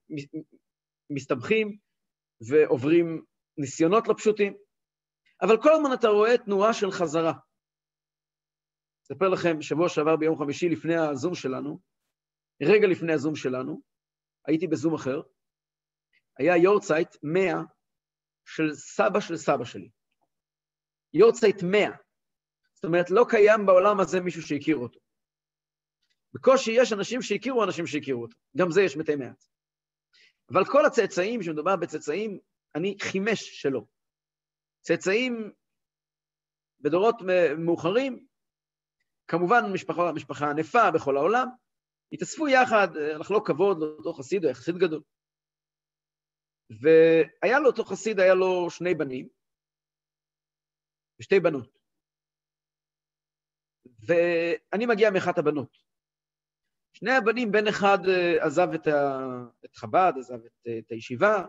מסתבכים 1.11 1.79
ועוברים 2.49 3.25
ניסיונות 3.59 4.09
לא 4.09 4.15
פשוטים, 4.15 4.57
אבל 5.43 5.63
כל 5.63 5.73
הזמן 5.73 5.91
אתה 5.95 6.09
רואה 6.09 6.39
תנועה 6.39 6.75
של 6.75 6.91
חזרה. 6.91 7.33
אספר 9.05 9.29
לכם, 9.29 9.63
שבוע 9.63 9.89
שעבר 9.89 10.17
ביום 10.17 10.39
חמישי, 10.39 10.69
לפני 10.69 10.97
הזום 10.97 11.35
שלנו, 11.35 11.81
רגע 12.63 12.87
לפני 12.87 13.13
הזום 13.13 13.37
שלנו, 13.37 13.81
הייתי 14.47 14.67
בזום 14.67 14.95
אחר, 14.95 15.21
היה 16.39 16.57
יורצייט 16.57 17.17
100 17.23 17.63
של 18.45 18.75
סבא 18.75 19.21
של 19.21 19.37
סבא 19.37 19.65
שלי. 19.65 19.91
יורצייט 21.15 21.63
100. 21.63 21.91
זאת 22.79 22.85
אומרת, 22.85 23.11
לא 23.11 23.27
קיים 23.29 23.67
בעולם 23.67 24.01
הזה 24.01 24.21
מישהו 24.21 24.43
שהכיר 24.43 24.77
אותו. 24.77 25.01
בקושי 26.33 26.71
יש 26.71 26.93
אנשים 26.93 27.23
שהכירו 27.23 27.65
אנשים 27.65 27.87
שהכירו 27.87 28.23
אותו. 28.23 28.37
גם 28.57 28.71
זה 28.71 28.83
יש 28.83 28.97
מתי 28.97 29.17
מעט. 29.17 29.45
אבל 30.51 30.65
כל 30.65 30.87
הצאצאים, 30.87 31.43
שמדובר 31.43 31.77
בצאצאים, 31.77 32.39
אני 32.75 32.97
חימש 33.01 33.63
שלא. 33.63 33.85
צאצאים 34.81 35.53
בדורות 36.81 37.17
מאוחרים, 37.59 38.27
כמובן 39.29 39.73
משפחה, 39.73 40.13
משפחה 40.13 40.51
ענפה 40.51 40.91
בכל 40.91 41.17
העולם, 41.17 41.49
התאספו 42.13 42.49
יחד 42.49 42.89
לחלוק 42.97 43.47
כבוד 43.47 43.79
לאותו 43.81 44.13
חסיד, 44.13 44.43
הוא 44.43 44.49
היה 44.49 44.55
חסיד 44.55 44.77
גדול. 44.77 45.03
והיה 46.71 47.61
לו 47.61 47.67
אותו 47.67 47.85
חסיד, 47.85 48.21
היה 48.21 48.35
לו 48.35 48.71
שני 48.71 48.95
בנים 48.95 49.29
ושתי 51.21 51.41
בנות. 51.41 51.78
ואני 54.09 54.87
מגיע 54.87 55.11
מאחת 55.11 55.39
הבנות. 55.39 55.77
שני 56.93 57.13
הבנים, 57.13 57.53
בן 57.53 57.67
אחד 57.67 57.99
אה, 58.09 58.45
עזב 58.45 58.69
את, 58.75 58.87
ה... 58.87 59.19
את 59.65 59.77
חב"ד, 59.77 60.13
עזב 60.19 60.39
את, 60.45 60.69
את 60.79 60.91
הישיבה, 60.91 61.45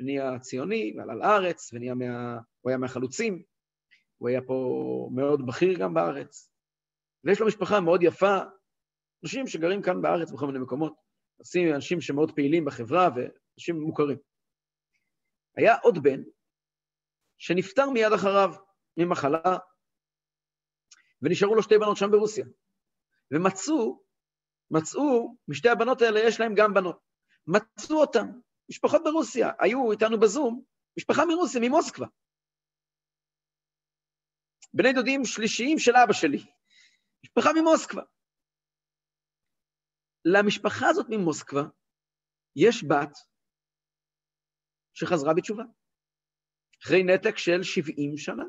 ונהיה 0.00 0.38
ציוני, 0.38 0.94
ועלה 0.96 1.14
לארץ, 1.14 1.70
ונהיה 1.72 1.94
מה... 1.94 2.38
הוא 2.60 2.70
היה 2.70 2.78
מהחלוצים, 2.78 3.42
הוא 4.18 4.28
היה 4.28 4.42
פה 4.42 5.08
מאוד 5.14 5.46
בכיר 5.46 5.78
גם 5.78 5.94
בארץ, 5.94 6.50
ויש 7.24 7.40
לו 7.40 7.46
משפחה 7.46 7.80
מאוד 7.80 8.02
יפה, 8.02 8.38
אנשים 9.24 9.46
שגרים 9.46 9.82
כאן 9.82 10.02
בארץ 10.02 10.32
בכל 10.32 10.46
מיני 10.46 10.58
מקומות, 10.58 10.94
אנשים 11.74 12.00
שמאוד 12.00 12.32
פעילים 12.36 12.64
בחברה 12.64 13.08
ואנשים 13.14 13.80
מוכרים. 13.80 14.18
היה 15.56 15.76
עוד 15.82 16.02
בן 16.02 16.22
שנפטר 17.38 17.90
מיד 17.90 18.12
אחריו 18.12 18.54
ממחלה, 18.96 19.58
ונשארו 21.24 21.54
לו 21.54 21.62
שתי 21.62 21.74
בנות 21.78 21.96
שם 21.96 22.10
ברוסיה. 22.10 22.44
ומצאו, 23.30 24.02
מצאו, 24.70 25.36
משתי 25.48 25.68
הבנות 25.68 26.02
האלה 26.02 26.20
יש 26.20 26.40
להם 26.40 26.52
גם 26.56 26.74
בנות. 26.74 26.98
מצאו 27.46 28.00
אותן, 28.00 28.26
משפחות 28.70 29.02
ברוסיה, 29.04 29.48
היו 29.60 29.92
איתנו 29.92 30.20
בזום, 30.20 30.64
משפחה 30.98 31.22
מרוסיה, 31.24 31.60
ממוסקבה. 31.60 32.06
בני 34.74 34.92
דודים 34.92 35.24
שלישיים 35.24 35.78
של 35.78 35.92
אבא 35.96 36.12
שלי, 36.12 36.52
משפחה 37.24 37.50
ממוסקבה. 37.60 38.02
למשפחה 40.24 40.86
הזאת 40.88 41.06
ממוסקבה 41.10 41.62
יש 42.56 42.84
בת 42.84 43.18
שחזרה 44.94 45.34
בתשובה, 45.36 45.64
אחרי 46.82 47.02
נתק 47.02 47.38
של 47.38 47.62
70 47.62 48.16
שנה. 48.16 48.44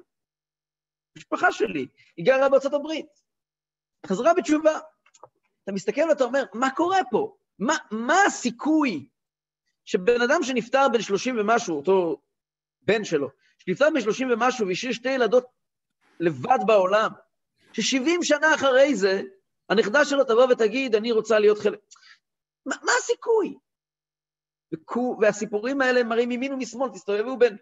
משפחה 1.18 1.52
שלי, 1.52 1.88
היא 2.18 2.26
גרה 2.26 2.50
בארצות 2.50 2.74
הברית, 2.74 3.22
חזרה 4.06 4.34
בתשובה. 4.34 4.80
אתה 5.64 5.72
מסתכל 5.72 6.02
ואתה 6.10 6.24
אומר, 6.24 6.44
מה 6.54 6.70
קורה 6.76 7.00
פה? 7.12 7.36
מה, 7.60 7.76
מה 7.92 8.24
הסיכוי 8.28 9.08
שבן 9.86 10.22
אדם 10.22 10.44
שנפטר 10.44 10.88
בן 10.94 11.02
30 11.02 11.36
ומשהו, 11.40 11.78
אותו 11.78 12.22
בן 12.82 13.04
שלו, 13.04 13.30
שנפטר 13.58 13.90
בן 13.94 14.02
30 14.02 14.32
ומשהו 14.32 14.68
והשאיר 14.68 14.92
שתי 14.92 15.10
ילדות 15.10 15.46
לבד 16.20 16.60
בעולם, 16.68 17.12
ש-70 17.74 18.24
שנה 18.24 18.56
אחרי 18.56 18.96
זה, 18.96 19.22
הנכדה 19.70 20.06
שלו 20.06 20.24
תבוא 20.24 20.46
ותגיד, 20.52 20.96
אני 20.96 21.12
רוצה 21.12 21.40
להיות 21.40 21.60
חלק... 21.60 21.80
מה, 22.66 22.76
מה 22.84 22.92
הסיכוי? 23.00 23.58
וכו, 24.74 25.18
והסיפורים 25.22 25.82
האלה 25.82 26.04
מראים 26.04 26.32
ימין 26.32 26.54
ומשמאל, 26.54 26.90
תסתובבו 26.90 27.38
בין... 27.38 27.58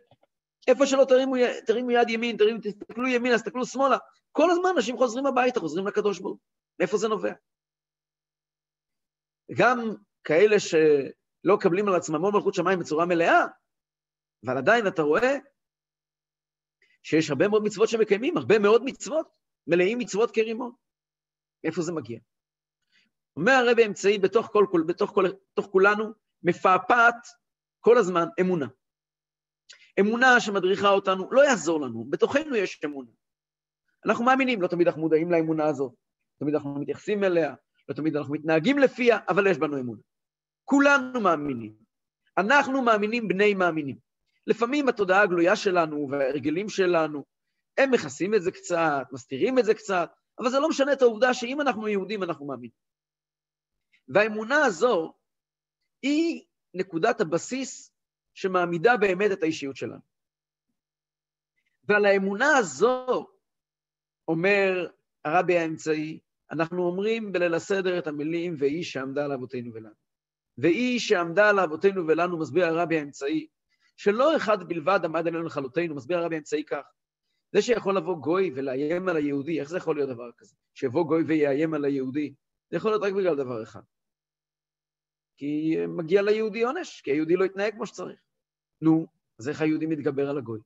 איפה 0.67 0.85
שלא 0.85 1.05
תרימו, 1.07 1.35
תרימו 1.65 1.91
יד 1.91 2.09
ימין, 2.09 2.37
תרימו, 2.37 2.59
תסתכלו 2.63 3.07
ימינה, 3.07 3.35
תסתכלו 3.35 3.65
שמאלה. 3.65 3.97
כל 4.31 4.51
הזמן 4.51 4.69
אנשים 4.75 4.97
חוזרים 4.97 5.25
הביתה, 5.25 5.59
חוזרים 5.59 5.87
לקדוש 5.87 6.19
ברוך 6.19 6.33
הוא. 6.33 6.39
מאיפה 6.79 6.97
זה 6.97 7.07
נובע? 7.07 7.33
גם 9.57 9.79
כאלה 10.23 10.59
שלא 10.59 11.55
מקבלים 11.55 11.87
על 11.87 11.95
עצמם 11.95 12.21
מלכות 12.33 12.53
שמיים 12.53 12.79
בצורה 12.79 13.05
מלאה, 13.05 13.45
אבל 14.45 14.57
עדיין 14.57 14.87
אתה 14.87 15.01
רואה 15.01 15.37
שיש 17.03 17.29
הרבה 17.29 17.47
מאוד 17.47 17.63
מצוות 17.63 17.89
שמקיימים, 17.89 18.37
הרבה 18.37 18.59
מאוד 18.59 18.83
מצוות, 18.85 19.27
מלאים 19.67 19.97
מצוות 19.97 20.31
כרימון. 20.31 20.71
מאיפה 21.63 21.81
זה 21.81 21.91
מגיע? 21.91 22.19
אומר 23.37 23.51
הרבי 23.51 23.85
אמצעי 23.85 24.19
בתוך, 24.19 24.47
כל, 24.47 24.83
בתוך, 24.87 25.11
כל, 25.11 25.25
בתוך 25.51 25.65
כולנו, 25.65 26.13
מפעפעת 26.43 27.27
כל 27.79 27.97
הזמן 27.97 28.25
אמונה. 28.41 28.67
אמונה 29.99 30.39
שמדריכה 30.39 30.89
אותנו, 30.89 31.31
לא 31.31 31.41
יעזור 31.45 31.81
לנו, 31.81 32.05
בתוכנו 32.09 32.55
יש 32.55 32.81
אמונה. 32.85 33.11
אנחנו 34.05 34.25
מאמינים, 34.25 34.61
לא 34.61 34.67
תמיד 34.67 34.87
אנחנו 34.87 35.01
מודעים 35.01 35.31
לאמונה 35.31 35.65
הזאת, 35.65 35.91
לא 35.91 36.39
תמיד 36.39 36.55
אנחנו 36.55 36.79
מתייחסים 36.79 37.23
אליה, 37.23 37.53
לא 37.89 37.93
תמיד 37.93 38.15
אנחנו 38.15 38.33
מתנהגים 38.33 38.77
לפיה, 38.77 39.17
אבל 39.29 39.47
יש 39.47 39.57
בנו 39.57 39.79
אמונה. 39.79 40.01
כולנו 40.65 41.21
מאמינים. 41.21 41.75
אנחנו 42.37 42.81
מאמינים 42.81 43.27
בני 43.27 43.53
מאמינים. 43.53 43.97
לפעמים 44.47 44.89
התודעה 44.89 45.21
הגלויה 45.21 45.55
שלנו 45.55 46.07
וההרגלים 46.11 46.69
שלנו, 46.69 47.23
הם 47.77 47.91
מכסים 47.91 48.35
את 48.35 48.41
זה 48.41 48.51
קצת, 48.51 49.07
מסתירים 49.11 49.59
את 49.59 49.65
זה 49.65 49.73
קצת, 49.73 50.09
אבל 50.39 50.49
זה 50.49 50.59
לא 50.59 50.69
משנה 50.69 50.93
את 50.93 51.01
העובדה 51.01 51.33
שאם 51.33 51.61
אנחנו 51.61 51.87
יהודים, 51.87 52.23
אנחנו 52.23 52.45
מאמינים. 52.45 52.83
והאמונה 54.07 54.65
הזו 54.65 55.13
היא 56.01 56.43
נקודת 56.73 57.21
הבסיס 57.21 57.92
שמעמידה 58.33 58.97
באמת 58.97 59.31
את 59.31 59.43
האישיות 59.43 59.75
שלנו. 59.75 60.13
ועל 61.83 62.05
האמונה 62.05 62.57
הזו, 62.57 63.27
אומר 64.27 64.87
הרבי 65.25 65.57
האמצעי, 65.57 66.19
אנחנו 66.51 66.85
אומרים 66.85 67.31
בליל 67.31 67.53
הסדר 67.53 67.99
את 67.99 68.07
המילים, 68.07 68.55
והיא 68.57 68.83
שעמדה 68.83 69.25
על 69.25 69.31
אבותינו 69.31 69.73
ולנו. 69.73 69.95
והיא 70.57 70.99
שעמדה 70.99 71.49
על 71.49 71.59
אבותינו 71.59 72.07
ולנו, 72.07 72.39
מסביר 72.39 72.65
הרבי 72.65 72.99
האמצעי, 72.99 73.47
שלא 73.97 74.37
אחד 74.37 74.63
בלבד 74.63 74.99
עמד 75.03 75.27
עלינו 75.27 75.43
לכלותנו, 75.43 75.95
מסביר 75.95 76.17
הרבי 76.17 76.35
האמצעי 76.35 76.63
כך. 76.65 76.83
זה 77.51 77.61
שיכול 77.61 77.97
לבוא 77.97 78.17
גוי 78.17 78.51
ולאיים 78.55 79.09
על 79.09 79.15
היהודי, 79.15 79.59
איך 79.59 79.69
זה 79.69 79.77
יכול 79.77 79.95
להיות 79.95 80.09
דבר 80.09 80.29
כזה? 80.37 80.55
שיבוא 80.73 81.05
גוי 81.05 81.23
ויאיים 81.23 81.73
על 81.73 81.85
היהודי, 81.85 82.33
זה 82.69 82.77
יכול 82.77 82.91
להיות 82.91 83.03
רק 83.03 83.13
בגלל 83.13 83.35
דבר 83.35 83.63
אחד. 83.63 83.81
כי 85.43 85.75
מגיע 85.87 86.21
ליהודי 86.21 86.63
עונש, 86.63 87.01
כי 87.01 87.11
היהודי 87.11 87.35
לא 87.35 87.45
התנהג 87.45 87.73
כמו 87.73 87.85
שצריך. 87.85 88.19
נו, 88.81 89.07
אז 89.39 89.49
איך 89.49 89.61
היהודי 89.61 89.85
מתגבר 89.85 90.29
על 90.29 90.37
הגוי? 90.37 90.59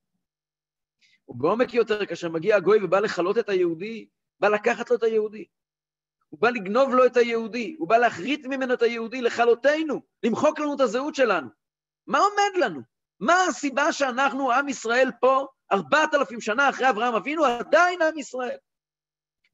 ובעומק 1.27 1.73
יותר, 1.73 2.05
כאשר 2.05 2.29
מגיע 2.29 2.55
הגוי 2.55 2.83
ובא 2.83 2.99
לכלות 2.99 3.37
את 3.37 3.49
היהודי, 3.49 4.07
בא 4.39 4.47
לקחת 4.47 4.89
לו 4.89 4.95
את 4.95 5.03
היהודי. 5.03 5.45
הוא 6.29 6.39
בא 6.39 6.49
לגנוב 6.49 6.93
לו 6.93 7.05
את 7.05 7.17
היהודי, 7.17 7.75
הוא 7.79 7.87
בא 7.87 7.97
להחריט 7.97 8.45
ממנו 8.45 8.73
את 8.73 8.81
היהודי, 8.81 9.21
לכלותנו, 9.21 10.01
למחוק 10.23 10.59
לנו 10.59 10.75
את 10.75 10.79
הזהות 10.79 11.15
שלנו. 11.15 11.49
מה 12.07 12.17
עומד 12.17 12.65
לנו? 12.65 12.81
מה 13.19 13.43
הסיבה 13.43 13.93
שאנחנו, 13.93 14.51
עם 14.51 14.69
ישראל 14.69 15.11
פה, 15.19 15.47
ארבעת 15.71 16.13
אלפים 16.13 16.41
שנה 16.41 16.69
אחרי 16.69 16.89
אברהם 16.89 17.15
אבינו, 17.15 17.45
עדיין 17.45 18.01
עם 18.01 18.17
ישראל? 18.17 18.57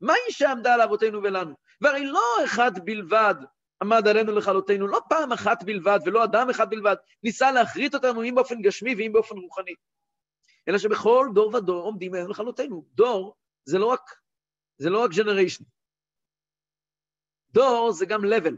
מה 0.02 0.14
היא 0.14 0.34
שעמדה 0.34 0.74
על 0.74 0.82
אבותינו 0.82 1.24
ולנו? 1.24 1.56
והרי 1.82 2.06
לא 2.06 2.46
אחד 2.46 2.86
בלבד 2.86 3.36
עמד 3.84 4.08
עלינו 4.08 4.32
לכלותנו, 4.32 4.88
לא 4.88 5.00
פעם 5.10 5.32
אחת 5.32 5.64
בלבד 5.64 6.00
ולא 6.06 6.24
אדם 6.24 6.50
אחד 6.50 6.70
בלבד, 6.70 6.96
ניסה 7.24 7.52
להחריט 7.52 7.94
אותנו 7.94 8.24
אם 8.24 8.36
באופן 8.36 8.62
גשמי 8.62 8.96
ואם 8.96 9.12
באופן 9.14 9.36
רוחני. 9.38 9.74
אלא 10.68 10.78
שבכל 10.78 11.28
דור 11.34 11.56
ודור 11.56 11.84
עומדים 11.84 12.14
עלינו 12.14 12.30
לכלותנו. 12.30 12.86
דור 12.94 13.36
זה 13.66 13.78
לא 13.78 13.86
רק, 13.86 14.02
זה 14.78 14.90
לא 14.90 15.04
רק 15.04 15.12
ג'נריישן. 15.12 15.64
דור 17.52 17.92
זה 17.92 18.06
גם 18.06 18.22
level. 18.22 18.56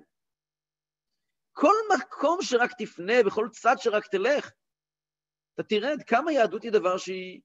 כל 1.52 1.74
מקום 1.98 2.42
שרק 2.42 2.72
תפנה, 2.78 3.14
בכל 3.26 3.48
צד 3.52 3.76
שרק 3.78 4.08
תלך, 4.08 4.52
אתה 5.54 5.64
תראה 5.64 5.92
עד 5.92 6.04
כמה 6.04 6.32
יהדות 6.32 6.64
היא 6.64 6.72
דבר 6.72 6.98
שהיא 6.98 7.42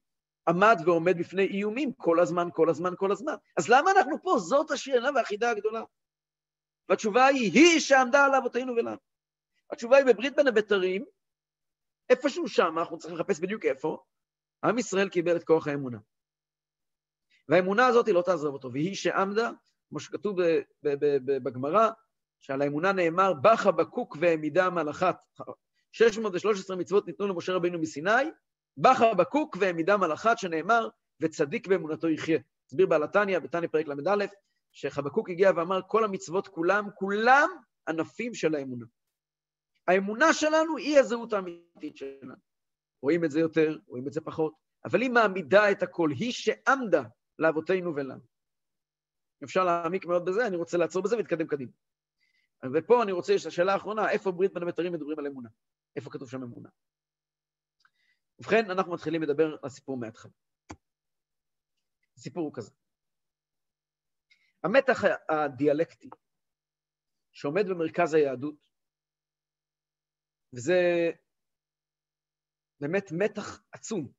עמד 0.47 0.77
ועומד 0.85 1.17
בפני 1.17 1.47
איומים 1.47 1.93
כל 1.93 2.19
הזמן, 2.19 2.47
כל 2.53 2.69
הזמן, 2.69 2.93
כל 2.97 3.11
הזמן. 3.11 3.33
אז 3.57 3.69
למה 3.69 3.91
אנחנו 3.91 4.21
פה? 4.23 4.37
זאת 4.39 4.71
השאלה 4.71 5.09
והחידה 5.15 5.51
הגדולה. 5.51 5.83
והתשובה 6.89 7.25
היא, 7.25 7.51
היא 7.51 7.79
שעמדה 7.79 8.25
על 8.25 8.35
אבותינו 8.35 8.73
ולנו. 8.73 8.97
התשובה 9.71 9.97
היא 9.97 10.05
בברית 10.05 10.35
בין 10.35 10.47
הבתרים, 10.47 11.05
איפשהו 12.09 12.47
שם, 12.47 12.79
אנחנו 12.79 12.97
צריכים 12.97 13.17
לחפש 13.17 13.39
בדיוק 13.39 13.65
איפה, 13.65 14.03
עם 14.63 14.77
ישראל 14.77 15.09
קיבל 15.09 15.35
את 15.35 15.43
כוח 15.43 15.67
האמונה. 15.67 15.97
והאמונה 17.49 17.87
הזאת 17.87 18.07
היא 18.07 18.15
לא 18.15 18.21
תעזוב 18.21 18.53
אותו, 18.53 18.71
והיא 18.73 18.95
שעמדה, 18.95 19.51
כמו 19.89 19.99
שכתוב 19.99 20.37
בגמרא, 21.25 21.89
שעל 22.39 22.61
האמונה 22.61 22.91
נאמר, 22.91 23.33
בא 23.33 23.55
חבקוק 23.55 24.17
והעמידה 24.19 24.69
מלאכת. 24.69 25.15
613 25.91 26.75
מצוות 26.75 27.07
ניתנו 27.07 27.27
למשה 27.27 27.53
רבינו 27.53 27.79
מסיני, 27.79 28.31
בא 28.77 28.93
חבקוק 28.93 29.57
והעמידה 29.59 29.97
מלאכת, 29.97 30.37
שנאמר, 30.37 30.87
וצדיק 31.21 31.67
באמונתו 31.67 32.09
יחיה. 32.09 32.39
הסביר 32.67 32.87
בעל 32.87 33.03
התניא, 33.03 33.39
בתניא 33.39 33.67
פרק 33.67 33.87
ל"א, 33.87 34.25
שחבקוק 34.71 35.29
הגיע 35.29 35.51
ואמר, 35.55 35.79
כל 35.87 36.03
המצוות 36.03 36.47
כולם, 36.47 36.87
כולם 36.95 37.49
ענפים 37.87 38.33
של 38.33 38.55
האמונה. 38.55 38.85
האמונה 39.87 40.33
שלנו 40.33 40.77
היא 40.77 40.99
הזהות 40.99 41.33
האמיתית 41.33 41.97
שלנו. 41.97 42.35
רואים 43.01 43.25
את 43.25 43.31
זה 43.31 43.39
יותר, 43.39 43.77
רואים 43.87 44.07
את 44.07 44.13
זה 44.13 44.21
פחות, 44.21 44.53
אבל 44.85 45.01
היא 45.01 45.09
מעמידה 45.09 45.71
את 45.71 45.83
הכל, 45.83 46.09
היא 46.11 46.31
שעמדה 46.31 47.03
לאבותינו 47.39 47.95
ולנו. 47.95 48.21
אפשר 49.43 49.63
להעמיק 49.63 50.05
מאוד 50.05 50.25
בזה, 50.25 50.47
אני 50.47 50.55
רוצה 50.55 50.77
לעצור 50.77 51.03
בזה 51.03 51.15
ולהתקדם 51.15 51.47
קדימה. 51.47 51.71
ופה 52.73 53.03
אני 53.03 53.11
רוצה, 53.11 53.33
יש 53.33 53.45
השאלה 53.45 53.73
האחרונה, 53.73 54.09
איפה 54.09 54.31
ברית 54.31 54.53
בין 54.53 54.63
המתרים 54.63 54.93
מדברים 54.93 55.19
על 55.19 55.27
אמונה? 55.27 55.49
איפה 55.95 56.09
כתוב 56.09 56.29
שם 56.29 56.43
אמונה? 56.43 56.69
ובכן, 58.39 58.71
אנחנו 58.71 58.93
מתחילים 58.93 59.21
לדבר 59.21 59.45
על 59.45 59.57
הסיפור 59.63 59.97
מההתחלה. 59.97 60.31
הסיפור 62.17 62.43
הוא 62.43 62.53
כזה. 62.53 62.71
המתח 64.63 64.97
הדיאלקטי 65.29 66.09
שעומד 67.31 67.63
במרכז 67.69 68.13
היהדות, 68.13 68.55
וזה 70.55 70.79
באמת 72.79 73.03
מתח 73.11 73.63
עצום, 73.71 74.11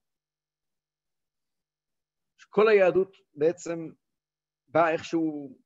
שכל 2.38 2.68
היהדות 2.68 3.16
בעצם 3.34 3.78
באה 4.68 4.92
איכשהו 4.92 5.58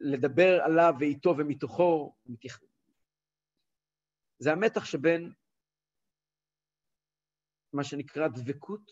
לדבר 0.00 0.52
עליו 0.64 0.92
ואיתו 1.00 1.30
ומתוכו, 1.38 2.16
זה 4.38 4.50
המתח 4.52 4.84
שבין 4.84 5.32
מה 7.72 7.84
שנקרא 7.84 8.28
דבקות 8.28 8.90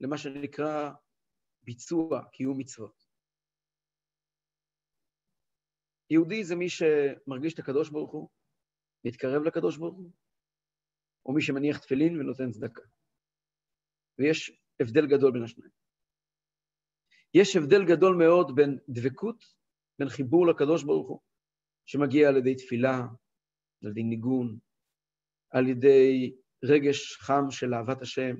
למה 0.00 0.18
שנקרא 0.18 0.90
ביצוע, 1.66 2.24
קיום 2.32 2.58
מצוות. 2.58 3.06
יהודי 6.10 6.44
זה 6.44 6.56
מי 6.56 6.66
שמרגיש 6.68 7.54
את 7.54 7.58
הקדוש 7.58 7.90
ברוך 7.90 8.12
הוא, 8.12 8.28
מתקרב 9.04 9.42
לקדוש 9.42 9.76
ברוך 9.76 9.96
הוא, 9.96 10.10
או 11.26 11.34
מי 11.34 11.42
שמניח 11.42 11.78
תפילין 11.78 12.20
ונותן 12.20 12.50
צדקה. 12.50 12.82
ויש 14.18 14.60
הבדל 14.80 15.06
גדול 15.06 15.32
בין 15.32 15.42
השניים. 15.42 15.70
יש 17.34 17.56
הבדל 17.56 17.84
גדול 17.88 18.16
מאוד 18.16 18.56
בין 18.56 18.78
דבקות, 18.88 19.44
בין 19.98 20.08
חיבור 20.08 20.46
לקדוש 20.46 20.84
ברוך 20.84 21.08
הוא, 21.08 21.20
שמגיע 21.86 22.28
על 22.28 22.36
ידי 22.36 22.54
תפילה, 22.54 22.98
על 23.82 23.90
ידי 23.90 24.02
ניגון, 24.02 24.58
על 25.50 25.68
ידי 25.68 26.36
רגש 26.64 27.16
חם 27.16 27.50
של 27.50 27.74
אהבת 27.74 28.02
השם, 28.02 28.36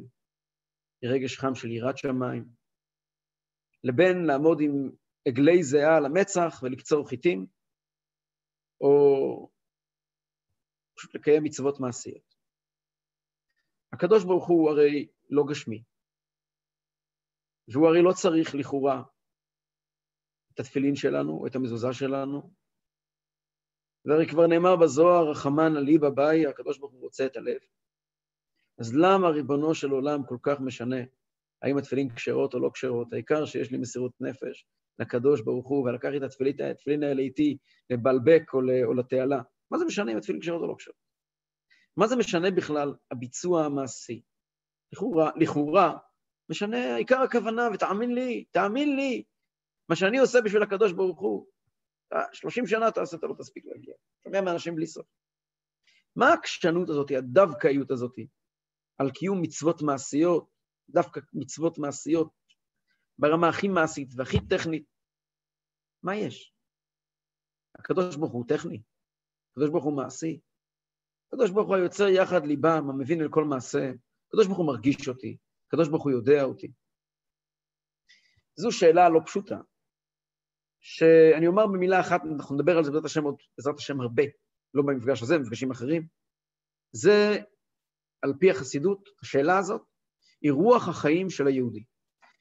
רגש 1.05 1.37
חם 1.39 1.55
של 1.55 1.71
יראת 1.71 1.99
שמיים, 1.99 2.56
לבין 3.87 4.25
לעמוד 4.25 4.59
עם 4.61 4.91
עגלי 5.29 5.63
זיעה 5.63 5.97
על 5.97 6.07
המצח 6.07 6.61
ולקצור 6.63 7.09
חיטים, 7.09 7.47
או 8.81 9.51
פשוט 10.97 11.15
לקיים 11.15 11.45
מצוות 11.45 11.81
מעשיות. 11.81 12.35
הקדוש 13.93 14.25
ברוך 14.25 14.49
הוא 14.49 14.71
הרי 14.71 15.09
לא 15.31 15.45
גשמי, 15.51 15.83
והוא 17.69 17.89
הרי 17.89 18.03
לא 18.03 18.13
צריך 18.13 18.55
לכאורה 18.55 19.03
את 20.55 20.61
התפילין 20.61 20.97
שלנו, 20.97 21.33
או 21.33 21.47
את 21.47 21.57
המזוזה 21.57 21.93
שלנו, 21.93 22.51
והרי 24.05 24.27
כבר 24.31 24.47
נאמר 24.47 24.77
בזוהר, 24.77 25.31
רחמן 25.31 25.77
עלי 25.77 25.99
בבאי, 25.99 26.47
הקדוש 26.47 26.79
ברוך 26.79 26.93
הוא 26.93 27.01
רוצה 27.01 27.27
את 27.27 27.37
הלב. 27.37 27.61
אז 28.79 28.95
למה 28.95 29.29
ריבונו 29.29 29.75
של 29.75 29.91
עולם 29.91 30.27
כל 30.29 30.39
כך 30.43 30.61
משנה 30.61 31.03
האם 31.63 31.79
התפילין 31.79 32.15
כשרות 32.15 32.55
או 32.55 32.59
לא 32.59 32.71
כשרות? 32.75 33.13
העיקר 33.13 33.45
שיש 33.45 33.71
לי 33.71 33.79
מסירות 33.79 34.13
נפש 34.21 34.67
לקדוש 34.99 35.41
ברוך 35.41 35.69
הוא, 35.69 35.89
ולקח 35.89 36.09
את 36.17 36.23
התפילין 36.23 37.03
האלה 37.03 37.23
איתי 37.23 37.57
לבלבק 37.91 38.43
או, 38.55 38.59
או 38.85 38.95
לתעלה. 38.95 39.41
מה 39.71 39.79
זה 39.79 39.85
משנה 39.85 40.13
אם 40.13 40.17
התפילין 40.17 40.41
כשרות 40.41 40.63
או 40.63 40.67
לא 40.67 40.75
כשרות? 40.79 40.97
מה 41.97 42.07
זה 42.07 42.17
משנה 42.17 42.51
בכלל 42.51 42.95
הביצוע 43.11 43.65
המעשי? 43.65 44.23
לכאורה, 44.93 45.31
לכאורה, 45.37 45.99
משנה 46.51 46.97
עיקר 46.97 47.21
הכוונה, 47.23 47.69
ותאמין 47.75 48.15
לי, 48.15 48.45
תאמין 48.51 48.97
לי, 48.97 49.25
מה 49.89 49.97
שאני 49.97 50.19
עושה 50.19 50.41
בשביל 50.41 50.63
הקדוש 50.63 50.93
ברוך 50.93 51.21
הוא, 51.21 51.47
30 52.33 52.67
שנה 52.67 52.91
תעשה, 52.91 53.17
אתה 53.17 53.27
לא 53.27 53.35
תספיק 53.39 53.65
להגיע. 53.67 53.95
שומע 54.25 54.41
מאנשים 54.41 54.75
בלי 54.75 54.87
סוף. 54.87 55.07
מה 56.17 56.29
העקשנות 56.29 56.89
הזאת, 56.89 57.11
הדווקאיות 57.11 57.91
הזאת, 57.91 58.15
על 58.99 59.11
קיום 59.11 59.43
מצוות 59.43 59.83
מעשיות, 59.83 60.56
דווקא 60.91 61.21
מצוות 61.33 61.79
מעשיות, 61.79 62.33
ברמה 63.19 63.49
הכי 63.49 63.69
מעשית 63.69 64.09
והכי 64.17 64.37
טכנית? 64.49 64.87
מה 66.03 66.17
יש? 66.17 66.55
הקדוש 67.79 68.17
ברוך 68.17 68.33
הוא 68.33 68.45
טכני, 68.49 68.83
הקדוש 69.51 69.71
ברוך 69.71 69.85
הוא 69.85 69.97
מעשי, 69.97 70.41
הקדוש 71.29 71.51
ברוך 71.51 71.69
הוא 71.69 71.77
היוצר 71.77 72.09
יחד 72.09 72.45
ליבם, 72.45 72.91
המבין 72.91 73.23
אל 73.23 73.29
כל 73.31 73.45
מעשה, 73.45 73.93
הקדוש 74.29 74.47
ברוך 74.47 74.59
הוא 74.59 74.67
מרגיש 74.67 75.09
אותי, 75.09 75.37
הקדוש 75.69 75.89
ברוך 75.89 76.03
הוא 76.05 76.13
יודע 76.13 76.43
אותי. 76.45 76.73
זו 78.57 78.73
שאלה 78.73 79.09
לא 79.09 79.21
פשוטה, 79.27 79.57
שאני 80.81 81.47
אומר 81.47 81.67
במילה 81.67 82.01
אחת, 82.01 82.21
אנחנו 82.35 82.55
נדבר 82.55 82.77
על 82.77 82.85
זה 82.85 82.91
בעזרת 82.91 83.05
השם 83.05 83.25
עוד, 83.25 83.37
בעזרת 83.59 83.79
השם 83.79 84.01
הרבה, 84.01 84.23
לא 84.75 84.83
במפגש 84.87 85.23
הזה, 85.23 85.39
במפגשים 85.39 85.71
אחרים, 85.71 86.07
זה, 86.93 87.37
על 88.23 88.33
פי 88.41 88.51
החסידות, 88.51 89.09
השאלה 89.23 89.59
הזאת, 89.59 89.83
היא 90.47 90.53
רוח 90.53 90.89
החיים 90.89 91.31
של 91.31 91.47
היהודי. 91.47 91.85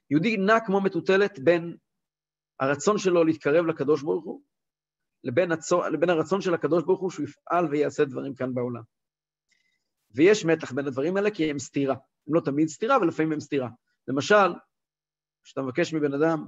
יהודי 0.09 0.37
נע 0.37 0.59
כמו 0.65 0.81
מטוטלת 0.81 1.39
בין 1.39 1.77
הרצון 2.59 2.97
שלו 2.97 3.23
להתקרב 3.23 3.65
לקדוש 3.65 4.03
ברוך 4.03 4.25
הוא, 4.25 4.41
לבין, 5.23 5.51
הצו, 5.51 5.81
לבין 5.93 6.09
הרצון 6.09 6.41
של 6.41 6.53
הקדוש 6.53 6.83
ברוך 6.83 7.01
הוא 7.01 7.11
שהוא 7.11 7.25
יפעל 7.25 7.65
ויעשה 7.65 8.05
דברים 8.05 8.35
כאן 8.35 8.53
בעולם. 8.53 8.81
ויש 10.11 10.45
מתח 10.45 10.71
בין 10.71 10.87
הדברים 10.87 11.17
האלה 11.17 11.31
כי 11.31 11.49
הם 11.49 11.59
סתירה. 11.59 11.95
הם 12.27 12.35
לא 12.35 12.41
תמיד 12.45 12.67
סתירה, 12.67 12.95
אבל 12.95 13.07
לפעמים 13.07 13.31
הם 13.31 13.39
סתירה. 13.39 13.69
למשל, 14.07 14.53
כשאתה 15.43 15.61
מבקש 15.61 15.93
מבן 15.93 16.13
אדם 16.13 16.47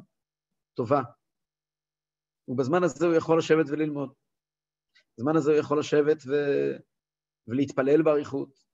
טובה, 0.73 1.01
ובזמן 2.47 2.83
הזה 2.83 3.05
הוא 3.05 3.15
יכול 3.15 3.37
לשבת 3.37 3.65
וללמוד. 3.69 4.13
בזמן 5.17 5.35
הזה 5.35 5.51
הוא 5.51 5.59
יכול 5.59 5.79
לשבת 5.79 6.17
ו... 6.27 6.33
ולהתפלל 7.47 8.01
באריכות. 8.01 8.66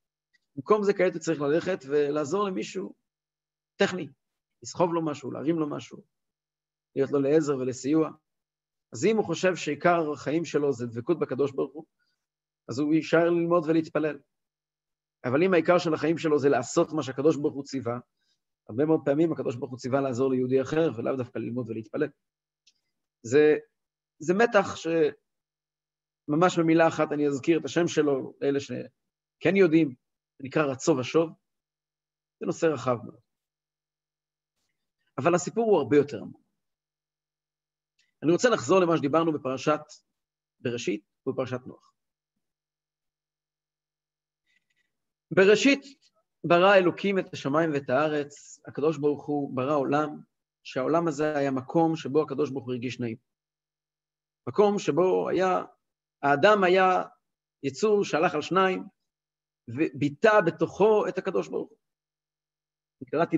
במקום 0.56 0.84
זה 0.84 0.92
כעת 0.92 1.12
הוא 1.12 1.20
צריך 1.20 1.40
ללכת 1.40 1.78
ולעזור 1.86 2.44
למישהו 2.48 2.94
טכני, 3.76 4.08
לסחוב 4.62 4.94
לו 4.94 5.04
משהו, 5.04 5.30
להרים 5.30 5.58
לו 5.58 5.70
משהו, 5.70 6.02
להיות 6.96 7.10
לו 7.10 7.20
לעזר 7.20 7.56
ולסיוע. 7.56 8.10
אז 8.92 9.04
אם 9.04 9.16
הוא 9.16 9.24
חושב 9.24 9.56
שעיקר 9.56 10.12
החיים 10.12 10.44
שלו 10.44 10.72
זה 10.72 10.86
דבקות 10.86 11.18
בקדוש 11.18 11.52
ברוך 11.52 11.72
הוא, 11.72 11.84
אז 12.68 12.78
הוא 12.78 12.94
יישאר 12.94 13.30
ללמוד 13.30 13.64
ולהתפלל. 13.66 14.18
אבל 15.24 15.42
אם 15.42 15.54
העיקר 15.54 15.78
של 15.78 15.94
החיים 15.94 16.18
שלו 16.18 16.38
זה 16.38 16.48
לעשות 16.48 16.92
מה 16.92 17.02
שהקדוש 17.02 17.36
ברוך 17.36 17.54
הוא 17.54 17.64
ציווה, 17.64 17.98
הרבה 18.68 18.84
מאוד 18.84 19.00
פעמים 19.04 19.32
הקדוש 19.32 19.56
ברוך 19.56 19.70
הוא 19.70 19.78
ציווה 19.78 20.00
לעזור 20.00 20.30
ליהודי 20.30 20.62
אחר, 20.62 20.90
ולאו 20.96 21.16
דווקא 21.16 21.38
ללמוד 21.38 21.70
ולהתפלל. 21.70 22.08
זה, 23.22 23.56
זה 24.18 24.34
מתח 24.34 24.76
שממש 24.76 26.58
במילה 26.58 26.88
אחת 26.88 27.12
אני 27.12 27.26
אזכיר 27.26 27.58
את 27.58 27.64
השם 27.64 27.88
שלו 27.88 28.34
לאלה 28.40 28.60
שכן 28.60 29.56
יודעים, 29.56 29.94
נקרא 30.44 30.62
רצו 30.62 30.96
ושוב, 31.00 31.30
זה 32.40 32.46
נושא 32.46 32.66
רחב 32.66 32.96
מאוד. 33.04 33.20
אבל 35.18 35.34
הסיפור 35.34 35.64
הוא 35.64 35.78
הרבה 35.78 35.96
יותר 35.96 36.20
עמוק. 36.20 36.42
אני 38.22 38.32
רוצה 38.32 38.48
לחזור 38.48 38.80
למה 38.80 38.96
שדיברנו 38.96 39.32
בפרשת 39.32 39.80
בראשית 40.60 41.04
ובפרשת 41.26 41.60
נוח. 41.66 41.94
בראשית 45.30 45.84
ברא 46.44 46.74
אלוקים 46.74 47.18
את 47.18 47.32
השמיים 47.32 47.70
ואת 47.72 47.90
הארץ, 47.90 48.60
הקדוש 48.66 48.98
ברוך 48.98 49.26
הוא 49.26 49.56
ברא 49.56 49.76
עולם, 49.76 50.08
שהעולם 50.62 51.08
הזה 51.08 51.36
היה 51.36 51.50
מקום 51.50 51.96
שבו 51.96 52.22
הקדוש 52.22 52.50
ברוך 52.50 52.64
הוא 52.64 52.72
הרגיש 52.72 53.00
נעים. 53.00 53.16
מקום 54.48 54.78
שבו 54.78 55.28
היה, 55.28 55.62
האדם 56.22 56.64
היה 56.64 57.02
יצור 57.62 58.04
שהלך 58.04 58.34
על 58.34 58.42
שניים, 58.42 58.84
וביטא 59.68 60.40
בתוכו 60.40 61.08
את 61.08 61.18
הקדוש 61.18 61.48
ברוך 61.48 61.70
הוא. 61.70 61.78
קראתי 63.10 63.36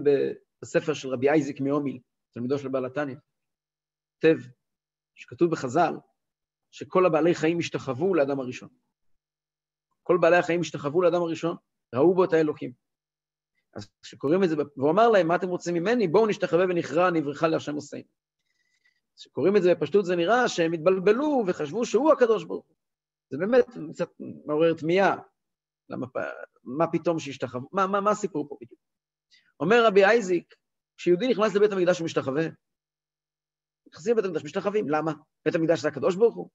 בספר 0.62 0.94
של 0.94 1.08
רבי 1.08 1.30
אייזיק 1.30 1.60
מאומיל, 1.60 2.00
תלמידו 2.30 2.58
של 2.58 2.68
בעל 2.68 2.86
התניא, 2.86 3.16
כותב 4.14 4.36
שכתוב 5.14 5.50
בחז"ל, 5.50 5.94
שכל 6.70 7.06
הבעלי 7.06 7.34
חיים 7.34 7.58
השתחוו 7.58 8.14
לאדם 8.14 8.40
הראשון. 8.40 8.68
כל 10.02 10.18
בעלי 10.20 10.36
החיים 10.36 10.60
השתחוו 10.60 11.02
לאדם 11.02 11.22
הראשון, 11.22 11.56
ראו 11.94 12.14
בו 12.14 12.24
את 12.24 12.32
האלוקים. 12.32 12.72
אז 13.74 13.88
כשקוראים 14.02 14.44
את 14.44 14.48
זה, 14.48 14.56
והוא 14.76 14.90
אמר 14.90 15.08
להם, 15.08 15.28
מה 15.28 15.36
אתם 15.36 15.48
רוצים 15.48 15.74
ממני? 15.74 16.08
בואו 16.08 16.26
נשתחווה 16.26 16.64
ונכרע, 16.64 17.10
נברכה 17.10 17.48
להשם 17.48 17.74
עושינו. 17.74 18.08
כשקוראים 19.16 19.56
את 19.56 19.62
זה 19.62 19.74
בפשטות 19.74 20.04
זה 20.04 20.16
נראה 20.16 20.48
שהם 20.48 20.72
התבלבלו 20.72 21.44
וחשבו 21.46 21.86
שהוא 21.86 22.12
הקדוש 22.12 22.44
ברוך 22.44 22.66
הוא. 22.66 22.76
זה 23.30 23.38
באמת 23.38 23.66
קצת 23.92 24.10
מעורר 24.46 24.74
תמיהה. 24.74 25.16
למה, 25.90 26.06
מה 26.64 26.86
פתאום 26.86 27.18
שהשתחוו? 27.18 27.68
מה, 27.72 27.86
מה, 27.86 28.00
מה 28.00 28.10
הסיפור 28.10 28.48
פה 28.48 28.56
בדיוק? 28.60 28.80
אומר 29.60 29.86
רבי 29.86 30.04
אייזיק, 30.04 30.54
כשיהודי 30.96 31.28
נכנס 31.28 31.54
לבית 31.54 31.72
המקדש 31.72 32.00
ומשתחווה, 32.00 32.42
נכנסים 33.88 34.12
לבית 34.12 34.24
המקדש, 34.24 34.44
משתחווים. 34.44 34.88
למה? 34.88 35.12
בית 35.44 35.54
המקדש 35.54 35.80
זה 35.80 35.88
הקדוש 35.88 36.16
ברוך 36.16 36.34
הוא? 36.34 36.50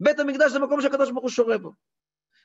בית 0.00 0.18
המקדש 0.18 0.52
זה 0.52 0.58
מקום 0.58 0.80
שהקדוש 0.80 1.10
ברוך 1.10 1.22
הוא 1.22 1.30
שורה 1.30 1.58
בו. 1.58 1.72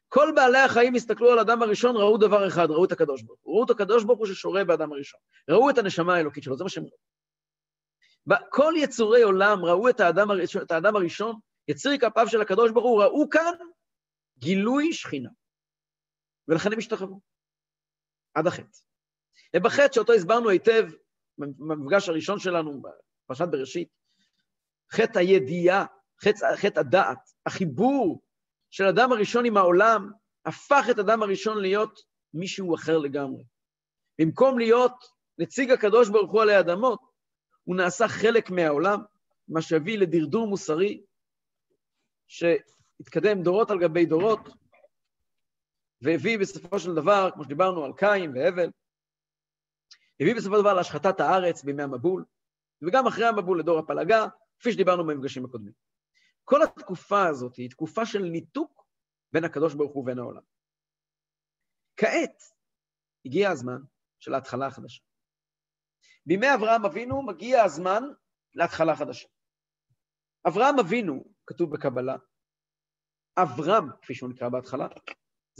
כל 0.07 0.31
בעלי 0.35 0.57
החיים 0.57 0.95
הסתכלו 0.95 1.31
על 1.31 1.39
אדם 1.39 1.61
הראשון, 1.61 1.95
ראו 1.95 2.17
דבר 2.17 2.47
אחד, 2.47 2.67
ראו 2.69 2.85
את 2.85 2.91
הקדוש 2.91 3.21
ברוך 3.21 3.39
הוא. 3.41 3.55
ראו 3.55 3.65
את 3.65 3.69
הקדוש 3.69 4.03
ברוך 4.03 4.19
הוא 4.19 4.27
ששורה 4.27 4.63
באדם 4.63 4.91
הראשון. 4.91 5.19
ראו 5.49 5.69
את 5.69 5.77
הנשמה 5.77 6.15
האלוקית 6.15 6.43
שלו, 6.43 6.57
זה 6.57 6.63
מה 6.63 6.69
שהם 6.69 6.83
ראו. 6.83 8.37
כל 8.49 8.73
יצורי 8.77 9.21
עולם 9.21 9.65
ראו 9.65 9.89
את 9.89 9.99
האדם, 9.99 10.31
הראשון, 10.31 10.61
את 10.61 10.71
האדם 10.71 10.95
הראשון, 10.95 11.35
יציר 11.67 11.97
כפיו 11.97 12.27
של 12.27 12.41
הקדוש 12.41 12.71
ברוך 12.71 12.85
הוא, 12.85 13.03
ראו 13.03 13.29
כאן 13.29 13.53
גילוי 14.37 14.93
שכינה. 14.93 15.29
ולכן 16.51 16.73
הם 16.73 16.77
השתחוו. 16.77 17.19
עד 18.33 18.47
החטא. 18.47 18.77
ובחטא 19.55 19.93
שאותו 19.93 20.13
הסברנו 20.13 20.49
היטב, 20.49 20.89
במפגש 21.37 22.09
הראשון 22.09 22.39
שלנו, 22.39 22.81
בפרשת 22.81 23.47
בראשית, 23.51 23.89
חטא 24.91 25.19
הידיעה, 25.19 25.85
חטא, 26.23 26.55
חטא 26.55 26.79
הדעת, 26.79 27.17
החיבור 27.45 28.21
של 28.69 28.83
אדם 28.83 29.11
הראשון 29.11 29.45
עם 29.45 29.57
העולם, 29.57 30.11
הפך 30.45 30.85
את 30.91 30.99
אדם 30.99 31.23
הראשון 31.23 31.61
להיות 31.61 31.99
מישהו 32.33 32.75
אחר 32.75 32.97
לגמרי. 32.97 33.43
במקום 34.19 34.59
להיות 34.59 35.03
נציג 35.37 35.71
הקדוש 35.71 36.09
ברוך 36.09 36.31
הוא 36.31 36.41
עלי 36.41 36.59
אדמות, 36.59 36.99
הוא 37.63 37.75
נעשה 37.75 38.07
חלק 38.07 38.49
מהעולם, 38.49 39.01
מה 39.47 39.61
שהביא 39.61 39.97
לדרדור 39.97 40.47
מוסרי, 40.47 41.03
שהתקדם 42.27 43.43
דורות 43.43 43.71
על 43.71 43.79
גבי 43.79 44.05
דורות, 44.05 44.60
והביא 46.01 46.39
בסופו 46.39 46.79
של 46.79 46.95
דבר, 46.95 47.29
כמו 47.33 47.43
שדיברנו 47.43 47.85
על 47.85 47.91
קין 47.97 48.31
והבל, 48.35 48.71
הביא 50.19 50.35
בסופו 50.35 50.55
של 50.55 50.61
דבר 50.61 50.73
להשחתת 50.73 51.19
הארץ 51.19 51.63
בימי 51.63 51.83
המבול, 51.83 52.25
וגם 52.81 53.07
אחרי 53.07 53.25
המבול 53.25 53.59
לדור 53.59 53.79
הפלגה, 53.79 54.25
כפי 54.59 54.71
שדיברנו 54.71 55.07
במפגשים 55.07 55.45
הקודמים. 55.45 55.73
כל 56.43 56.63
התקופה 56.63 57.27
הזאת 57.27 57.55
היא 57.55 57.69
תקופה 57.69 58.05
של 58.05 58.19
ניתוק 58.19 58.85
בין 59.33 59.43
הקדוש 59.43 59.73
ברוך 59.73 59.93
הוא 59.93 60.03
ובין 60.03 60.19
העולם. 60.19 60.41
כעת 61.97 62.43
הגיע 63.25 63.49
הזמן 63.49 63.81
של 64.19 64.33
ההתחלה 64.33 64.67
החדשה. 64.67 65.01
בימי 66.25 66.53
אברהם 66.55 66.85
אבינו 66.85 67.21
מגיע 67.21 67.63
הזמן 67.63 68.03
להתחלה 68.55 68.95
חדשה. 68.95 69.27
אברהם 70.47 70.79
אבינו, 70.79 71.23
כתוב 71.45 71.73
בקבלה, 71.73 72.15
אברהם, 73.37 73.89
כפי 74.01 74.15
שהוא 74.15 74.29
נקרא 74.29 74.49
בהתחלה, 74.49 74.87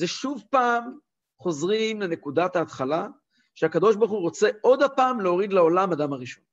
זה 0.02 0.08
שוב 0.08 0.44
פעם 0.50 0.98
חוזרים 1.38 2.02
לנקודת 2.02 2.56
ההתחלה, 2.56 3.08
שהקדוש 3.56 3.96
ברוך 3.96 4.12
הוא 4.12 4.22
רוצה 4.22 4.50
עוד 4.62 4.82
הפעם 4.84 5.22
להוריד 5.22 5.54
לעולם 5.54 5.92
אדם 5.92 6.14
הראשון. 6.14 6.44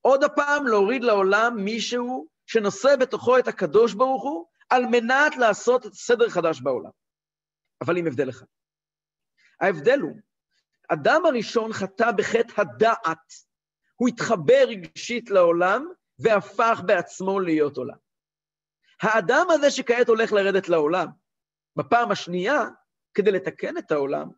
עוד 0.00 0.24
הפעם 0.24 0.66
להוריד 0.66 1.04
לעולם 1.04 1.56
מישהו 1.56 2.26
שנושא 2.46 2.96
בתוכו 2.96 3.38
את 3.38 3.48
הקדוש 3.48 3.94
ברוך 3.94 4.22
הוא, 4.22 4.46
על 4.70 4.86
מנת 4.86 5.36
לעשות 5.36 5.86
את 5.86 5.94
סדר 5.94 6.28
חדש 6.28 6.60
בעולם. 6.60 6.90
אבל 7.80 7.96
עם 7.96 8.06
הבדל 8.06 8.30
אחד. 8.30 8.46
ההבדל 9.60 10.00
הוא, 10.00 10.16
אדם 10.88 11.26
הראשון 11.26 11.72
חטא 11.72 12.12
בחטא 12.12 12.60
הדעת. 12.60 13.32
הוא 13.96 14.08
התחבר 14.08 14.64
רגשית 14.68 15.30
לעולם 15.30 15.86
והפך 16.18 16.80
בעצמו 16.86 17.40
להיות 17.40 17.76
עולם. 17.76 17.98
האדם 19.02 19.46
הזה 19.50 19.70
שכעת 19.70 20.08
הולך 20.08 20.32
לרדת 20.32 20.68
לעולם, 20.68 21.08
בפעם 21.78 22.10
השנייה, 22.10 22.60
כדי 23.14 23.30
לתקן 23.30 23.78
את 23.78 23.90
העולם, 23.92 24.28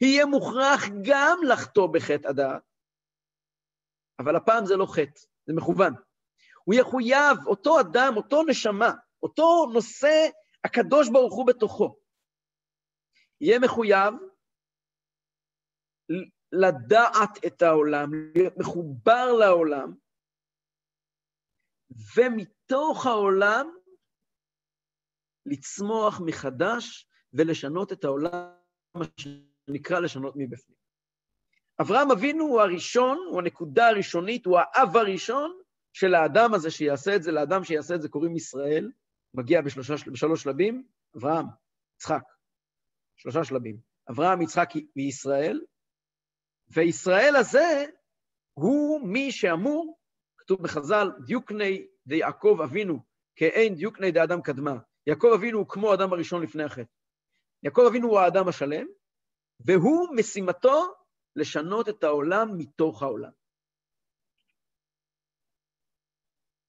יהיה 0.00 0.26
מוכרח 0.26 0.84
גם 1.02 1.38
לחטוא 1.48 1.86
בחטא 1.86 2.28
הדעת, 2.28 2.62
אבל 4.18 4.36
הפעם 4.36 4.66
זה 4.66 4.76
לא 4.76 4.86
חטא, 4.86 5.20
זה 5.46 5.52
מכוון. 5.56 5.94
הוא 6.64 6.74
יחויב, 6.74 7.46
אותו 7.46 7.80
אדם, 7.80 8.12
אותו 8.16 8.42
נשמה, 8.42 8.90
אותו 9.22 9.70
נושא 9.72 10.28
הקדוש 10.64 11.08
ברוך 11.08 11.34
הוא 11.34 11.46
בתוכו, 11.46 11.96
יהיה 13.40 13.58
מחויב 13.58 14.14
לדעת 16.52 17.44
את 17.46 17.62
העולם, 17.62 18.10
להיות 18.34 18.54
מחובר 18.56 19.32
לעולם, 19.32 19.94
ומתוך 22.16 23.06
העולם 23.06 23.79
לצמוח 25.50 26.20
מחדש 26.20 27.08
ולשנות 27.32 27.92
את 27.92 28.04
העולם, 28.04 28.50
מה 28.94 29.04
שנקרא 29.16 30.00
לשנות 30.00 30.34
מבפנים. 30.36 30.76
אברהם 31.80 32.10
אבינו 32.10 32.44
הוא 32.44 32.60
הראשון, 32.60 33.18
הוא 33.30 33.38
הנקודה 33.40 33.88
הראשונית, 33.88 34.46
הוא 34.46 34.58
האב 34.58 34.96
הראשון 34.96 35.60
של 35.92 36.14
האדם 36.14 36.54
הזה 36.54 36.70
שיעשה 36.70 37.16
את 37.16 37.22
זה, 37.22 37.32
לאדם 37.32 37.64
שיעשה 37.64 37.94
את 37.94 38.02
זה 38.02 38.08
קוראים 38.08 38.36
ישראל, 38.36 38.90
מגיע 39.34 39.60
בשלושה, 39.60 39.94
בשלוש 40.12 40.42
שלבים, 40.42 40.84
אברהם, 41.16 41.46
יצחק, 41.96 42.22
שלושה 43.16 43.44
שלבים. 43.44 43.80
אברהם, 44.10 44.42
יצחק 44.42 44.68
וישראל, 44.96 45.60
וישראל 46.68 47.36
הזה 47.36 47.84
הוא 48.52 49.08
מי 49.08 49.32
שאמור, 49.32 49.98
כתוב 50.38 50.62
בחז"ל, 50.62 51.10
דיוקני 51.26 51.86
דיעקב 52.06 52.58
אבינו, 52.64 52.98
כאין 53.36 53.74
דיוקני 53.74 54.10
דאדם 54.10 54.42
קדמה. 54.42 54.76
יעקב 55.10 55.28
אבינו 55.34 55.58
הוא 55.58 55.68
כמו 55.68 55.90
האדם 55.90 56.12
הראשון 56.12 56.42
לפני 56.42 56.62
החטא. 56.62 56.92
יעקב 57.62 57.82
אבינו 57.88 58.08
הוא 58.08 58.18
האדם 58.18 58.48
השלם, 58.48 58.86
והוא 59.66 60.16
משימתו 60.16 60.94
לשנות 61.36 61.88
את 61.88 62.04
העולם 62.04 62.48
מתוך 62.58 63.02
העולם. 63.02 63.30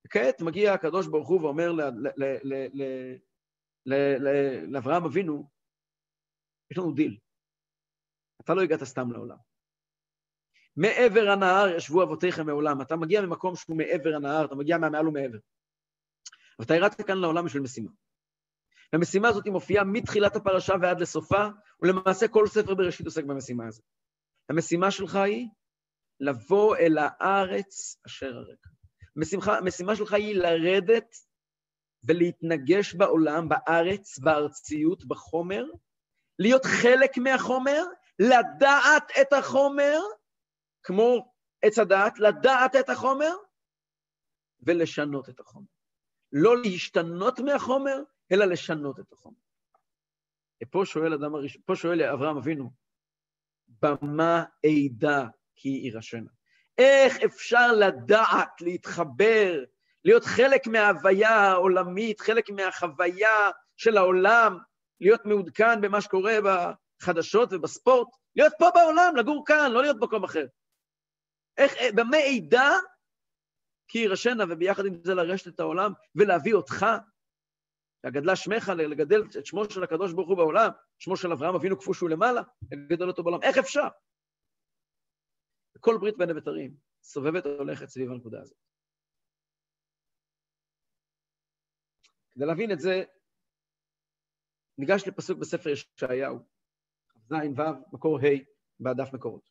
וכעת 0.06 0.42
מגיע 0.42 0.74
הקדוש 0.74 1.08
ברוך 1.08 1.30
הוא 1.30 1.42
ואומר 1.42 1.72
לאברהם 4.72 5.06
אבינו, 5.06 5.50
יש 6.72 6.78
לנו 6.78 6.94
דיל, 6.94 7.20
אתה 8.42 8.54
לא 8.54 8.62
הגעת 8.62 8.84
סתם 8.84 9.12
לעולם. 9.12 9.38
מעבר 10.76 11.30
הנהר 11.30 11.76
ישבו 11.78 12.04
אבותיכם 12.04 12.46
מעולם. 12.46 12.82
אתה 12.82 12.96
מגיע 12.96 13.22
ממקום 13.22 13.56
שהוא 13.56 13.78
מעבר 13.78 14.16
הנהר, 14.16 14.46
אתה 14.46 14.56
מגיע 14.56 14.78
מהמעל 14.78 15.08
ומעבר. 15.08 15.38
ואתה 16.60 16.76
ירדת 16.76 17.02
כאן 17.02 17.18
לעולם 17.18 17.46
בשביל 17.46 17.62
משימה. 17.64 17.92
והמשימה 18.94 19.28
הזאת 19.28 19.48
מופיעה 19.48 19.84
מתחילת 19.84 20.36
הפרשה 20.36 20.74
ועד 20.82 21.02
לסופה, 21.02 21.48
ולמעשה 21.82 22.28
כל 22.28 22.48
ספר 22.48 22.74
בראשית 22.74 23.06
עוסק 23.06 23.24
במשימה 23.24 23.68
הזאת. 23.68 23.86
המשימה 24.50 24.92
שלך 24.92 25.16
היא 25.16 25.48
לבוא 26.20 26.78
אל 26.78 26.98
הארץ 26.98 28.02
אשר 28.08 28.38
הרקע. 28.38 28.70
המשימה 29.60 29.96
שלך 29.96 30.14
היא 30.14 30.36
לרדת 30.36 31.16
ולהתנגש 32.04 32.94
בעולם, 32.94 33.50
בארץ, 33.50 34.20
בארציות, 34.20 35.06
בחומר, 35.06 35.66
להיות 36.40 36.66
חלק 36.66 37.18
מהחומר, 37.18 37.84
לדעת 38.20 39.12
את 39.22 39.34
החומר, 39.34 40.00
כמו 40.84 41.34
עץ 41.62 41.80
הדעת, 41.80 42.20
לדעת 42.20 42.76
את 42.76 42.90
החומר 42.90 43.36
ולשנות 44.62 45.30
את 45.30 45.40
החומר. 45.40 45.68
לא 46.32 46.58
להשתנות 46.58 47.40
מהחומר, 47.40 48.02
אלא 48.32 48.46
לשנות 48.46 49.00
את 49.00 49.14
החומר. 49.14 49.36
פה 50.70 50.82
שואל 50.86 51.14
אדם 51.14 51.36
הראשון, 51.36 51.62
פה 51.66 51.76
שואל 51.76 52.04
אברהם 52.04 52.38
אבינו, 52.38 52.72
במה 53.68 54.44
אדע 54.66 55.24
כי 55.56 55.70
יירשנה? 55.70 56.32
איך 56.78 57.18
אפשר 57.26 57.72
לדעת, 57.72 58.62
להתחבר, 58.62 59.64
להיות 60.06 60.24
חלק 60.26 60.68
מההוויה 60.68 61.30
העולמית, 61.30 62.20
חלק 62.20 62.50
מהחוויה 62.50 63.50
של 63.78 63.98
העולם, 63.98 64.58
להיות 65.02 65.26
מעודכן 65.26 65.82
במה 65.82 66.02
שקורה 66.02 66.38
בחדשות 66.44 67.54
ובספורט, 67.54 68.08
להיות 68.36 68.54
פה 68.60 68.70
בעולם, 68.74 69.16
לגור 69.16 69.44
כאן, 69.46 69.72
לא 69.72 69.82
להיות 69.82 70.00
במקום 70.00 70.24
אחר. 70.24 70.46
איך, 71.58 71.74
במה 71.96 72.18
אדע 72.38 72.70
כי 73.88 74.00
יירשנה, 74.00 74.44
וביחד 74.50 74.86
עם 74.86 74.94
זה 75.04 75.14
לרשת 75.14 75.48
את 75.48 75.60
העולם 75.60 75.94
ולהביא 76.16 76.54
אותך, 76.54 76.86
והגדלה 78.04 78.36
שמך 78.36 78.70
לגדל 78.70 79.22
את 79.40 79.46
שמו 79.46 79.70
של 79.70 79.84
הקדוש 79.84 80.14
ברוך 80.14 80.30
הוא 80.30 80.38
בעולם, 80.38 80.70
שמו 81.00 81.18
של 81.18 81.32
אברהם 81.32 81.56
אבינו 81.56 81.80
כפו 81.80 81.94
שהוא 81.94 82.10
למעלה, 82.10 82.42
לגדל 82.72 83.08
אותו 83.08 83.24
בעולם. 83.24 83.44
איך 83.44 83.58
אפשר? 83.58 83.88
כל 85.80 85.98
ברית 86.00 86.18
בין 86.18 86.30
הבתרים 86.30 86.76
סובבת 87.04 87.46
הולכת 87.46 87.90
סביב 87.90 88.12
הנקודה 88.12 88.42
הזאת. 88.42 88.58
כדי 92.32 92.46
להבין 92.46 92.72
את 92.72 92.80
זה, 92.80 93.04
ניגש 94.78 95.08
לפסוק 95.08 95.40
בספר 95.40 95.70
ישעיהו, 95.70 96.40
ז' 97.28 97.34
ו', 97.34 97.94
מקור 97.94 98.20
ה', 98.20 98.24
בדף 98.80 99.14
מקורות. 99.14 99.50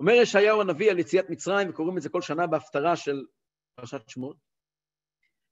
אומר 0.00 0.12
ישעיהו 0.22 0.60
הנביא 0.60 0.90
על 0.90 0.98
יציאת 0.98 1.30
מצרים, 1.30 1.70
וקוראים 1.70 1.96
את 1.96 2.02
זה 2.02 2.08
כל 2.08 2.20
שנה 2.20 2.46
בהפטרה 2.46 2.96
של 2.96 3.26
פרשת 3.74 4.08
שמות, 4.08 4.36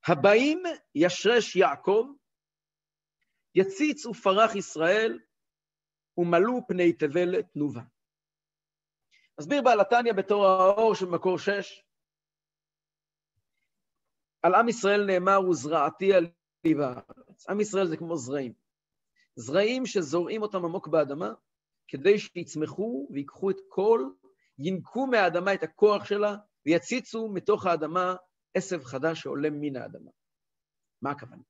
הבאים 0.07 0.63
ישרש 0.95 1.57
יעקב, 1.57 2.07
יציץ 3.55 4.07
ופרח 4.07 4.55
ישראל, 4.55 5.19
ומלאו 6.17 6.67
פני 6.69 6.93
תבל 6.93 7.43
תנובה. 7.43 7.83
מסביר 9.41 9.63
בעל 9.63 9.81
התניא 9.81 10.13
בתור 10.13 10.47
האור 10.47 10.95
של 10.95 11.07
מקור 11.07 11.39
שש, 11.39 11.85
על 14.43 14.55
עם 14.55 14.69
ישראל 14.69 15.07
נאמר, 15.07 15.49
וזרעתי 15.49 16.15
על 16.15 16.27
לי 16.65 16.75
בארץ. 16.75 17.49
עם 17.49 17.61
ישראל 17.61 17.87
זה 17.87 17.97
כמו 17.97 18.17
זרעים. 18.17 18.53
זרעים 19.35 19.87
שזורעים 19.87 20.43
אותם 20.43 20.65
עמוק 20.65 20.89
באדמה, 20.89 21.33
כדי 21.89 22.19
שיצמחו 22.19 23.09
ויקחו 23.11 23.51
את 23.51 23.57
כל, 23.69 24.11
ינקו 24.59 25.07
מהאדמה 25.07 25.55
את 25.55 25.63
הכוח 25.63 26.05
שלה, 26.05 26.37
ויציצו 26.67 27.29
מתוך 27.29 27.67
האדמה 27.67 28.15
עשב 28.55 28.85
חדש 28.85 29.21
שעולה 29.21 29.49
מן 29.53 29.77
האדמה. 29.77 30.11
מה 31.03 31.11
הכוונה? 31.11 31.43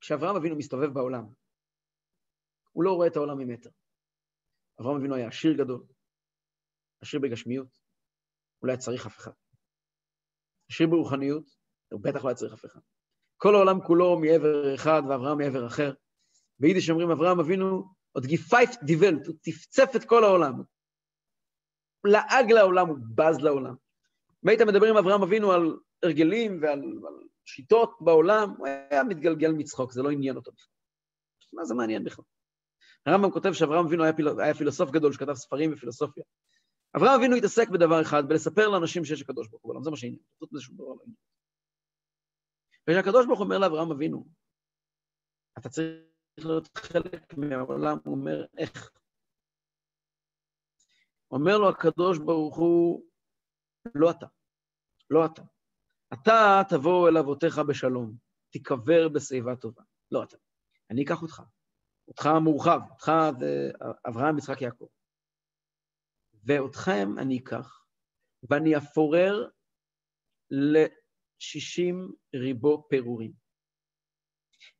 כשאברהם 0.00 0.36
אבינו 0.36 0.56
מסתובב 0.56 0.94
בעולם, 0.94 1.24
הוא 2.72 2.84
לא 2.84 2.92
רואה 2.92 3.06
את 3.08 3.16
העולם 3.16 3.38
ממטר. 3.38 3.70
אברהם 4.80 4.96
אבינו 4.96 5.14
היה 5.14 5.28
עשיר 5.28 5.52
גדול, 5.52 5.86
עשיר 7.00 7.20
בגשמיות, 7.20 7.78
הוא 8.58 8.68
לא 8.68 8.72
היה 8.72 8.80
צריך 8.80 9.06
אף 9.06 9.16
אחד. 9.16 9.32
עשיר 10.70 10.86
ברוחניות, 10.86 11.44
הוא 11.92 12.00
בטח 12.02 12.24
לא 12.24 12.28
היה 12.28 12.36
צריך 12.36 12.52
אף 12.52 12.64
אחד. 12.64 12.80
כל 13.36 13.54
העולם 13.54 13.80
כולו 13.86 14.18
מעבר 14.20 14.74
אחד 14.74 15.02
ואברהם 15.08 15.38
מעבר 15.38 15.66
אחר. 15.66 15.92
ביידיש 16.58 16.90
אומרים, 16.90 17.10
אברהם 17.10 17.40
אבינו 17.40 17.94
האט 18.12 18.26
געפייפט 18.26 18.82
די 18.82 18.93
וועלט, 18.93 19.26
הוא 19.26 19.36
צפצף 19.40 19.90
את 19.96 20.04
כל 20.08 20.24
העולם. 20.24 20.54
הוא 20.54 20.64
לעג 22.04 22.52
לעולם, 22.52 22.88
הוא 22.88 22.98
בז 23.14 23.40
לעולם. 23.40 23.74
אם 24.44 24.48
היית 24.48 24.60
מדבר 24.60 24.86
עם 24.86 24.96
אברהם 24.96 25.22
אבינו 25.22 25.52
על 25.52 25.76
הרגלים 26.02 26.58
ועל, 26.62 26.82
ועל 27.02 27.14
שיטות 27.44 27.96
בעולם, 28.00 28.54
הוא 28.58 28.66
היה 28.66 29.04
מתגלגל 29.04 29.52
מצחוק, 29.52 29.92
זה 29.92 30.02
לא 30.02 30.10
עניין 30.10 30.36
אותו 30.36 30.52
בכלל. 30.52 30.72
מה 31.52 31.64
זה 31.64 31.74
מעניין 31.74 32.04
בכלל? 32.04 32.24
הרמב"ם 33.06 33.30
כותב 33.30 33.52
שאברהם 33.52 33.86
אבינו 33.86 34.04
היה, 34.04 34.12
פיל... 34.12 34.28
היה 34.40 34.54
פילוסוף 34.54 34.90
גדול 34.90 35.12
שכתב 35.12 35.34
ספרים 35.34 35.72
ופילוסופיה. 35.72 36.24
אברהם 36.96 37.20
אבינו 37.20 37.36
התעסק 37.36 37.68
בדבר 37.68 38.02
אחד, 38.02 38.28
בלספר 38.28 38.68
לאנשים 38.68 39.04
שיש 39.04 39.22
הקדוש 39.22 39.48
ברוך 39.48 39.62
הוא 39.62 39.68
בעולם, 39.68 39.84
זה 39.84 39.90
מה 39.90 39.96
שעניין, 39.96 40.18
חוץ 40.38 40.52
מזה 40.52 40.62
שום 40.62 40.74
דבר 40.74 40.84
לא 40.84 41.00
עניין. 41.02 41.16
וכשהקדוש 42.88 43.26
ברוך 43.26 43.38
הוא 43.38 43.44
אומר 43.44 43.58
לאברהם 43.58 43.90
אבינו, 43.90 44.26
אתה 45.58 45.68
צריך 45.68 45.98
להיות 46.38 46.68
חלק 46.78 47.34
מהעולם, 47.36 47.98
הוא 48.04 48.14
אומר, 48.14 48.44
איך? 48.58 48.90
אומר 51.30 51.58
לו 51.58 51.68
הקדוש 51.68 52.18
ברוך 52.18 52.56
הוא, 52.56 53.04
לא 53.94 54.10
אתה, 54.10 54.26
לא 55.10 55.26
אתה. 55.26 55.42
אתה 56.12 56.62
תבוא 56.68 57.08
אל 57.08 57.18
אבותיך 57.18 57.58
בשלום, 57.58 58.16
תיקבר 58.50 59.08
בשיבה 59.08 59.56
טובה. 59.56 59.82
לא 60.10 60.22
אתה. 60.22 60.36
אני 60.90 61.04
אקח 61.04 61.22
אותך, 61.22 61.42
אותך 62.08 62.26
המורחב, 62.26 62.80
אותך 62.90 63.12
זה 63.38 63.70
אברהם, 64.08 64.38
יצחק, 64.38 64.62
יעקב. 64.62 64.86
ואותכם 66.44 67.18
אני 67.18 67.38
אקח, 67.38 67.84
ואני 68.50 68.76
אפורר 68.76 69.48
ל-60 70.50 71.94
ריבו 72.34 72.86
פירורים. 72.88 73.32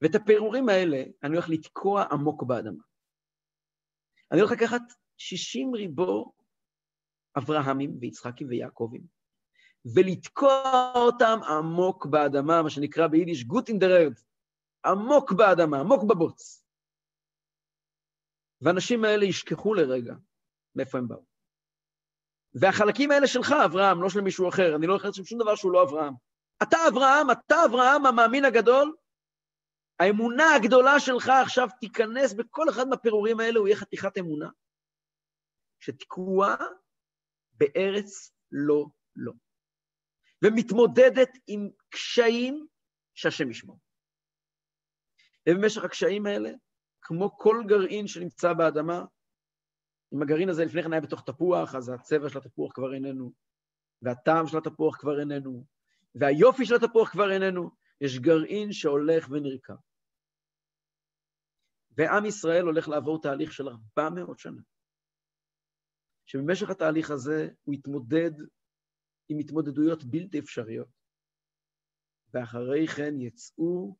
ואת 0.02 0.14
הפירורים 0.14 0.68
האלה 0.68 1.02
אני 1.22 1.34
הולך 1.34 1.48
לתקוע 1.48 2.02
עמוק 2.12 2.42
באדמה. 2.42 2.82
אני 4.32 4.40
הולך 4.40 4.52
לקחת 4.52 4.82
60 5.16 5.74
ריבו 5.74 6.37
אברהמים 7.38 7.96
ויצחקים 8.00 8.48
ויעקבים, 8.48 9.02
ולתקוע 9.94 10.92
אותם 10.94 11.38
עמוק 11.48 12.06
באדמה, 12.06 12.62
מה 12.62 12.70
שנקרא 12.70 13.06
ביידיש 13.06 13.44
גוט 13.44 13.68
אין 13.68 13.78
דה 13.78 13.86
עמוק 14.86 15.32
באדמה, 15.32 15.80
עמוק 15.80 16.04
בבוץ. 16.04 16.64
והאנשים 18.60 19.04
האלה 19.04 19.24
ישכחו 19.24 19.74
לרגע 19.74 20.14
מאיפה 20.74 20.98
הם 20.98 21.08
באו. 21.08 21.24
והחלקים 22.54 23.10
האלה 23.10 23.26
שלך, 23.26 23.54
אברהם, 23.64 24.02
לא 24.02 24.10
של 24.10 24.20
מישהו 24.20 24.48
אחר, 24.48 24.76
אני 24.76 24.86
לא 24.86 24.92
הולך 24.92 25.04
לעשות 25.04 25.26
שום 25.26 25.38
דבר 25.38 25.54
שהוא 25.54 25.72
לא 25.72 25.82
אברהם. 25.82 26.14
אתה 26.62 26.76
אברהם, 26.88 27.30
אתה 27.30 27.56
אברהם, 27.64 28.06
המאמין 28.06 28.44
הגדול, 28.44 28.96
האמונה 30.00 30.54
הגדולה 30.54 31.00
שלך 31.00 31.28
עכשיו 31.42 31.68
תיכנס 31.80 32.32
בכל 32.32 32.68
אחד 32.68 32.88
מהפירורים 32.88 33.40
האלה, 33.40 33.58
הוא 33.58 33.68
יהיה 33.68 33.76
חתיכת 33.76 34.18
אמונה, 34.18 34.48
שתקועה 35.80 36.56
בארץ 37.58 38.32
לא 38.52 38.86
לא, 39.16 39.32
ומתמודדת 40.44 41.28
עם 41.46 41.68
קשיים 41.88 42.66
שהשם 43.14 43.50
ישמור. 43.50 43.78
ובמשך 45.48 45.84
הקשיים 45.84 46.26
האלה, 46.26 46.50
כמו 47.02 47.36
כל 47.38 47.62
גרעין 47.66 48.06
שנמצא 48.06 48.52
באדמה, 48.52 49.04
אם 50.14 50.22
הגרעין 50.22 50.48
הזה 50.48 50.64
לפני 50.64 50.82
כן 50.82 50.92
היה 50.92 51.00
בתוך 51.00 51.24
תפוח, 51.24 51.74
אז 51.74 51.88
הצבע 51.88 52.28
של 52.28 52.38
התפוח 52.38 52.72
כבר 52.74 52.94
איננו, 52.94 53.32
והטעם 54.02 54.46
של 54.46 54.58
התפוח 54.58 54.96
כבר 54.96 55.20
איננו, 55.20 55.64
והיופי 56.14 56.66
של 56.66 56.74
התפוח 56.74 57.10
כבר 57.10 57.32
איננו, 57.32 57.70
יש 58.00 58.18
גרעין 58.18 58.72
שהולך 58.72 59.28
ונרקם. 59.30 59.74
ועם 61.90 62.24
ישראל 62.24 62.64
הולך 62.64 62.88
לעבור 62.88 63.20
תהליך 63.22 63.52
של 63.52 63.68
400 63.68 64.38
שנה, 64.38 64.60
שבמשך 66.28 66.70
התהליך 66.70 67.10
הזה 67.10 67.48
הוא 67.64 67.74
יתמודד 67.74 68.30
עם 69.28 69.38
התמודדויות 69.38 70.04
בלתי 70.04 70.38
אפשריות, 70.38 70.88
ואחרי 72.34 72.86
כן 72.86 73.20
יצאו 73.20 73.96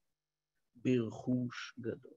ברכוש 0.75 1.75
גדול. 1.81 2.15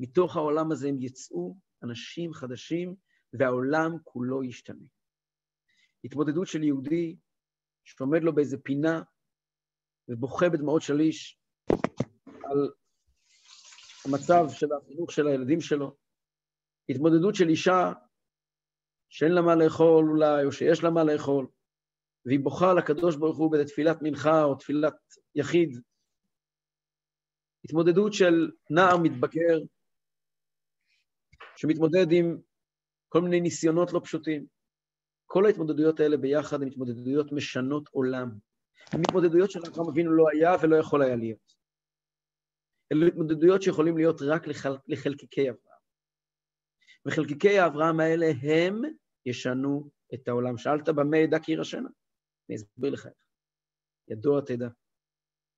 מתוך 0.00 0.36
העולם 0.36 0.72
הזה 0.72 0.88
הם 0.88 0.96
יצאו 1.00 1.56
אנשים 1.82 2.32
חדשים, 2.32 2.94
והעולם 3.32 3.90
כולו 4.04 4.44
ישתנה. 4.44 4.86
התמודדות 6.04 6.46
של 6.46 6.62
יהודי 6.62 7.16
שעומד 7.84 8.22
לו 8.22 8.34
באיזה 8.34 8.58
פינה 8.58 9.02
ובוכה 10.08 10.48
בדמעות 10.48 10.82
שליש 10.82 11.40
על 12.44 12.70
המצב 14.04 14.44
של 14.48 14.66
החינוך 14.72 15.12
של 15.12 15.26
הילדים 15.26 15.60
שלו, 15.60 15.96
התמודדות 16.88 17.34
של 17.34 17.48
אישה 17.48 17.92
שאין 19.12 19.32
לה 19.32 19.42
מה 19.42 19.54
לאכול 19.54 20.10
אולי, 20.10 20.44
או 20.44 20.52
שיש 20.52 20.84
לה 20.84 20.90
מה 20.90 21.04
לאכול, 21.04 21.46
והיא 22.26 22.40
בוכה 22.40 22.74
לקדוש 22.74 23.16
ברוך 23.16 23.38
הוא 23.38 23.50
באיזה 23.50 23.68
תפילת 23.68 23.96
מנחה 24.02 24.44
או 24.44 24.54
תפילת 24.54 24.94
יחיד. 25.34 25.80
התמודדות 27.64 28.12
של 28.12 28.50
נער 28.70 28.96
מתבגר 29.02 29.58
שמתמודד 31.56 32.06
עם 32.10 32.38
כל 33.08 33.20
מיני 33.20 33.40
ניסיונות 33.40 33.92
לא 33.92 34.00
פשוטים. 34.04 34.46
כל 35.26 35.46
ההתמודדויות 35.46 36.00
האלה 36.00 36.16
ביחד 36.16 36.62
הן 36.62 36.68
התמודדויות 36.68 37.32
משנות 37.32 37.88
עולם. 37.90 38.30
הן 38.92 39.00
התמודדויות 39.00 39.50
שלאברהם 39.50 39.88
אבינו 39.88 40.12
לא 40.12 40.24
היה 40.32 40.50
ולא 40.62 40.76
יכול 40.76 41.02
היה 41.02 41.16
להיות. 41.16 41.52
אלו 42.92 43.06
התמודדויות 43.06 43.62
שיכולים 43.62 43.96
להיות 43.96 44.22
רק 44.22 44.46
לחל... 44.46 44.76
לחלקיקי 44.88 45.50
אברהם. 45.50 45.71
וחלקיקי 47.06 47.58
האברהם 47.58 48.00
האלה 48.00 48.26
הם 48.42 48.82
ישנו 49.26 49.90
את 50.14 50.28
העולם. 50.28 50.56
שאלת 50.56 50.88
במה 50.88 51.16
ידע 51.16 51.38
כי 51.38 51.52
ירשנה? 51.52 51.88
אני 52.48 52.56
אסביר 52.56 52.90
לך 52.92 53.06
איך. 53.06 53.14
ידוע 54.08 54.40
תדע. 54.40 54.68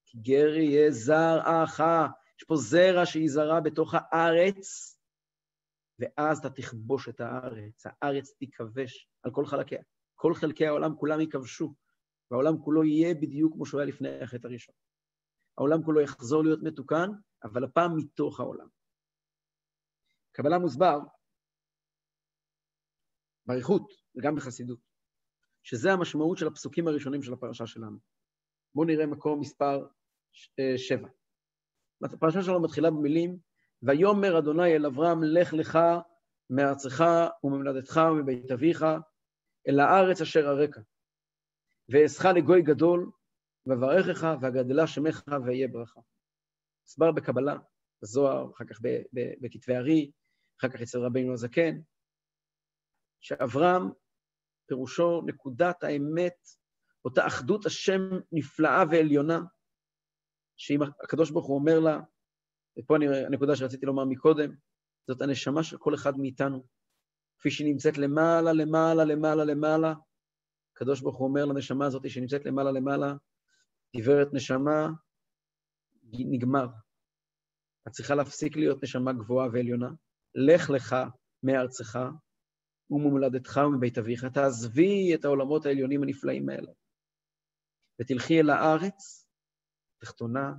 כי 0.06 0.18
גר 0.18 0.54
יהיה 0.56 0.90
זר 0.90 1.38
אך, 1.44 1.80
יש 2.38 2.44
פה 2.46 2.56
זרע 2.56 3.06
שיזרע 3.06 3.60
בתוך 3.60 3.94
הארץ, 3.94 4.94
ואז 5.98 6.38
אתה 6.38 6.50
תכבוש 6.50 7.08
את 7.08 7.20
הארץ, 7.20 7.84
הארץ 7.86 8.34
תיכבש 8.38 9.08
על 9.22 9.30
כל 9.30 9.46
חלקיה. 9.46 9.82
כל 10.14 10.34
חלקי 10.34 10.66
העולם 10.66 10.96
כולם 10.96 11.20
ייכבשו, 11.20 11.74
והעולם 12.30 12.62
כולו 12.62 12.84
יהיה 12.84 13.14
בדיוק 13.14 13.52
כמו 13.52 13.66
שהוא 13.66 13.80
היה 13.80 13.88
לפני 13.88 14.20
החטא 14.22 14.46
הראשון. 14.46 14.74
העולם 15.58 15.84
כולו 15.84 16.00
יחזור 16.00 16.42
להיות 16.42 16.62
מתוקן, 16.62 17.10
אבל 17.44 17.64
הפעם 17.64 17.96
מתוך 17.96 18.40
העולם. 18.40 18.68
קבלה 20.32 20.58
מוסבר 20.58 20.98
באריכות 23.46 23.92
וגם 24.16 24.36
בחסידות, 24.36 24.78
שזה 25.62 25.92
המשמעות 25.92 26.38
של 26.38 26.46
הפסוקים 26.46 26.88
הראשונים 26.88 27.22
של 27.22 27.32
הפרשה 27.32 27.66
שלנו. 27.66 27.98
בואו 28.74 28.86
נראה 28.86 29.06
מקום 29.06 29.40
מספר 29.40 29.86
אה, 30.58 30.78
שבע. 30.78 31.08
הפרשה 32.04 32.42
שלנו 32.42 32.62
מתחילה 32.62 32.90
במילים 32.90 33.38
ויאמר 33.82 34.38
אדוני 34.38 34.76
אל 34.76 34.86
אברהם, 34.86 35.22
לך 35.22 35.52
לך 35.52 35.78
מארצך 36.50 37.04
וממולדתך 37.44 38.00
ומבית 38.10 38.50
אביך, 38.50 38.84
אל 39.68 39.80
הארץ 39.80 40.20
אשר 40.20 40.40
אראך. 40.40 40.78
ואעשך 41.88 42.24
לגוי 42.24 42.62
גדול, 42.62 43.10
ואברכך, 43.66 44.36
ואגדלה 44.40 44.86
שמך, 44.86 45.22
ואהיה 45.46 45.68
ברכה. 45.68 46.00
הסבר 46.86 47.12
בקבלה, 47.12 47.56
בזוהר, 48.02 48.50
אחר 48.50 48.64
כך 48.64 48.80
בכתבי 49.42 49.76
ארי, 49.76 50.10
אחר 50.60 50.68
כך 50.68 50.80
אצל 50.82 50.98
רבינו 50.98 51.32
הזקן, 51.32 51.80
שאברהם, 53.24 53.82
פירושו 54.66 55.22
נקודת 55.26 55.84
האמת, 55.84 56.34
אותה 57.04 57.26
אחדות 57.26 57.66
השם 57.66 58.00
נפלאה 58.32 58.84
ועליונה, 58.90 59.40
שאם 60.56 60.82
הקדוש 60.82 61.30
ברוך 61.30 61.46
הוא 61.46 61.58
אומר 61.58 61.80
לה, 61.80 62.00
ופה 62.78 62.96
אני, 62.96 63.06
הנקודה 63.26 63.56
שרציתי 63.56 63.86
לומר 63.86 64.04
מקודם, 64.04 64.54
זאת 65.08 65.22
הנשמה 65.22 65.62
של 65.62 65.78
כל 65.78 65.94
אחד 65.94 66.18
מאיתנו, 66.18 66.66
כפי 67.38 67.50
שהיא 67.50 67.72
נמצאת 67.72 67.98
למעלה, 67.98 68.52
למעלה, 68.52 69.04
למעלה, 69.04 69.44
למעלה. 69.44 69.94
הקדוש 70.74 71.00
ברוך 71.00 71.16
הוא 71.16 71.28
אומר 71.28 71.44
לנשמה 71.44 71.86
הזאת 71.86 72.10
שנמצאת 72.10 72.44
למעלה, 72.46 72.72
למעלה, 72.72 73.14
גברת 73.96 74.28
נשמה, 74.32 74.88
נגמר. 76.12 76.66
את 77.88 77.92
צריכה 77.92 78.14
להפסיק 78.14 78.56
להיות 78.56 78.82
נשמה 78.82 79.12
גבוהה 79.12 79.48
ועליונה. 79.52 79.88
לך 80.34 80.70
לך 80.70 80.96
מארצך 81.42 81.98
וממולדתך 82.90 83.60
ומבית 83.66 83.98
אביך. 83.98 84.24
תעזבי 84.24 85.14
את 85.14 85.24
העולמות 85.24 85.66
העליונים 85.66 86.02
הנפלאים 86.02 86.48
האלה, 86.48 86.72
ותלכי 88.00 88.40
אל 88.40 88.50
הארץ, 88.50 89.26
תחתונה, 90.00 90.52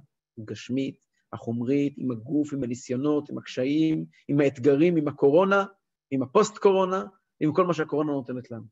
גשמית, 0.45 1.05
החומרית, 1.33 1.93
עם 1.97 2.11
הגוף, 2.11 2.53
עם 2.53 2.63
הניסיונות, 2.63 3.29
עם 3.29 3.37
הקשיים, 3.37 4.05
עם 4.27 4.39
האתגרים, 4.39 4.97
עם 4.97 5.07
הקורונה, 5.07 5.65
עם 6.11 6.23
הפוסט-קורונה, 6.23 7.03
עם 7.39 7.53
כל 7.53 7.65
מה 7.65 7.73
שהקורונה 7.73 8.11
נותנת 8.11 8.51
לנו. 8.51 8.65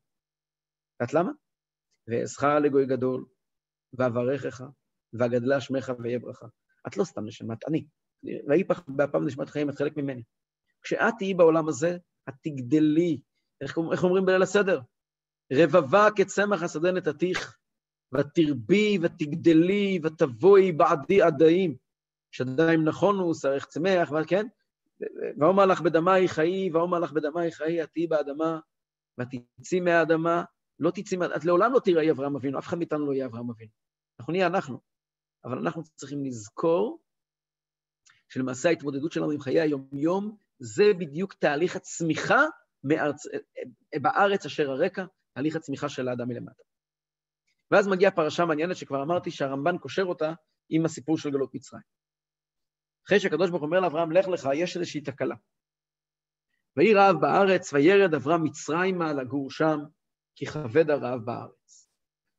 יודעת 1.01 1.13
למה? 1.13 1.31
ואעשך 2.07 2.43
לגוי 2.43 2.85
גדול, 2.85 3.25
ואברכך, 3.93 4.63
ואגדלה 5.13 5.61
שמך 5.61 5.91
ואהיה 5.99 6.19
ברכה. 6.19 6.47
את 6.87 6.97
לא 6.97 7.03
סתם 7.03 7.25
נשמה, 7.25 7.53
את 7.53 7.67
אני. 7.67 7.85
ויפח 8.49 8.83
באפם 8.87 9.25
נשמת 9.25 9.49
חיים, 9.49 9.69
את 9.69 9.75
חלק 9.75 9.97
ממני. 9.97 10.23
כשאת 10.81 11.13
תהיי 11.17 11.33
בעולם 11.33 11.67
הזה, 11.67 11.97
את 12.29 12.33
תגדלי. 12.41 13.21
איך, 13.61 13.77
איך 13.91 14.03
אומרים 14.03 14.25
בליל 14.25 14.41
הסדר? 14.41 14.81
רבבה 15.53 16.07
כצמח 16.15 16.63
השדה 16.63 16.91
נתתיך, 16.91 17.57
ותרבי 18.13 18.97
ותגדלי 19.01 19.99
ותבואי 20.03 20.71
בעדי 20.71 21.21
עדיים. 21.21 21.75
שדיים 22.31 22.83
נכונו, 22.83 23.35
שרך 23.35 23.65
צמח, 23.65 24.09
כן? 24.27 24.47
ואומר 25.39 25.65
לך 25.65 25.81
בדמי 25.81 26.27
חיי, 26.27 26.69
ואומר 26.71 26.99
לך 26.99 27.11
בדמי 27.11 27.51
חיי, 27.51 27.83
את 27.83 27.89
תהיי 27.93 28.07
באדמה, 28.07 28.59
ואת 29.17 29.27
תצאי 29.59 29.79
מהאדמה, 29.79 30.43
לא 30.79 30.91
תצאי, 30.91 31.17
את 31.35 31.45
לעולם 31.45 31.73
לא 31.73 31.79
תראי 31.79 32.11
אברהם 32.11 32.35
אבינו, 32.35 32.59
אף 32.59 32.67
אחד 32.67 32.77
מאיתנו 32.77 33.05
לא 33.05 33.13
יהיה 33.13 33.25
אברהם 33.25 33.49
אבינו. 33.49 33.71
אנחנו 34.19 34.33
נהיה 34.33 34.47
אנחנו. 34.47 34.79
אבל 35.45 35.57
אנחנו 35.57 35.83
צריכים 35.95 36.25
לזכור 36.25 36.99
שלמעשה 38.29 38.69
ההתמודדות 38.69 39.11
שלנו 39.11 39.31
עם 39.31 39.39
חיי 39.39 39.61
היום-יום, 39.61 40.37
זה 40.59 40.83
בדיוק 40.99 41.33
תהליך 41.33 41.75
הצמיחה 41.75 42.45
מארצ... 42.83 43.25
בארץ 44.01 44.45
אשר 44.45 44.71
הרקע, 44.71 45.05
תהליך 45.33 45.55
הצמיחה 45.55 45.89
של 45.89 46.07
האדם 46.07 46.27
מלמטה. 46.27 46.63
ואז 47.71 47.87
מגיעה 47.87 48.11
פרשה 48.11 48.45
מעניינת 48.45 48.77
שכבר 48.77 49.03
אמרתי 49.03 49.31
שהרמב"ן 49.31 49.77
קושר 49.77 50.03
אותה 50.03 50.33
עם 50.69 50.85
הסיפור 50.85 51.17
של 51.17 51.29
גלות 51.29 51.55
מצרים. 51.55 51.83
אחרי 53.07 53.19
שהקדוש 53.19 53.49
ברוך 53.49 53.63
אומר 53.63 53.79
לאברהם, 53.79 54.11
לך 54.11 54.27
לך, 54.27 54.49
יש 54.55 54.77
איזושהי 54.77 55.01
תקלה. 55.01 55.35
ויהי 56.77 56.93
רעב 56.93 57.15
בארץ, 57.21 57.73
וירד 57.73 58.13
אברהם 58.13 58.43
מצרימה 58.43 59.13
לגור 59.13 59.51
שם, 59.51 59.79
כי 60.35 60.45
כבד 60.45 60.89
הרעב 60.89 61.19
בארץ. 61.25 61.89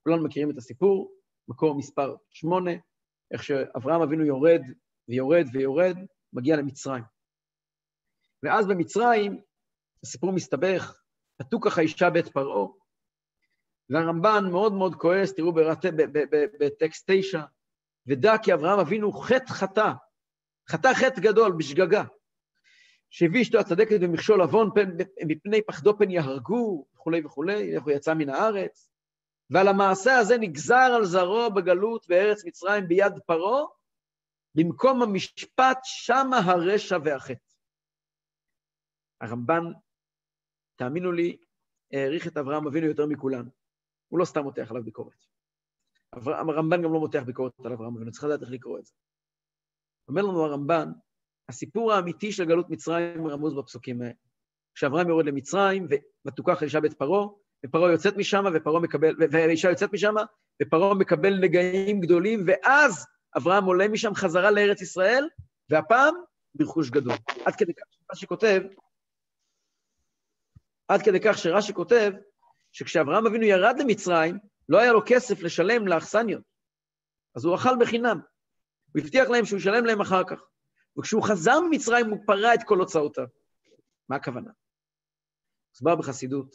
כולנו 0.03 0.25
מכירים 0.25 0.51
את 0.51 0.57
הסיפור, 0.57 1.13
מקור 1.49 1.79
מספר 1.79 2.17
שמונה, 2.31 2.71
איך 3.33 3.43
שאברהם 3.43 4.03
אבינו 4.03 4.25
יורד 4.25 4.61
ויורד 5.09 5.47
ויורד, 5.53 5.97
מגיע 6.33 6.57
למצרים. 6.57 7.05
ואז 8.43 8.67
במצרים, 8.67 9.41
הסיפור 10.05 10.33
מסתבך, 10.33 11.01
עטו 11.39 11.61
ככה 11.61 11.81
אישה 11.81 12.11
בית 12.11 12.29
פרעה, 12.29 12.69
והרמב"ן 13.91 14.45
מאוד 14.51 14.73
מאוד 14.73 14.95
כועס, 14.95 15.35
תראו 15.35 15.53
בטקסט 16.61 17.11
תשע, 17.11 17.43
ודע 18.07 18.39
כי 18.43 18.55
אברהם 18.55 18.79
אבינו 18.79 19.13
חטא 19.13 19.53
חטא, 19.53 19.93
חטא 20.71 20.95
חטא 20.95 21.21
גדול 21.21 21.53
בשגגה, 21.53 22.05
שהביא 23.11 23.43
אשתו 23.43 23.59
הצדקת 23.59 24.01
במכשול 24.01 24.41
עוון, 24.41 24.71
מפני 25.27 25.63
פחדו 25.63 25.99
פן 25.99 26.11
יהרגו, 26.11 26.87
וכולי 26.95 27.27
וכולי, 27.27 27.75
איך 27.75 27.85
הוא 27.85 27.93
יצא 27.93 28.15
מן 28.15 28.29
הארץ. 28.29 28.91
ועל 29.51 29.69
המעשה 29.69 30.19
הזה 30.19 30.39
נגזר 30.39 30.93
על 30.97 31.05
זרעו 31.05 31.55
בגלות 31.55 32.07
בארץ 32.09 32.45
מצרים 32.45 32.89
ביד 32.89 33.13
פרעה, 33.27 33.65
במקום 34.55 35.03
המשפט 35.03 35.79
שמה 35.83 36.39
הרשע 36.39 36.99
והחטא. 37.05 37.55
הרמב"ן, 39.21 39.65
תאמינו 40.77 41.13
לי, 41.13 41.37
העריך 41.93 42.27
את 42.27 42.37
אברהם 42.37 42.67
אבינו 42.67 42.87
יותר 42.87 43.07
מכולנו. 43.07 43.51
הוא 44.09 44.19
לא 44.19 44.25
סתם 44.25 44.43
מותח 44.43 44.71
עליו 44.71 44.85
ביקורת. 44.85 45.25
הרמב"ן 46.13 46.83
גם 46.83 46.93
לא 46.93 47.01
מותח 47.01 47.23
ביקורת 47.27 47.53
על 47.65 47.73
אברהם 47.73 47.97
אבינו, 47.97 48.11
צריך 48.11 48.25
לדעת 48.25 48.43
איך 48.43 48.51
לקרוא 48.51 48.79
את 48.79 48.87
זה. 48.87 48.93
אומר 50.09 50.23
לנו 50.23 50.45
הרמב"ן, 50.45 50.93
הסיפור 51.49 51.93
האמיתי 51.93 52.33
של 52.33 52.45
גלות 52.45 52.71
מצרים 52.71 53.27
רמוז 53.27 53.55
בפסוקים 53.55 54.03
האלה. 54.03 54.13
כשאברהם 54.75 55.09
יורד 55.09 55.27
למצרים, 55.27 55.89
ותוכח 56.27 56.63
האישה 56.63 56.81
בית 56.81 56.93
פרעה, 56.93 57.27
ופרעה 57.67 57.93
יוצאת 57.93 58.17
משם, 58.17 58.45
ופרעה 58.55 58.81
מקבל, 58.81 59.15
והאישה 59.31 59.71
יוצאת 59.71 59.93
משם, 59.93 60.15
ופרעה 60.63 60.95
מקבל 60.95 61.39
נגעים 61.41 62.01
גדולים, 62.01 62.45
ואז 62.47 63.07
אברהם 63.37 63.65
עולה 63.65 63.89
משם 63.89 64.15
חזרה 64.15 64.51
לארץ 64.51 64.83
ישראל, 64.83 65.29
והפעם 65.71 66.15
ברכוש 66.55 66.91
גדול. 66.91 67.15
עד 67.45 67.57
כדי 67.57 67.75
כך 67.75 67.85
שרש"י 67.91 68.27
כותב, 68.27 68.63
עד 70.89 71.03
כדי 71.05 71.19
כך 71.25 71.39
שרש"י 71.39 71.75
כותב, 71.75 72.13
שכשאברהם 72.73 73.27
אבינו 73.27 73.45
ירד 73.45 73.75
למצרים, 73.79 74.39
לא 74.69 74.79
היה 74.79 74.93
לו 74.93 75.01
כסף 75.07 75.43
לשלם 75.43 75.89
לאכסניות. 75.89 76.43
אז 77.37 77.45
הוא 77.45 77.55
אכל 77.55 77.77
בחינם. 77.81 78.21
הוא 78.93 79.03
הבטיח 79.03 79.29
להם 79.29 79.45
שהוא 79.45 79.59
ישלם 79.59 79.85
להם 79.85 80.01
אחר 80.01 80.25
כך. 80.25 80.41
וכשהוא 80.99 81.23
חזר 81.23 81.61
ממצרים 81.61 82.11
הוא 82.11 82.19
פרע 82.27 82.55
את 82.55 82.61
כל 82.67 82.79
הוצאותיו. 82.79 83.27
מה 84.09 84.17
הכוונה? 84.17 84.51
מוסבר 85.71 85.97
בחסידות. 85.97 86.55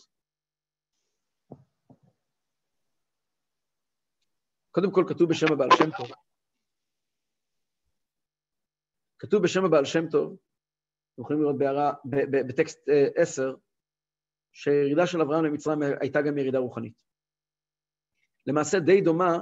קודם 4.71 4.91
כל 4.91 5.03
כתוב 5.07 5.29
בשם 5.29 5.53
הבעל 5.53 5.69
שם 5.77 5.89
טוב. 5.97 6.07
כתוב 9.19 9.43
בשם 9.43 9.65
הבעל 9.65 9.85
שם 9.85 10.09
טוב, 10.09 10.37
אתם 11.13 11.21
יכולים 11.21 11.41
לראות 11.41 11.57
בהערה, 11.57 11.93
בטקסט 12.47 12.79
10, 13.15 13.49
אה, 13.49 13.53
שהירידה 14.51 15.07
של 15.07 15.21
אברהם 15.21 15.45
למצרים 15.45 15.79
הייתה 16.01 16.21
גם 16.21 16.37
ירידה 16.37 16.59
רוחנית. 16.59 16.93
למעשה 18.47 18.79
די 18.79 19.01
דומה 19.01 19.37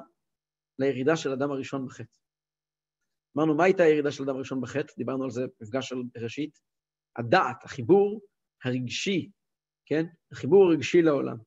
לירידה 0.79 1.15
של 1.15 1.31
אדם 1.31 1.51
הראשון 1.51 1.85
בחטא. 1.85 2.17
אמרנו, 3.37 3.55
מה 3.55 3.63
הייתה 3.63 3.83
הירידה 3.83 4.11
של 4.11 4.23
אדם 4.23 4.35
הראשון 4.35 4.61
בחטא? 4.61 4.93
דיברנו 4.97 5.23
על 5.23 5.29
זה 5.29 5.41
במפגש 5.59 5.89
של 5.89 5.95
ראשית. 6.17 6.59
הדעת, 7.17 7.63
החיבור 7.63 8.21
הרגשי, 8.63 9.29
כן? 9.85 10.05
החיבור 10.31 10.65
הרגשי 10.65 11.01
לעולם. 11.01 11.37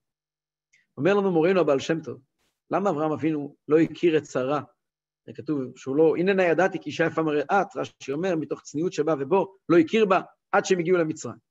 אומר 0.96 1.14
לנו 1.14 1.30
מורנו 1.30 1.60
הבעל 1.60 1.78
שם 1.78 2.00
טוב, 2.00 2.20
למה 2.70 2.90
אברהם 2.90 3.12
אבינו 3.12 3.56
לא 3.68 3.78
הכיר 3.78 4.18
את 4.18 4.26
שרה? 4.26 4.62
כתוב 5.34 5.60
שהוא 5.76 5.96
לא, 5.96 6.14
הננה 6.18 6.42
ידעתי 6.42 6.78
כי 6.78 6.90
אישה 6.90 7.06
יפה 7.06 7.22
מראה 7.22 7.62
את, 7.62 7.76
רש"י 7.76 8.12
אומר, 8.12 8.36
מתוך 8.36 8.62
צניעות 8.62 8.92
שבה 8.92 9.14
ובו, 9.20 9.56
לא 9.68 9.78
הכיר 9.78 10.06
בה 10.06 10.20
עד 10.52 10.64
שהם 10.64 10.78
הגיעו 10.78 10.98
למצרים. 10.98 11.49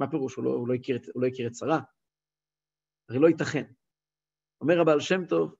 מה 0.00 0.10
פירוש? 0.10 0.34
הוא 0.34 0.44
לא, 0.44 0.50
הוא 0.50 0.68
לא, 0.68 0.74
הכיר, 0.74 0.98
הוא 1.14 1.22
לא 1.22 1.28
הכיר 1.28 1.46
את 1.46 1.54
שרה? 1.54 1.80
הרי 3.08 3.18
לא 3.18 3.28
ייתכן. 3.28 3.64
אומר 4.60 4.80
הבעל 4.80 5.00
שם 5.00 5.26
טוב, 5.26 5.54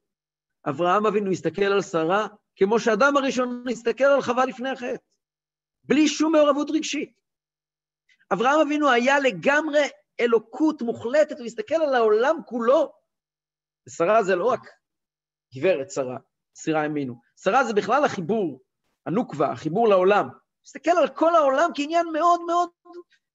אברהם 0.68 1.06
אבינו 1.06 1.30
הסתכל 1.30 1.64
על 1.64 1.82
שרה 1.82 2.26
כמו 2.56 2.80
שאדם 2.80 3.16
הראשון 3.16 3.64
הסתכל 3.70 4.04
על 4.04 4.22
חווה 4.22 4.46
לפני 4.46 4.70
החטא, 4.70 4.96
בלי 5.84 6.08
שום 6.08 6.32
מעורבות 6.32 6.70
רגשית. 6.70 7.20
אברהם 8.32 8.60
אבינו 8.66 8.90
היה 8.90 9.18
לגמרי 9.18 9.82
אלוקות 10.20 10.82
מוחלטת, 10.82 11.38
הוא 11.38 11.46
הסתכל 11.46 11.74
על 11.74 11.94
העולם 11.94 12.36
כולו. 12.46 12.92
ושרה 13.86 14.22
זה 14.22 14.36
לא 14.36 14.44
רק 14.44 14.68
גברת 15.54 15.90
שרה, 15.90 16.18
סירה 16.54 16.84
ימינו. 16.84 17.20
שרה 17.36 17.64
זה 17.64 17.74
בכלל 17.74 18.04
החיבור, 18.04 18.60
הנוקבה, 19.06 19.52
החיבור 19.52 19.88
לעולם. 19.88 20.28
מסתכל 20.66 20.90
על 20.90 21.08
כל 21.08 21.34
העולם 21.34 21.70
כעניין 21.74 22.06
מאוד 22.12 22.40
מאוד 22.46 22.70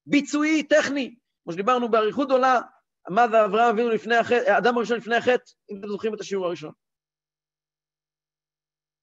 ביצועי, 0.06 0.62
טכני. 0.62 1.14
כמו 1.44 1.52
שדיברנו 1.52 1.88
באריכות 1.88 2.30
עולה, 2.30 2.60
עמד 3.08 3.34
אברהם 3.34 3.74
אבינו 3.74 3.90
לפני 3.90 4.16
החטא, 4.16 4.50
האדם 4.50 4.76
הראשון 4.76 4.96
לפני 4.96 5.16
החטא, 5.16 5.52
אם 5.70 5.78
אתם 5.78 5.88
זוכרים 5.88 6.14
את 6.14 6.20
השיעור 6.20 6.46
הראשון. 6.46 6.72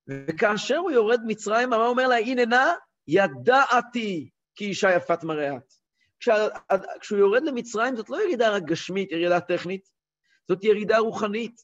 וכאשר 0.08 0.78
הוא 0.78 0.92
יורד 0.92 1.20
מצרימה, 1.28 1.78
מה 1.78 1.86
אומר 1.86 2.08
לה? 2.08 2.18
הנה 2.18 2.46
נא, 2.46 2.66
ידעתי 3.08 4.30
כי 4.56 4.66
אישה 4.66 4.96
יפת 4.96 5.24
מראה 5.24 5.58
את. 5.58 5.74
כשהוא 7.00 7.20
יורד 7.20 7.44
למצרים, 7.44 7.96
זאת 7.96 8.10
לא 8.10 8.24
ירידה 8.24 8.50
רק 8.50 8.64
גשמית, 8.64 9.12
ירידה 9.12 9.40
טכנית, 9.40 9.90
זאת 10.48 10.64
ירידה 10.64 10.98
רוחנית. 10.98 11.62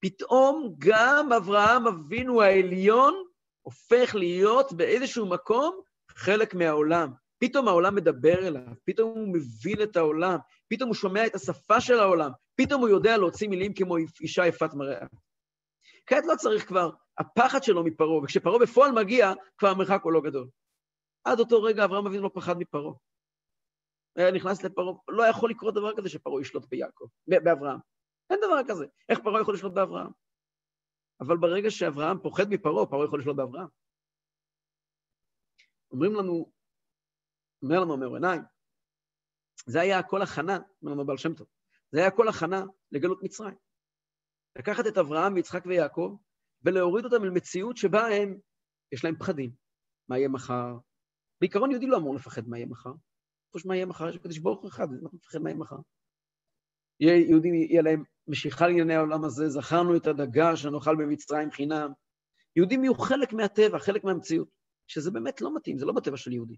פתאום 0.00 0.74
גם 0.78 1.32
אברהם 1.32 1.86
אבינו 1.86 2.42
העליון 2.42 3.24
הופך 3.62 4.14
להיות 4.14 4.72
באיזשהו 4.72 5.26
מקום 5.26 5.80
חלק 6.10 6.54
מהעולם. 6.54 7.12
פתאום 7.48 7.68
העולם 7.68 7.94
מדבר 7.94 8.46
אליו, 8.46 8.62
פתאום 8.84 9.10
הוא 9.10 9.28
מבין 9.34 9.82
את 9.82 9.96
העולם, 9.96 10.36
פתאום 10.68 10.88
הוא 10.88 10.94
שומע 10.94 11.26
את 11.26 11.34
השפה 11.34 11.80
של 11.80 11.98
העולם, 11.98 12.30
פתאום 12.54 12.80
הוא 12.80 12.88
יודע 12.88 13.16
להוציא 13.16 13.48
מילים 13.48 13.74
כמו 13.74 13.96
אישה 13.96 14.46
יפת 14.46 14.74
מראה. 14.74 15.06
כעת 16.06 16.24
לא 16.26 16.34
צריך 16.36 16.68
כבר, 16.68 16.90
הפחד 17.18 17.62
שלו 17.62 17.84
מפרעה, 17.84 18.22
וכשפרעה 18.22 18.58
בפועל 18.58 18.92
מגיע, 18.92 19.32
כבר 19.58 19.68
המרחק 19.68 20.00
הוא 20.02 20.12
לא 20.12 20.20
גדול. 20.20 20.48
עד 21.24 21.40
אותו 21.40 21.62
רגע 21.62 21.84
אברהם 21.84 22.06
אבינו 22.06 22.22
לא 22.22 22.30
פחד 22.34 22.58
מפרעה. 22.58 22.94
היה 24.16 24.30
נכנס 24.30 24.64
לפרעה, 24.64 24.94
לא 25.08 25.22
יכול 25.22 25.50
לקרות 25.50 25.74
דבר 25.74 25.96
כזה 25.96 26.08
שפרעה 26.08 26.40
ישלוט 26.40 26.66
ביעקב, 26.70 27.04
באברהם. 27.26 27.78
אין 28.30 28.38
דבר 28.42 28.60
כזה. 28.68 28.86
איך 29.08 29.18
פרעה 29.20 29.40
יכול 29.40 29.54
לשלוט 29.54 29.72
באברהם? 29.72 30.10
אבל 31.20 31.36
ברגע 31.36 31.70
שאברהם 31.70 32.18
פוחד 32.22 32.48
מפרעה, 32.50 32.86
פרעה 32.86 33.04
יכול 33.04 33.20
לשלוט 33.20 33.36
באברהם. 33.36 33.68
אומרים 35.90 36.14
לנו, 36.14 36.55
אומר 37.66 37.80
לנו 37.80 37.96
מאור 37.96 38.14
עיניים, 38.14 38.42
זה 39.66 39.80
היה 39.80 39.98
הכל 39.98 40.22
הכנה, 40.22 40.58
אומר 40.82 40.92
לנו 40.92 41.06
בעל 41.06 41.16
שם 41.16 41.34
טוב, 41.34 41.46
זה 41.92 41.98
היה 41.98 42.08
הכל 42.08 42.28
הכנה 42.28 42.64
לגלות 42.92 43.22
מצרים. 43.22 43.54
לקחת 44.58 44.86
את 44.86 44.98
אברהם 44.98 45.34
ויצחק 45.34 45.66
ויעקב 45.66 46.16
ולהוריד 46.62 47.04
אותם 47.04 47.24
אל 47.24 47.30
מציאות 47.30 47.76
שבה 47.76 48.06
הם, 48.06 48.38
יש 48.92 49.04
להם 49.04 49.16
פחדים. 49.18 49.50
מה 50.08 50.18
יהיה 50.18 50.28
מחר? 50.28 50.76
בעיקרון 51.40 51.70
יהודי 51.70 51.86
לא 51.86 51.96
אמור 51.96 52.14
לפחד 52.14 52.48
מה 52.48 52.58
יהיה 52.58 52.66
מחר. 52.66 52.92
חוש 53.52 53.66
מה 53.66 53.76
יהיה 53.76 53.86
מחר, 53.86 54.08
יש 54.08 54.16
קדוש 54.16 54.38
ברוך 54.38 54.60
הוא 54.60 54.68
אחד, 54.68 54.86
אנחנו 55.02 55.18
נפחד 55.18 55.38
מה 55.38 55.50
יהיה 55.50 55.58
מחר. 55.58 55.76
יהודים, 57.00 57.54
יהיה 57.54 57.82
להם 57.82 58.04
משיכה 58.28 58.66
לענייני 58.66 58.94
העולם 58.94 59.24
הזה, 59.24 59.48
זכרנו 59.48 59.96
את 59.96 60.06
הדגה 60.06 60.56
שנאכל 60.56 60.96
במצרים 60.96 61.50
חינם. 61.50 61.92
יהודים 62.56 62.84
יהיו 62.84 62.94
חלק 62.94 63.32
מהטבע, 63.32 63.78
חלק 63.78 64.04
מהמציאות, 64.04 64.48
שזה 64.86 65.10
באמת 65.10 65.40
לא 65.40 65.56
מתאים, 65.56 65.78
זה 65.78 65.86
לא 65.86 65.92
בטבע 65.92 66.16
של 66.16 66.32
יהודי. 66.32 66.56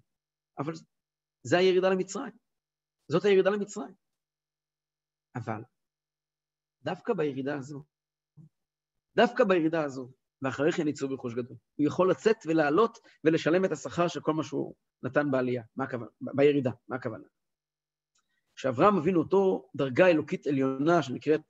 אבל 0.59 0.73
זה 1.43 1.59
הירידה 1.59 1.91
למצרים. 1.91 2.33
זאת 3.09 3.25
הירידה 3.25 3.51
למצרים. 3.51 3.95
אבל 5.37 5.63
דווקא 6.83 7.13
בירידה 7.13 7.57
הזו, 7.57 7.85
דווקא 9.17 9.45
בירידה 9.45 9.85
הזו, 9.85 10.13
ואחרי 10.43 10.73
כן 10.73 10.89
יצאו 10.89 11.09
ברכוש 11.09 11.35
גדול. 11.35 11.57
הוא 11.77 11.87
יכול 11.87 12.11
לצאת 12.11 12.37
ולעלות 12.47 12.99
ולשלם 13.25 13.65
את 13.65 13.73
השכר 13.73 14.09
של 14.09 14.21
כל 14.21 14.33
מה 14.33 14.45
שהוא 14.45 14.75
נתן 15.03 15.31
בעלייה. 15.31 15.63
מה 15.77 15.85
הכוונה? 15.85 16.11
בירידה, 16.21 16.71
מה 16.89 16.97
הכוונה? 16.97 17.25
כשאברהם 18.57 18.97
אבינו 18.97 19.21
אותו 19.21 19.69
דרגה 19.77 20.07
אלוקית 20.07 20.47
עליונה 20.47 21.03
שנקראת 21.03 21.41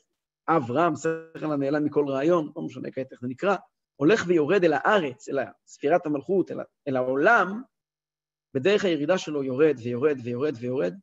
אברהם, 0.49 0.97
שכל 0.97 1.53
הנעלם 1.53 1.85
מכל 1.85 2.05
רעיון, 2.09 2.53
לא 2.57 2.63
משנה 2.63 2.91
כעת 2.91 3.13
איך 3.13 3.21
זה 3.21 3.29
נקרא, 3.29 3.57
הולך 3.97 4.25
ויורד 4.27 4.65
אל 4.65 4.73
הארץ, 4.73 5.29
אל 5.29 5.39
ספירת 5.67 6.07
המלכות, 6.07 6.51
אל, 6.51 6.57
אל 6.89 6.97
העולם, 6.97 7.63
בדרך 8.55 8.85
הירידה 8.85 9.19
שלו 9.19 9.45
יורד 9.45 9.77
ויורד 9.85 10.17
ויורד 10.25 10.55
ויורד, 10.61 10.95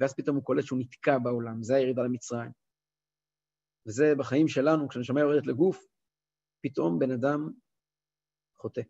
ואז 0.00 0.14
פתאום 0.14 0.36
הוא 0.36 0.44
קולט 0.44 0.64
שהוא 0.64 0.78
נתקע 0.78 1.18
בעולם, 1.18 1.62
זה 1.62 1.74
הירידה 1.74 2.02
למצרים. 2.02 2.50
וזה 3.86 4.14
בחיים 4.18 4.48
שלנו, 4.48 4.88
כשנשמה 4.88 5.20
יורדת 5.20 5.46
לגוף, 5.46 5.86
פתאום 6.60 6.98
בן 6.98 7.10
אדם 7.10 7.50
חוטא. 8.56 8.82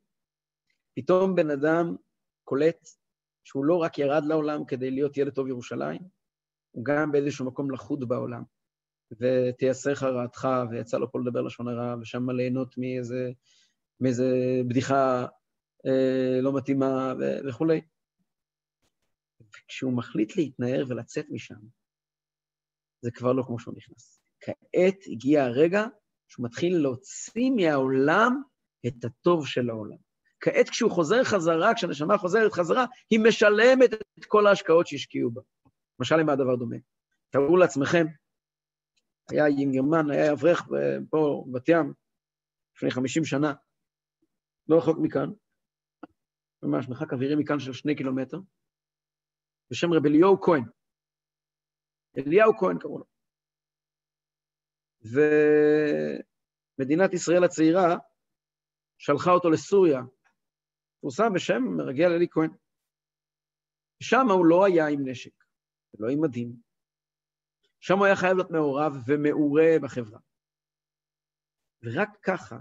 פתאום 0.95 1.35
בן 1.35 1.51
אדם 1.51 1.97
קולט 2.45 2.89
שהוא 3.45 3.65
לא 3.65 3.77
רק 3.77 3.99
ירד 3.99 4.23
לעולם 4.25 4.65
כדי 4.65 4.91
להיות 4.91 5.17
ילד 5.17 5.35
טוב 5.35 5.49
ירושלים, 5.49 6.01
הוא 6.71 6.85
גם 6.85 7.13
באיזשהו 7.13 7.47
מקום 7.47 7.71
לחוד 7.71 8.09
בעולם. 8.09 8.43
ותייסר 9.21 9.93
לך 9.93 10.03
רעתך, 10.03 10.49
ויצא 10.71 10.99
לו 10.99 11.13
פה 11.13 11.21
לדבר 11.21 11.41
לשון 11.41 11.69
הרע, 11.69 11.95
ושם 12.01 12.31
ליהנות 12.31 12.79
מאיזה, 12.79 13.31
מאיזה 14.01 14.27
בדיחה 14.69 15.27
לא 16.43 16.57
מתאימה 16.57 17.15
וכולי. 17.49 17.81
וכשהוא 19.41 19.93
מחליט 19.93 20.37
להתנער 20.37 20.85
ולצאת 20.89 21.27
משם, 21.31 21.61
זה 23.03 23.11
כבר 23.11 23.33
לא 23.33 23.43
כמו 23.47 23.59
שהוא 23.59 23.75
נכנס. 23.77 24.21
כעת 24.41 24.97
הגיע 25.07 25.45
הרגע 25.45 25.85
שהוא 26.29 26.47
מתחיל 26.47 26.79
להוציא 26.79 27.51
מהעולם 27.57 28.43
את 28.87 29.05
הטוב 29.05 29.47
של 29.47 29.71
העולם. 29.71 29.97
כעת 30.41 30.69
כשהוא 30.69 30.91
חוזר 30.91 31.25
חזרה, 31.25 31.75
כשהנשמה 31.75 32.19
חוזרת 32.19 32.53
חזרה, 32.53 32.85
היא 33.11 33.21
משלמת 33.21 33.95
את 34.19 34.25
כל 34.25 34.47
ההשקעות 34.47 34.87
שהשקיעו 34.87 35.31
בה. 35.31 35.41
למשל, 36.01 36.17
למה 36.17 36.33
הדבר 36.33 36.57
דומה? 36.57 36.77
תארו 37.31 37.57
לעצמכם, 37.57 38.07
היה 39.31 39.49
יינגרמן, 39.49 40.11
היה 40.11 40.33
אברך 40.33 40.69
פה, 41.11 41.45
בת 41.53 41.69
ים, 41.69 41.93
לפני 42.77 42.91
50 42.91 43.25
שנה, 43.25 43.55
לא 44.69 44.79
רחוק 44.79 44.99
מכאן, 45.03 45.31
ממש 46.63 46.89
מרחק 46.89 47.13
אווירי 47.13 47.35
מכאן 47.39 47.59
של 47.59 47.73
שני 47.73 47.97
קילומטר, 47.97 48.37
בשם 49.71 49.93
רב 49.93 50.07
אליהו 50.07 50.41
כהן. 50.41 50.65
אליהו 52.19 52.59
כהן 52.59 52.79
קראו 52.79 52.99
לו. 52.99 53.05
ומדינת 56.79 57.15
ישראל 57.15 57.45
הצעירה 57.45 57.97
שלחה 58.99 59.31
אותו 59.31 59.51
לסוריה, 59.51 60.01
פורסם 61.01 61.33
בשם 61.35 61.63
מרגל 61.77 62.11
אלי 62.17 62.27
כהן. 62.31 62.51
שם 64.03 64.27
הוא 64.31 64.47
לא 64.47 64.65
היה 64.67 64.87
עם 64.87 65.09
נשק, 65.09 65.45
לא 65.99 66.09
עם 66.09 66.19
מדים. 66.25 66.57
שם 67.81 67.99
הוא 67.99 68.07
היה 68.07 68.17
חייב 68.17 68.37
להיות 68.37 68.51
מעורב 68.51 68.93
ומעורה 69.07 69.71
בחברה. 69.83 70.19
ורק 71.83 72.09
ככה 72.23 72.57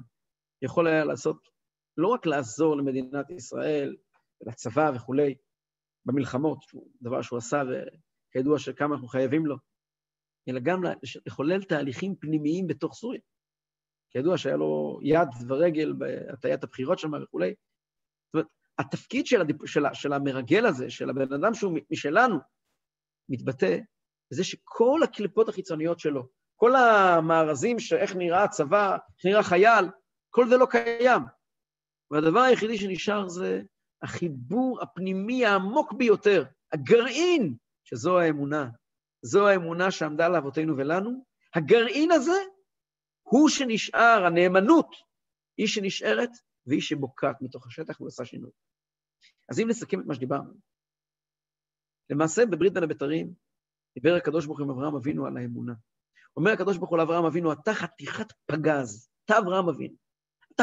יכול 0.62 0.88
היה 0.88 1.06
לעשות, 1.06 1.51
לא 2.02 2.08
רק 2.08 2.26
לעזור 2.26 2.78
למדינת 2.78 3.30
ישראל, 3.30 3.96
לצבא 4.42 4.92
וכולי, 4.96 5.36
במלחמות, 6.06 6.60
דבר 7.02 7.22
שהוא 7.22 7.38
עשה 7.38 7.62
וכידוע 7.68 8.60
שכמה 8.60 8.96
אנחנו 8.96 9.08
חייבים 9.08 9.46
לו, 9.46 9.56
אלא 10.50 10.60
גם 10.60 10.82
לחולל 11.26 11.64
תהליכים 11.64 12.16
פנימיים 12.16 12.68
בתוך 12.68 12.94
סוריה. 12.94 13.22
כידוע 14.10 14.38
שהיה 14.38 14.56
לו 14.56 15.00
יד 15.04 15.28
ורגל 15.48 15.94
בהטיית 15.94 16.64
הבחירות 16.64 17.00
שם 17.00 17.12
וכולי. 17.24 17.50
זאת 17.50 18.34
אומרת, 18.34 18.48
התפקיד 18.80 19.26
של, 19.26 19.42
הדיפ... 19.42 19.66
של, 19.66 19.84
של 19.94 20.14
המרגל 20.14 20.66
הזה, 20.66 20.90
של 20.90 21.10
הבן 21.10 21.34
אדם 21.34 21.54
שהוא 21.54 21.80
משלנו, 21.92 22.38
מתבטא 23.30 23.78
בזה 24.32 24.44
שכל 24.44 25.00
הקליפות 25.04 25.50
החיצוניות 25.50 26.00
שלו, 26.00 26.28
כל 26.56 26.76
המארזים 26.76 27.80
שאיך 27.80 28.16
נראה 28.16 28.44
הצבא, 28.44 28.92
איך 28.92 29.26
נראה 29.26 29.44
חייל, 29.44 29.86
כל 30.30 30.48
זה 30.50 30.58
לא 30.58 30.68
קיים. 30.70 31.22
והדבר 32.12 32.40
היחידי 32.40 32.78
שנשאר 32.78 33.28
זה 33.28 33.62
החיבור 34.02 34.82
הפנימי 34.82 35.46
העמוק 35.46 35.94
ביותר, 35.94 36.44
הגרעין, 36.72 37.56
שזו 37.84 38.20
האמונה. 38.20 38.70
זו 39.22 39.48
האמונה 39.48 39.92
שעמדה 39.92 40.30
לאבותינו 40.30 40.78
ולנו. 40.78 41.26
הגרעין 41.56 42.12
הזה 42.12 42.38
הוא 43.22 43.50
שנשאר, 43.50 44.24
הנאמנות, 44.26 44.96
היא 45.58 45.68
שנשארת 45.68 46.30
והיא 46.66 46.82
שבוקעת 46.82 47.36
מתוך 47.42 47.68
השטח 47.68 48.02
ועושה 48.02 48.26
שינוי. 48.26 48.52
אז 49.50 49.60
אם 49.60 49.68
נסכם 49.70 50.00
את 50.00 50.06
מה 50.06 50.16
שדיברנו, 50.16 50.54
למעשה 52.10 52.46
בברית 52.46 52.74
בין 52.74 52.84
הבתרים 52.84 53.34
דיבר 53.96 54.16
הקדוש 54.16 54.46
ברוך 54.46 54.60
הוא 54.60 54.66
עם 54.66 54.72
אברהם 54.72 54.96
אבינו 54.96 55.26
על 55.26 55.38
האמונה. 55.38 55.74
אומר 56.38 56.52
הקדוש 56.52 56.78
ברוך 56.78 56.90
הוא 56.90 56.98
לאברהם 56.98 57.26
אבינו, 57.26 57.54
אתה 57.54 57.74
חתיכת 57.74 58.28
פגז, 58.46 59.10
אתה 59.26 59.38
אברהם 59.38 59.70
אבינו. 59.70 59.96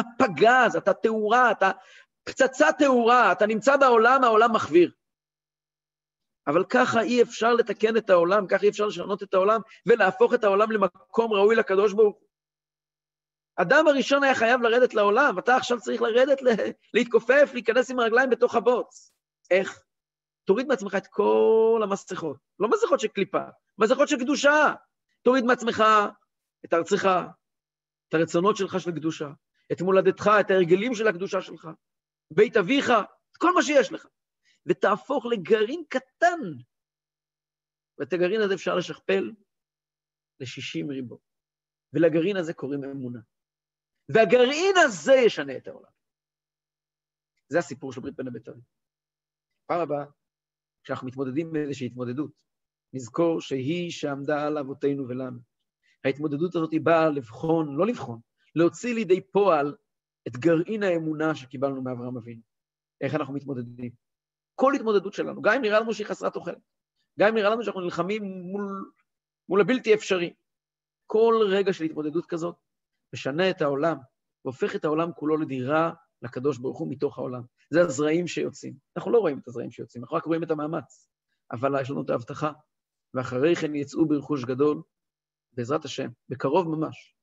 אתה 0.01 0.09
פגז, 0.19 0.77
אתה 0.77 0.93
תאורה, 0.95 1.51
אתה 1.51 1.71
פצצה 2.25 2.73
תאורה, 2.79 3.33
אתה 3.33 3.47
נמצא 3.47 3.77
בעולם, 3.77 4.25
העולם 4.25 4.53
מחוויר. 4.53 4.93
אבל 6.47 6.65
ככה 6.65 7.01
אי 7.01 7.23
אפשר 7.23 7.55
לתקן 7.55 7.97
את 7.97 8.11
העולם, 8.11 8.47
ככה 8.47 8.63
אי 8.63 8.69
אפשר 8.69 8.87
לשנות 8.87 9.23
את 9.23 9.35
העולם 9.35 9.61
ולהפוך 9.87 10.35
את 10.35 10.45
העולם 10.45 10.73
למקום 10.73 11.33
ראוי 11.33 11.57
לקדוש 11.57 11.93
ברוך 11.93 12.17
הוא. 12.17 12.29
אדם 13.57 13.89
הראשון 13.89 14.25
היה 14.25 14.35
חייב 14.35 14.63
לרדת 14.63 14.95
לעולם, 14.95 15.39
אתה 15.39 15.57
עכשיו 15.57 15.81
צריך 15.81 16.03
לרדת, 16.03 16.39
להתכופף, 16.95 17.51
להיכנס 17.55 17.91
עם 17.91 17.99
הרגליים 17.99 18.31
בתוך 18.31 18.55
הבוץ. 18.55 19.13
איך? 19.51 19.83
תוריד 20.45 20.67
מעצמך 20.67 20.95
את 20.95 21.07
כל 21.07 21.81
המסכות, 21.83 22.37
לא 22.59 22.69
מסכות 22.69 23.01
של 23.01 23.09
קליפה, 23.09 23.43
מסכות 23.79 24.09
של 24.09 24.19
קדושה. 24.19 24.75
תוריד 25.23 25.45
מעצמך 25.45 25.85
את 26.65 26.75
ארצך, 26.75 27.09
את 28.09 28.15
הרצונות 28.15 28.57
שלך 28.57 28.81
של 28.81 28.91
קדושה, 28.91 29.29
את 29.73 29.81
מולדתך, 29.81 30.31
את 30.41 30.51
ההרגלים 30.51 30.95
של 30.95 31.09
הקדושה 31.09 31.43
שלך, 31.43 31.69
בית 32.31 32.57
אביך, 32.57 32.91
את 33.33 33.37
כל 33.37 33.55
מה 33.55 33.63
שיש 33.63 33.93
לך, 33.93 34.07
ותהפוך 34.67 35.27
לגרעין 35.27 35.85
קטן. 35.89 36.41
ואת 37.99 38.13
הגרעין 38.13 38.41
הזה 38.41 38.55
אפשר 38.55 38.77
לשכפל 38.77 39.33
ל-60 40.41 40.91
ריבו. 40.91 41.19
ולגרעין 41.93 42.37
הזה 42.37 42.55
קוראים 42.55 42.85
אמונה. 42.85 43.21
והגרעין 44.09 44.75
הזה 44.85 45.13
ישנה 45.13 45.57
את 45.57 45.69
העולם. 45.69 45.91
זה 47.49 47.59
הסיפור 47.59 47.93
של 47.93 48.01
ברית 48.01 48.17
בין 48.17 48.29
הבתרים. 48.29 48.61
פעם 49.67 49.81
הבאה, 49.81 50.05
כשאנחנו 50.85 51.07
מתמודדים 51.07 51.49
עם 51.49 51.57
איזושהי 51.57 51.87
התמודדות, 51.87 52.43
נזכור 52.93 53.41
שהיא 53.41 53.91
שעמדה 53.91 54.47
על 54.47 54.59
אבותינו 54.59 55.09
ולנו. 55.09 55.41
ההתמודדות 56.05 56.55
הזאת 56.55 56.73
היא 56.73 56.81
באה 56.81 57.09
לבחון, 57.09 57.77
לא 57.77 57.87
לבחון, 57.87 58.21
להוציא 58.55 58.95
לידי 58.95 59.21
פועל 59.21 59.77
את 60.29 60.37
גרעין 60.37 60.83
האמונה 60.83 61.35
שקיבלנו 61.35 61.83
מאברהם 61.83 62.17
אבינו. 62.17 62.43
איך 63.01 63.15
אנחנו 63.15 63.35
מתמודדים. 63.35 63.91
כל 64.55 64.75
התמודדות 64.75 65.15
שלנו, 65.15 65.43
גם 65.43 65.55
אם 65.55 65.63
נראה 65.63 65.81
לנו 65.81 65.95
שהיא 65.95 66.07
חסרת 66.07 66.35
תוחלת, 66.35 66.59
גם 67.21 67.29
אם 67.29 67.35
נראה 67.35 67.51
לנו 67.51 67.63
שאנחנו 67.63 67.81
נלחמים 67.81 68.23
מול, 68.25 68.93
מול 69.49 69.61
הבלתי 69.61 69.95
אפשרי, 69.95 70.35
כל 71.07 71.35
רגע 71.51 71.73
של 71.73 71.85
התמודדות 71.85 72.27
כזאת 72.27 72.57
משנה 73.15 73.51
את 73.51 73.63
העולם, 73.63 73.97
והופך 74.45 74.77
את 74.77 74.85
העולם 74.85 75.13
כולו 75.13 75.37
לדירה 75.37 75.93
לקדוש 76.23 76.59
ברוך 76.59 76.79
הוא 76.79 76.91
מתוך 76.91 77.19
העולם. 77.19 77.43
זה 77.71 77.81
הזרעים 77.81 78.27
שיוצאים. 78.27 78.75
אנחנו 78.97 79.11
לא 79.11 79.19
רואים 79.19 79.39
את 79.39 79.49
הזרעים 79.49 79.71
שיוצאים, 79.71 80.05
אנחנו 80.05 80.17
רק 80.17 80.25
רואים 80.25 80.43
את 80.43 80.51
המאמץ, 80.51 81.09
אבל 81.53 81.81
יש 81.81 81.91
לנו 81.91 82.03
את 82.03 82.11
ההבטחה, 82.11 82.53
ואחרי 83.15 83.57
כן 83.57 83.75
יצאו 83.75 84.09
ברכוש 84.09 84.45
גדול, 84.45 84.83
בעזרת 85.53 85.85
השם, 85.85 86.09
בקרוב 86.29 86.69
ממש. 86.69 87.18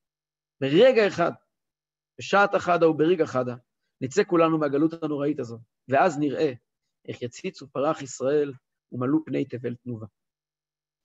ברגע 0.62 1.08
אחד, 1.08 1.32
בשעת 2.20 2.56
אחדה 2.56 2.89
וברגע 2.89 3.26
חדה, 3.26 3.56
נצא 4.01 4.24
כולנו 4.24 4.58
מהגלות 4.58 5.03
הנוראית 5.03 5.39
הזו, 5.39 5.60
ואז 5.88 6.20
נראה 6.20 6.53
איך 7.08 7.22
יציצו 7.22 7.68
פרח 7.68 8.01
ישראל 8.01 8.53
ומלאו 8.91 9.26
פני 9.26 9.45
תבל 9.45 9.76
תנובה. 9.76 10.06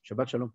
שבת 0.03 0.29
שלום. 0.29 0.49